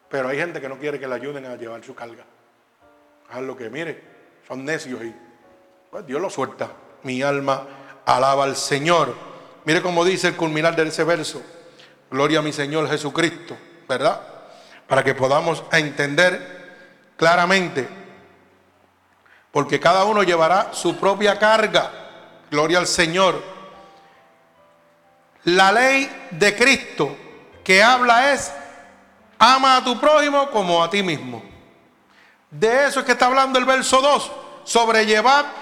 [0.09, 2.25] Pero hay gente que no quiere que le ayuden a llevar su carga.
[3.31, 4.03] Haz lo que, mire,
[4.49, 5.15] son necios y
[5.93, 6.71] pues Dios lo suelta.
[7.03, 7.67] Mi alma
[8.07, 9.15] alaba al Señor.
[9.67, 11.43] Mire cómo dice el culminar de ese verso.
[12.11, 14.19] Gloria a mi Señor Jesucristo, ¿verdad?
[14.89, 17.87] Para que podamos entender claramente.
[19.51, 21.93] Porque cada uno llevará su propia carga.
[22.51, 23.43] Gloria al Señor.
[25.45, 27.15] La ley de Cristo
[27.63, 28.51] que habla es,
[29.39, 31.43] ama a tu prójimo como a ti mismo.
[32.51, 34.33] De eso es que está hablando el verso 2,
[34.65, 35.62] sobrellevar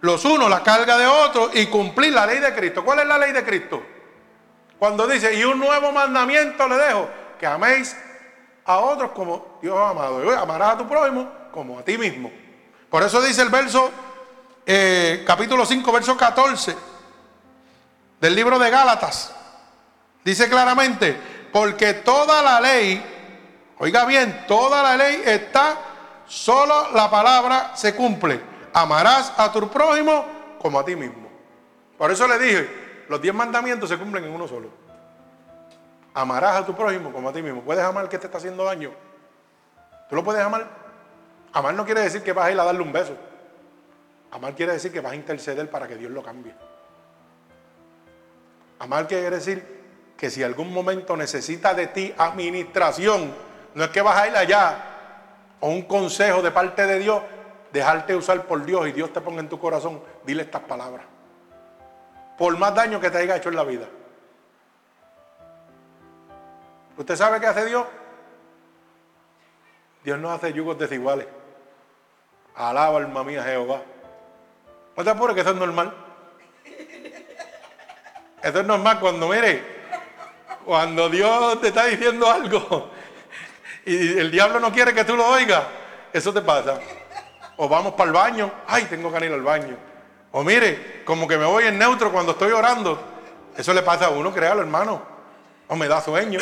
[0.00, 2.84] los unos la carga de otros y cumplir la ley de Cristo.
[2.84, 3.82] ¿Cuál es la ley de Cristo?
[4.78, 7.08] Cuando dice, y un nuevo mandamiento le dejo,
[7.38, 7.96] que améis
[8.64, 10.24] a otros como Dios amado.
[10.24, 12.30] Y amarás a tu prójimo como a ti mismo.
[12.88, 13.90] Por eso dice el verso
[14.66, 16.76] eh, capítulo 5, verso 14
[18.20, 19.34] del libro de Gálatas.
[20.24, 21.16] Dice claramente,
[21.52, 23.02] porque toda la ley,
[23.78, 25.76] oiga bien, toda la ley está,
[26.26, 28.49] solo la palabra se cumple.
[28.72, 30.24] Amarás a tu prójimo
[30.60, 31.28] como a ti mismo.
[31.98, 34.68] Por eso le dije, los diez mandamientos se cumplen en uno solo.
[36.14, 37.62] Amarás a tu prójimo como a ti mismo.
[37.62, 38.90] ¿Puedes amar que te está haciendo daño?
[40.08, 40.66] ¿Tú lo puedes amar?
[41.52, 43.16] Amar no quiere decir que vas a ir a darle un beso.
[44.30, 46.54] Amar quiere decir que vas a interceder para que Dios lo cambie.
[48.78, 49.80] Amar quiere decir
[50.16, 53.34] que si algún momento necesita de ti administración,
[53.74, 54.84] no es que vas a ir allá
[55.60, 57.22] o un consejo de parte de Dios,
[57.72, 61.04] dejarte usar por Dios y Dios te ponga en tu corazón, dile estas palabras.
[62.38, 63.86] Por más daño que te haya hecho en la vida.
[66.96, 67.86] ¿Usted sabe qué hace Dios?
[70.04, 71.26] Dios no hace yugos desiguales.
[72.54, 73.82] Alaba alma mía Jehová.
[74.96, 75.94] No te apures que eso es normal.
[78.42, 79.62] Eso es normal cuando, mire,
[80.64, 82.90] cuando Dios te está diciendo algo
[83.84, 85.62] y el diablo no quiere que tú lo oigas,
[86.12, 86.80] eso te pasa.
[87.62, 89.76] O vamos para el baño, ay, tengo que ir al baño.
[90.32, 92.98] O mire, como que me voy en neutro cuando estoy orando.
[93.54, 95.02] Eso le pasa a uno, créalo, hermano.
[95.68, 96.40] O me da sueño.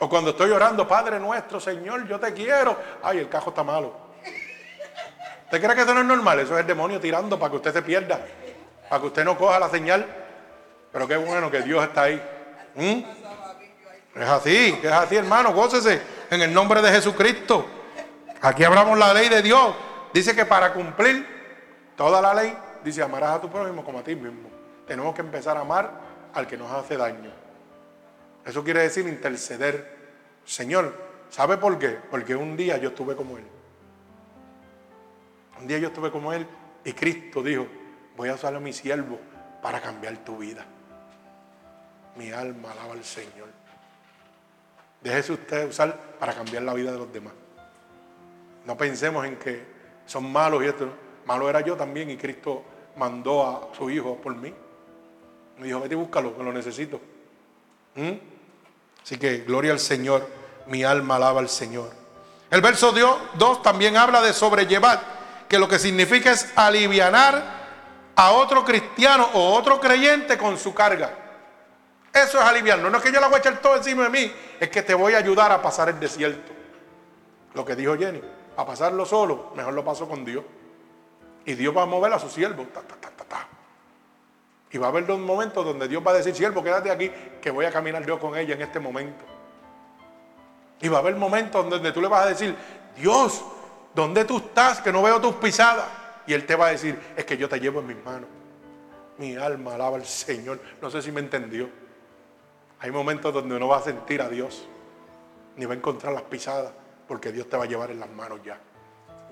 [0.00, 2.76] O cuando estoy orando, Padre nuestro, Señor, yo te quiero.
[3.00, 3.94] Ay, el cajo está malo.
[5.44, 6.40] ¿Usted cree que eso no es normal?
[6.40, 8.20] Eso es el demonio tirando para que usted se pierda,
[8.88, 10.04] para que usted no coja la señal.
[10.90, 12.20] Pero qué bueno que Dios está ahí.
[12.74, 14.20] ¿Mm?
[14.20, 17.64] Es así, es así, hermano, gócese en el nombre de Jesucristo.
[18.40, 19.74] Aquí hablamos la ley de Dios.
[20.12, 21.26] Dice que para cumplir
[21.96, 24.48] toda la ley, dice amarás a tu prójimo como a ti mismo.
[24.86, 25.90] Tenemos que empezar a amar
[26.34, 27.30] al que nos hace daño.
[28.44, 29.96] Eso quiere decir interceder.
[30.44, 30.94] Señor,
[31.28, 31.98] ¿sabe por qué?
[32.10, 33.44] Porque un día yo estuve como él.
[35.60, 36.46] Un día yo estuve como él
[36.84, 37.66] y Cristo dijo,
[38.16, 39.18] voy a usar a mi siervo
[39.60, 40.64] para cambiar tu vida.
[42.16, 43.48] Mi alma alaba al Señor.
[45.02, 47.34] Déjese usted usar para cambiar la vida de los demás.
[48.64, 49.77] No pensemos en que
[50.08, 50.88] son malos y esto.
[51.26, 52.64] Malo era yo también y Cristo
[52.96, 54.52] mandó a su hijo por mí.
[55.58, 57.00] Me dijo, vete y búscalo, que lo necesito.
[57.94, 58.12] ¿Mm?
[59.02, 60.26] Así que gloria al Señor,
[60.66, 61.90] mi alma alaba al Señor.
[62.50, 65.00] El verso 2 también habla de sobrellevar
[65.48, 67.58] que lo que significa es alivianar
[68.16, 71.12] a otro cristiano o otro creyente con su carga.
[72.12, 72.78] Eso es aliviar.
[72.78, 74.94] No es que yo la voy a echar todo encima de mí, es que te
[74.94, 76.52] voy a ayudar a pasar el desierto.
[77.54, 78.20] Lo que dijo Jenny,
[78.58, 80.44] a pasarlo solo, mejor lo paso con Dios.
[81.44, 82.66] Y Dios va a mover a su siervo.
[84.70, 87.10] y va a haber dos momentos donde Dios va a decir, siervo, quédate aquí,
[87.40, 89.24] que voy a caminar yo con ella en este momento.
[90.80, 92.54] Y va a haber momentos donde tú le vas a decir,
[92.96, 93.44] Dios,
[93.94, 94.80] ¿dónde tú estás?
[94.80, 95.86] Que no veo tus pisadas.
[96.26, 98.28] Y Él te va a decir, es que yo te llevo en mis manos.
[99.18, 100.60] Mi alma alaba al Señor.
[100.82, 101.70] No sé si me entendió.
[102.80, 104.68] Hay momentos donde uno va a sentir a Dios,
[105.56, 106.72] ni va a encontrar las pisadas,
[107.08, 108.60] porque Dios te va a llevar en las manos ya.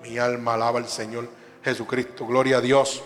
[0.01, 1.29] Mi alma alaba al Señor
[1.63, 2.25] Jesucristo.
[2.25, 3.03] Gloria a Dios.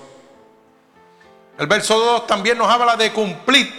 [1.58, 3.72] El verso 2 también nos habla de cumplir.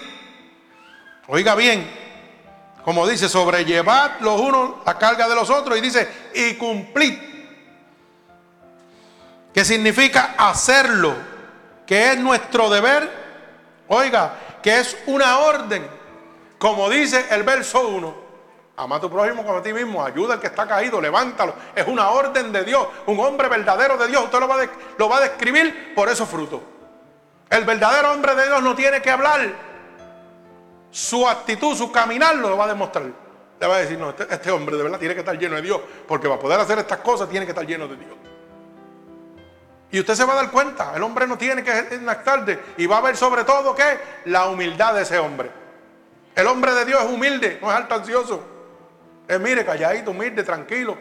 [1.27, 1.89] Oiga bien,
[2.85, 7.33] como dice, sobrellevar los unos la carga de los otros y dice, y cumplir.
[9.55, 11.15] Que significa hacerlo,
[11.87, 13.11] que es nuestro deber.
[13.89, 15.87] Oiga, que es una orden.
[16.59, 18.22] Como dice el verso 1.
[18.77, 21.55] Ama a tu prójimo como a ti mismo, ayuda al que está caído, levántalo.
[21.75, 24.25] Es una orden de Dios, un hombre verdadero de Dios.
[24.25, 26.61] Usted lo va, a describir por esos frutos.
[27.51, 29.41] El verdadero hombre de Dios no tiene que hablar
[30.91, 33.05] su actitud, su caminar lo va a demostrar.
[33.61, 35.63] Le va a decir, no, este, este, hombre de verdad tiene que estar lleno de
[35.63, 38.17] Dios, porque para poder hacer estas cosas tiene que estar lleno de Dios.
[39.91, 41.73] Y usted se va a dar cuenta, el hombre no tiene que
[42.25, 45.51] tarde y va a ver sobre todo que la humildad de ese hombre.
[46.35, 47.95] El hombre de Dios es humilde, no es alto
[49.29, 50.97] Es mire, calladito, humilde, tranquilo.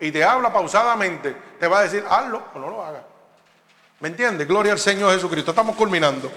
[0.00, 1.36] Y te habla pausadamente.
[1.58, 3.02] Te va a decir, hazlo o no lo hagas.
[4.00, 4.48] ¿Me entiendes?
[4.48, 5.52] Gloria al Señor Jesucristo.
[5.52, 6.30] Estamos culminando.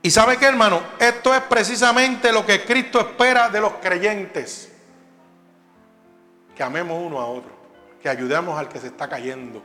[0.00, 4.72] Y sabe qué, hermano, esto es precisamente lo que Cristo espera de los creyentes.
[6.54, 7.50] Que amemos uno a otro,
[8.00, 9.62] que ayudemos al que se está cayendo.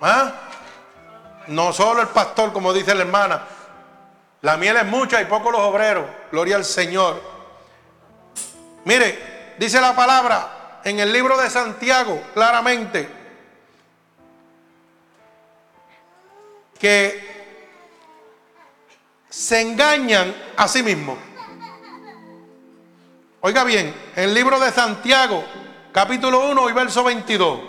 [0.00, 0.32] ¿Ah?
[1.46, 3.46] No solo el pastor, como dice la hermana.
[4.42, 6.06] La miel es mucha y poco los obreros.
[6.30, 7.20] Gloria al Señor.
[8.84, 13.08] Mire, dice la palabra en el libro de Santiago claramente
[16.78, 17.30] que
[19.28, 21.18] se engañan a sí mismos.
[23.42, 25.44] Oiga bien, el libro de Santiago,
[25.92, 27.60] capítulo 1 y verso 22,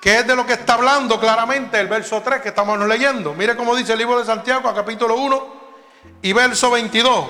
[0.00, 3.34] que es de lo que está hablando claramente el verso 3 que estamos leyendo.
[3.34, 5.60] Mire cómo dice el libro de Santiago, capítulo 1
[6.22, 7.26] y verso 22.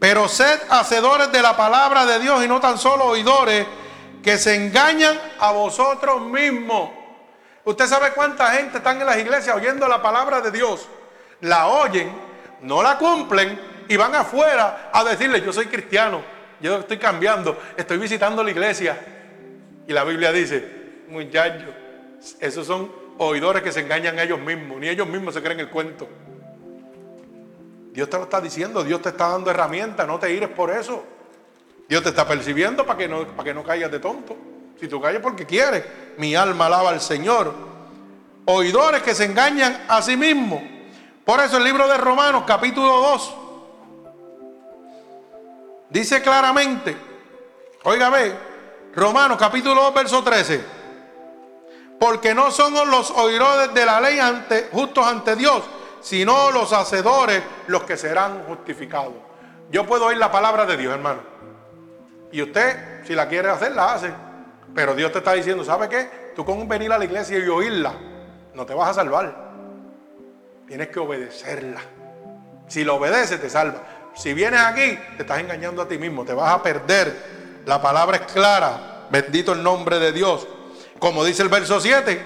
[0.00, 3.66] Pero sed hacedores de la palabra de Dios y no tan solo oidores
[4.22, 6.90] que se engañan a vosotros mismos.
[7.64, 10.88] Usted sabe cuánta gente está en las iglesias oyendo la palabra de Dios
[11.40, 12.10] la oyen,
[12.62, 16.22] no la cumplen y van afuera a decirle, yo soy cristiano,
[16.60, 18.98] yo estoy cambiando, estoy visitando la iglesia.
[19.86, 21.74] Y la Biblia dice, muchachos,
[22.40, 25.70] esos son oidores que se engañan a ellos mismos, ni ellos mismos se creen el
[25.70, 26.08] cuento.
[27.92, 31.02] Dios te lo está diciendo, Dios te está dando herramientas, no te ires por eso.
[31.88, 34.36] Dios te está percibiendo para que no, para que no caigas de tonto.
[34.78, 35.84] Si tú calles porque quieres,
[36.18, 37.54] mi alma alaba al Señor.
[38.44, 40.62] Oidores que se engañan a sí mismos.
[41.24, 43.34] Por eso el libro de Romanos capítulo 2
[45.90, 46.96] dice claramente,
[47.84, 48.12] oiga
[48.94, 50.64] Romanos capítulo 2 verso 13,
[51.98, 54.18] porque no somos los oidores de la ley
[54.72, 55.62] justos ante Dios,
[56.00, 59.14] sino los hacedores los que serán justificados.
[59.70, 61.20] Yo puedo oír la palabra de Dios, hermano.
[62.30, 64.12] Y usted, si la quiere hacer, la hace.
[64.74, 66.32] Pero Dios te está diciendo, ¿sabe qué?
[66.36, 67.94] Tú con venir a la iglesia y oírla,
[68.54, 69.46] no te vas a salvar.
[70.66, 71.80] Tienes que obedecerla.
[72.68, 73.80] Si lo obedeces, te salva.
[74.14, 77.62] Si vienes aquí, te estás engañando a ti mismo, te vas a perder.
[77.64, 79.06] La palabra es clara.
[79.10, 80.46] Bendito el nombre de Dios.
[80.98, 82.24] Como dice el verso 7,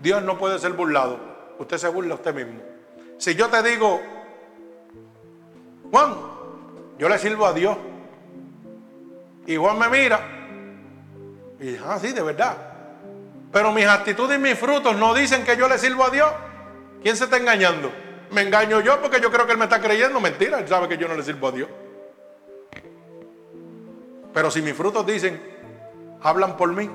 [0.00, 1.18] Dios no puede ser burlado.
[1.58, 2.60] Usted se burla a usted mismo.
[3.18, 4.00] Si yo te digo,
[5.90, 6.14] Juan,
[6.98, 7.76] yo le sirvo a Dios.
[9.46, 10.20] Y Juan me mira.
[11.60, 12.56] Y dice, ah, sí, de verdad.
[13.52, 16.30] Pero mis actitudes y mis frutos no dicen que yo le sirvo a Dios.
[17.02, 17.90] ¿Quién se está engañando?
[18.30, 20.20] Me engaño yo porque yo creo que él me está creyendo.
[20.20, 21.68] Mentira, él sabe que yo no le sirvo a Dios.
[24.34, 25.40] Pero si mis frutos dicen,
[26.22, 26.90] hablan por mí.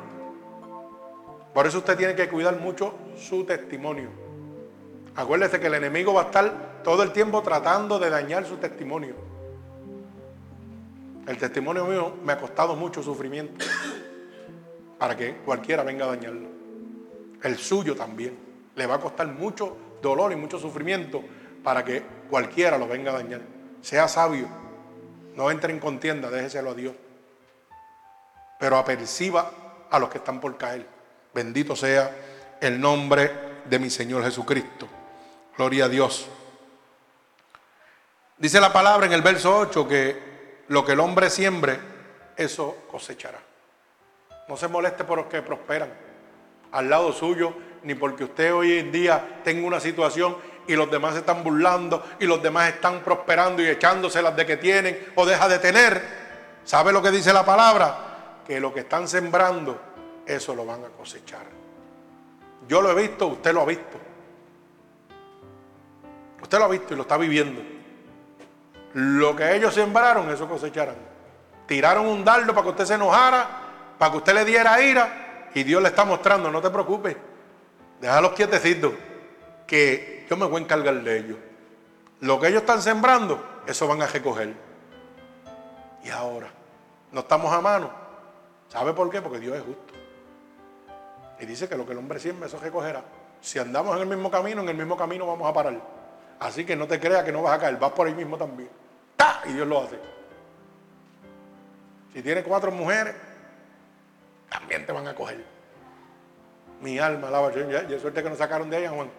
[1.54, 4.10] Por eso usted tiene que cuidar mucho su testimonio.
[5.16, 9.16] Acuérdese que el enemigo va a estar todo el tiempo tratando de dañar su testimonio.
[11.28, 13.66] El testimonio mío me ha costado mucho sufrimiento
[14.98, 16.48] para que cualquiera venga a dañarlo.
[17.44, 18.38] El suyo también.
[18.76, 21.22] Le va a costar mucho dolor y mucho sufrimiento
[21.64, 23.42] para que cualquiera lo venga a dañar.
[23.82, 24.48] Sea sabio,
[25.36, 26.94] no entre en contienda, déjeselo a Dios.
[28.60, 29.52] Pero aperciba
[29.90, 31.01] a los que están por caer.
[31.34, 32.16] Bendito sea
[32.60, 33.32] el nombre
[33.66, 34.88] de mi Señor Jesucristo.
[35.58, 36.28] Gloria a Dios.
[38.38, 41.80] Dice la palabra en el verso 8 que lo que el hombre siembre,
[42.36, 43.40] eso cosechará.
[44.48, 45.92] No se moleste por los que prosperan
[46.72, 47.54] al lado suyo,
[47.84, 50.38] ni porque usted hoy en día tenga una situación
[50.68, 54.46] y los demás se están burlando y los demás están prosperando y echándose las de
[54.46, 56.02] que tienen o deja de tener.
[56.64, 58.42] ¿Sabe lo que dice la palabra?
[58.46, 59.80] Que lo que están sembrando,
[60.26, 61.46] eso lo van a cosechar.
[62.68, 63.98] Yo lo he visto, usted lo ha visto.
[66.42, 67.62] Usted lo ha visto y lo está viviendo.
[68.94, 70.96] Lo que ellos sembraron, eso cosecharán.
[71.66, 73.48] Tiraron un dardo para que usted se enojara,
[73.98, 77.16] para que usted le diera ira, y Dios le está mostrando, no te preocupes,
[78.00, 78.94] déjalos quietecitos,
[79.66, 81.38] que yo me voy a encargar de ellos.
[82.20, 84.54] Lo que ellos están sembrando, eso van a recoger.
[86.04, 86.50] Y ahora,
[87.12, 87.92] no estamos a mano.
[88.68, 89.22] ¿Sabe por qué?
[89.22, 89.91] Porque Dios es justo.
[91.42, 93.04] Y dice que lo que el hombre siembra, eso recogerá.
[93.42, 95.76] Si andamos en el mismo camino, en el mismo camino vamos a parar.
[96.40, 98.70] Así que no te creas que no vas a caer, vas por ahí mismo también.
[99.16, 99.42] ¡Ta!
[99.46, 100.00] Y Dios lo hace.
[102.14, 103.16] Si tienes cuatro mujeres,
[104.50, 105.44] también te van a coger.
[106.80, 109.10] Mi alma alaba Ya, ya suerte que nos sacaron de ella, Juan.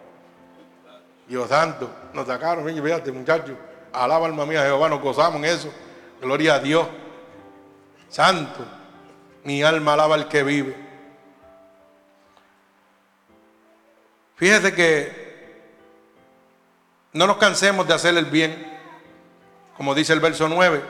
[1.27, 3.57] Dios santo, nos sacaron, fíjate, muchachos.
[3.93, 5.73] Alaba alma mía, Jehová, nos gozamos en eso.
[6.21, 6.87] Gloria a Dios.
[8.09, 8.65] Santo,
[9.43, 10.82] mi alma alaba al que vive.
[14.43, 15.13] Fíjese que
[17.13, 18.77] no nos cansemos de hacer el bien,
[19.77, 20.83] como dice el verso 9,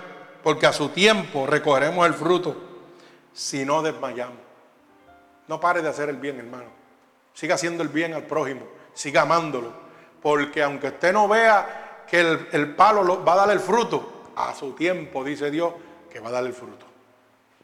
[0.43, 2.57] porque a su tiempo recogeremos el fruto
[3.35, 4.39] si no desmayamos.
[5.49, 6.71] No pare de hacer el bien, hermano.
[7.35, 8.63] Siga haciendo el bien al prójimo,
[8.95, 9.75] siga amándolo,
[10.23, 14.73] porque aunque usted no vea que el, palo va a dar el fruto, a su
[14.73, 15.75] tiempo, dice Dios,
[16.11, 16.87] que va a dar el fruto.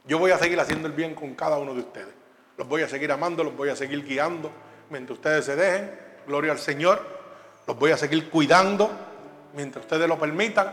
[0.05, 2.13] Yo voy a seguir haciendo el bien con cada uno de ustedes.
[2.59, 4.53] Los voy a seguir amando, los voy a seguir guiando
[4.91, 5.99] mientras ustedes se dejen.
[6.27, 7.19] Gloria al Señor.
[7.67, 8.91] Los voy a seguir cuidando
[9.55, 10.73] mientras ustedes lo permitan,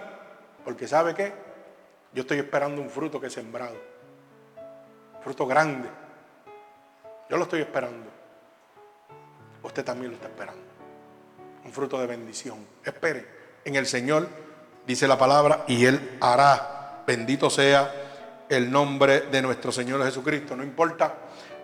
[0.64, 1.34] porque ¿sabe qué?
[2.14, 3.76] Yo estoy esperando un fruto que he sembrado.
[5.24, 5.90] Fruto grande.
[7.30, 8.10] Yo lo estoy esperando.
[9.64, 10.62] Usted también lo está esperando.
[11.66, 12.66] Un fruto de bendición.
[12.84, 13.26] Espere
[13.66, 14.30] en el Señor,
[14.86, 17.04] dice la palabra, y Él hará.
[17.08, 17.94] Bendito sea
[18.48, 20.56] el nombre de nuestro Señor Jesucristo.
[20.56, 21.16] No importa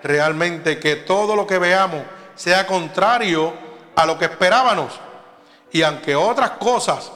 [0.01, 2.01] realmente que todo lo que veamos
[2.35, 3.53] sea contrario
[3.95, 4.99] a lo que esperábamos.
[5.71, 7.11] Y aunque otras cosas,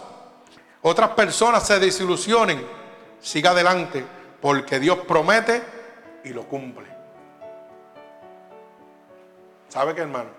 [0.82, 2.66] otras personas se desilusionen,
[3.20, 4.06] siga adelante,
[4.42, 5.62] porque Dios promete
[6.24, 6.88] y lo cumple.
[9.70, 10.30] ¿Sabe qué, hermano?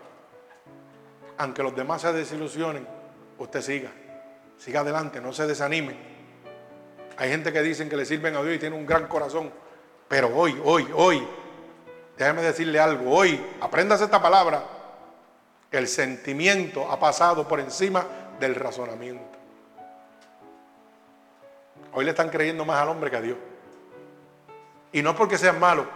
[1.39, 2.86] Aunque los demás se desilusionen,
[3.39, 3.90] usted siga.
[4.57, 5.97] Siga adelante, no se desanime.
[7.19, 9.51] Hay gente que dicen que le sirven a Dios y tiene un gran corazón.
[10.09, 11.27] Pero hoy, hoy, hoy,
[12.17, 13.11] déjeme decirle algo.
[13.11, 14.63] Hoy, apréndase esta palabra.
[15.71, 18.07] El sentimiento ha pasado por encima
[18.39, 19.37] del razonamiento.
[21.93, 23.39] Hoy le están creyendo más al hombre que a Dios.
[24.93, 25.87] Y no porque sean malos,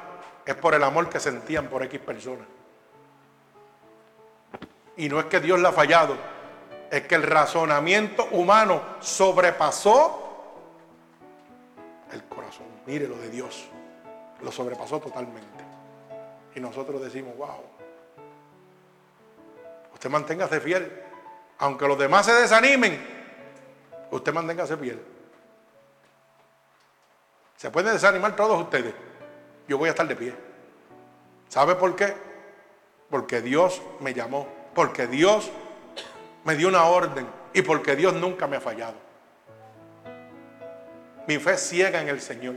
[0.45, 2.47] es por el amor que sentían por X personas.
[4.97, 6.17] Y no es que Dios le ha fallado,
[6.91, 10.31] es que el razonamiento humano sobrepasó
[12.13, 12.67] el corazón.
[12.87, 13.67] Mire lo de Dios,
[14.43, 15.49] lo sobrepasó totalmente.
[16.55, 17.64] Y nosotros decimos, wow,
[20.01, 20.90] Usted manténgase fiel.
[21.59, 22.98] Aunque los demás se desanimen,
[24.10, 24.98] usted manténgase fiel.
[27.59, 28.94] Se pueden desanimar todos ustedes.
[29.68, 30.35] Yo voy a estar de pie.
[31.51, 32.14] ¿Sabe por qué?
[33.10, 34.48] Porque Dios me llamó.
[34.74, 35.51] Porque Dios
[36.44, 37.27] me dio una orden.
[37.52, 38.94] Y porque Dios nunca me ha fallado.
[41.27, 42.55] Mi fe ciega en el Señor.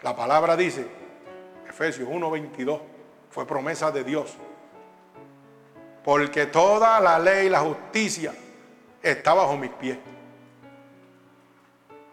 [0.00, 0.86] La palabra dice,
[1.78, 2.80] Efesios 1:22,
[3.30, 4.34] fue promesa de Dios
[6.04, 8.34] porque toda la ley y la justicia
[9.00, 9.98] está bajo mis pies.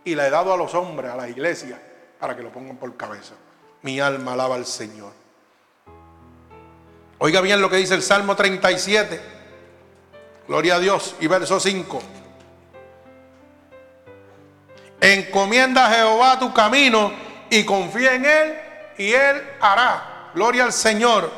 [0.04, 1.82] Y la he dado a los hombres, a la iglesia,
[2.20, 3.34] para que lo pongan por cabeza.
[3.82, 5.14] Mi alma alaba al Señor.
[7.18, 9.22] Oiga bien lo que dice el Salmo 37.
[10.48, 11.16] Gloria a Dios.
[11.22, 12.02] Y verso 5.
[15.00, 17.14] Encomienda a Jehová tu camino
[17.50, 18.65] y confía en Él
[18.98, 20.32] y Él hará.
[20.34, 21.32] Gloria al Señor.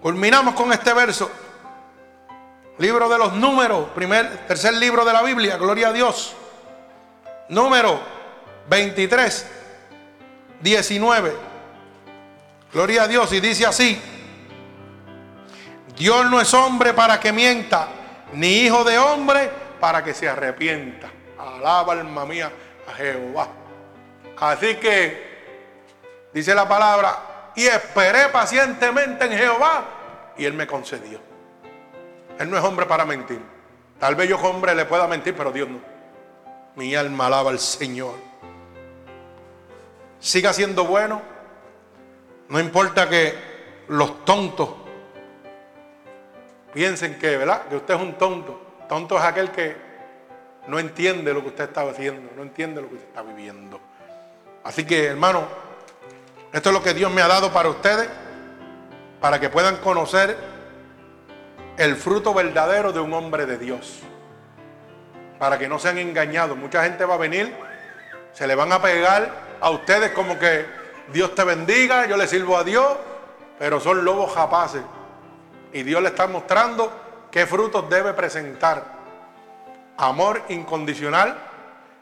[0.00, 1.30] Culminamos con este verso.
[2.78, 6.36] Libro de los números, primer, tercer libro de la Biblia, gloria a Dios.
[7.48, 7.98] Número
[8.68, 9.46] 23,
[10.60, 11.36] 19.
[12.72, 13.32] Gloria a Dios.
[13.32, 14.00] Y dice así.
[15.96, 17.88] Dios no es hombre para que mienta,
[18.32, 19.50] ni hijo de hombre
[19.80, 21.10] para que se arrepienta.
[21.36, 22.52] Alaba alma mía
[22.94, 23.48] Jehová.
[24.40, 29.84] Así que dice la palabra, y esperé pacientemente en Jehová
[30.36, 31.18] y Él me concedió.
[32.38, 33.40] Él no es hombre para mentir.
[33.98, 35.80] Tal vez yo hombre le pueda mentir, pero Dios no.
[36.76, 38.14] Mi alma alaba al Señor.
[40.20, 41.20] Siga siendo bueno.
[42.48, 43.34] No importa que
[43.88, 44.70] los tontos
[46.72, 47.66] piensen que, ¿verdad?
[47.66, 48.60] Que usted es un tonto.
[48.88, 49.87] Tonto es aquel que
[50.68, 53.80] no entiende lo que usted está haciendo, no entiende lo que usted está viviendo.
[54.62, 55.48] Así que, hermano,
[56.52, 58.08] esto es lo que Dios me ha dado para ustedes,
[59.18, 60.36] para que puedan conocer
[61.78, 64.00] el fruto verdadero de un hombre de Dios.
[65.38, 66.56] Para que no sean engañados.
[66.56, 67.54] Mucha gente va a venir,
[68.32, 70.66] se le van a pegar a ustedes como que
[71.12, 72.94] Dios te bendiga, yo le sirvo a Dios,
[73.58, 74.82] pero son lobos capaces.
[75.72, 76.92] Y Dios le está mostrando
[77.30, 78.97] qué frutos debe presentar.
[79.98, 81.36] Amor incondicional,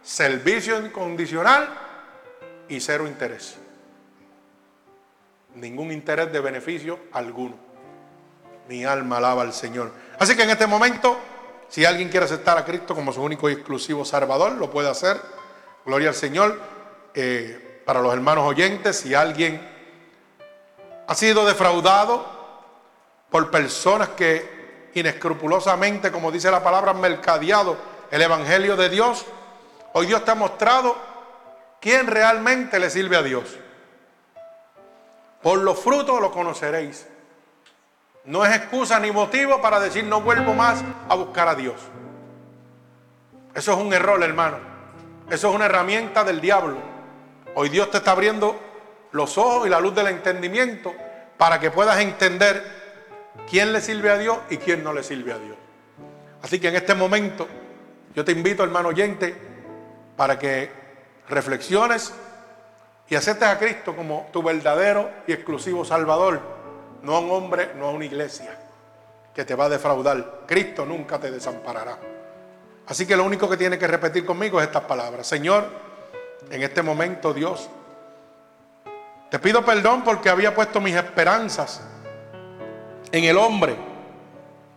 [0.03, 1.67] servicio incondicional
[2.69, 3.57] y cero interés.
[5.55, 7.55] Ningún interés de beneficio alguno.
[8.69, 9.93] Mi alma alaba al Señor.
[10.19, 11.19] Así que en este momento,
[11.69, 15.19] si alguien quiere aceptar a Cristo como su único y exclusivo Salvador, lo puede hacer.
[15.87, 16.61] Gloria al Señor.
[17.15, 19.59] Eh, para los hermanos oyentes, si alguien
[21.07, 22.27] ha sido defraudado
[23.31, 24.56] por personas que
[25.01, 27.77] inescrupulosamente, como dice la palabra, mercadeado
[28.11, 29.27] el Evangelio de Dios,
[29.93, 30.97] hoy Dios te ha mostrado
[31.81, 33.57] quién realmente le sirve a Dios.
[35.43, 37.07] Por los frutos lo conoceréis.
[38.25, 41.77] No es excusa ni motivo para decir no vuelvo más a buscar a Dios.
[43.55, 44.59] Eso es un error, hermano.
[45.31, 46.77] Eso es una herramienta del diablo.
[47.55, 48.59] Hoy Dios te está abriendo
[49.13, 50.93] los ojos y la luz del entendimiento
[51.39, 52.76] para que puedas entender
[53.49, 55.57] quién le sirve a Dios y quién no le sirve a Dios.
[56.43, 57.47] Así que en este momento
[58.15, 59.35] yo te invito, hermano oyente,
[60.17, 60.71] para que
[61.29, 62.15] reflexiones
[63.09, 66.41] y aceptes a Cristo como tu verdadero y exclusivo Salvador,
[67.03, 68.59] no a un hombre, no a una iglesia
[69.35, 70.45] que te va a defraudar.
[70.47, 71.99] Cristo nunca te desamparará.
[72.87, 75.27] Así que lo único que tiene que repetir conmigo es estas palabras.
[75.27, 75.69] Señor,
[76.51, 77.69] en este momento, Dios,
[79.31, 81.83] te pido perdón porque había puesto mis esperanzas
[83.13, 83.77] en el hombre,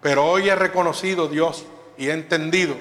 [0.02, 1.66] pero hoy he reconocido, Dios,
[1.98, 2.76] y he entendido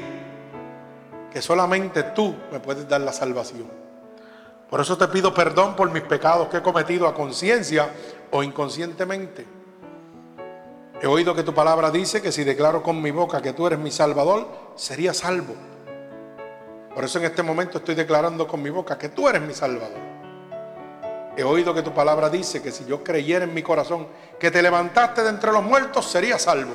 [1.33, 3.69] que solamente tú me puedes dar la salvación.
[4.71, 7.91] Por eso te pido perdón por mis pecados que he cometido a conciencia
[8.31, 9.47] o inconscientemente.
[11.01, 13.79] He oído que tu palabra dice que si declaro con mi boca que tú eres
[13.79, 15.55] mi salvador, sería salvo.
[16.95, 20.18] Por eso en este momento estoy declarando con mi boca que tú eres mi salvador.
[21.39, 24.09] He oído que tu palabra dice que si yo creyera en mi corazón
[24.41, 26.75] que te levantaste de entre los muertos, sería salvo.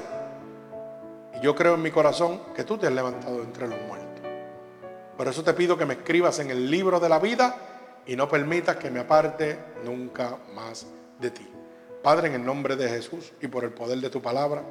[1.35, 4.23] Y yo creo en mi corazón que tú te has levantado de entre los muertos.
[5.17, 7.57] Por eso te pido que me escribas en el libro de la vida
[8.05, 10.87] y no permitas que me aparte nunca más
[11.19, 11.45] de ti.
[12.01, 14.63] Padre, en el nombre de Jesús y por el poder de tu palabra,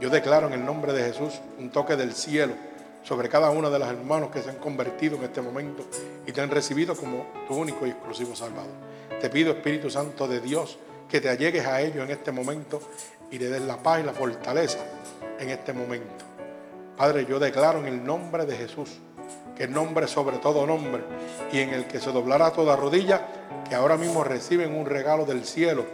[0.00, 2.54] yo declaro en el nombre de Jesús un toque del cielo
[3.04, 5.84] sobre cada uno de los hermanos que se han convertido en este momento
[6.26, 8.87] y te han recibido como tu único y exclusivo Salvador.
[9.20, 10.78] Te pido, Espíritu Santo de Dios,
[11.08, 12.80] que te allegues a ellos en este momento
[13.30, 14.78] y le des la paz y la fortaleza
[15.38, 16.24] en este momento.
[16.96, 18.90] Padre, yo declaro en el nombre de Jesús,
[19.56, 21.02] que el nombre sobre todo nombre,
[21.52, 23.26] y en el que se doblará toda rodilla,
[23.68, 25.84] que ahora mismo reciben un regalo del cielo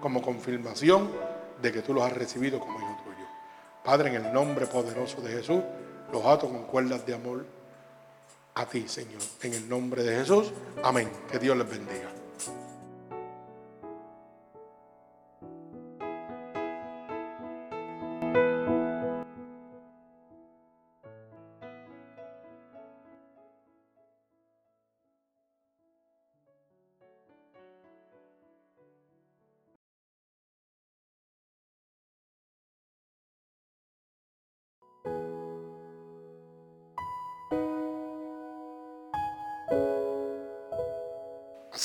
[0.00, 1.10] como confirmación
[1.60, 3.26] de que tú los has recibido como hijo tuyo.
[3.84, 5.62] Padre, en el nombre poderoso de Jesús,
[6.12, 7.44] los ato con cuerdas de amor
[8.54, 9.22] a ti, Señor.
[9.42, 10.52] En el nombre de Jesús,
[10.82, 11.08] amén.
[11.30, 12.17] Que Dios les bendiga.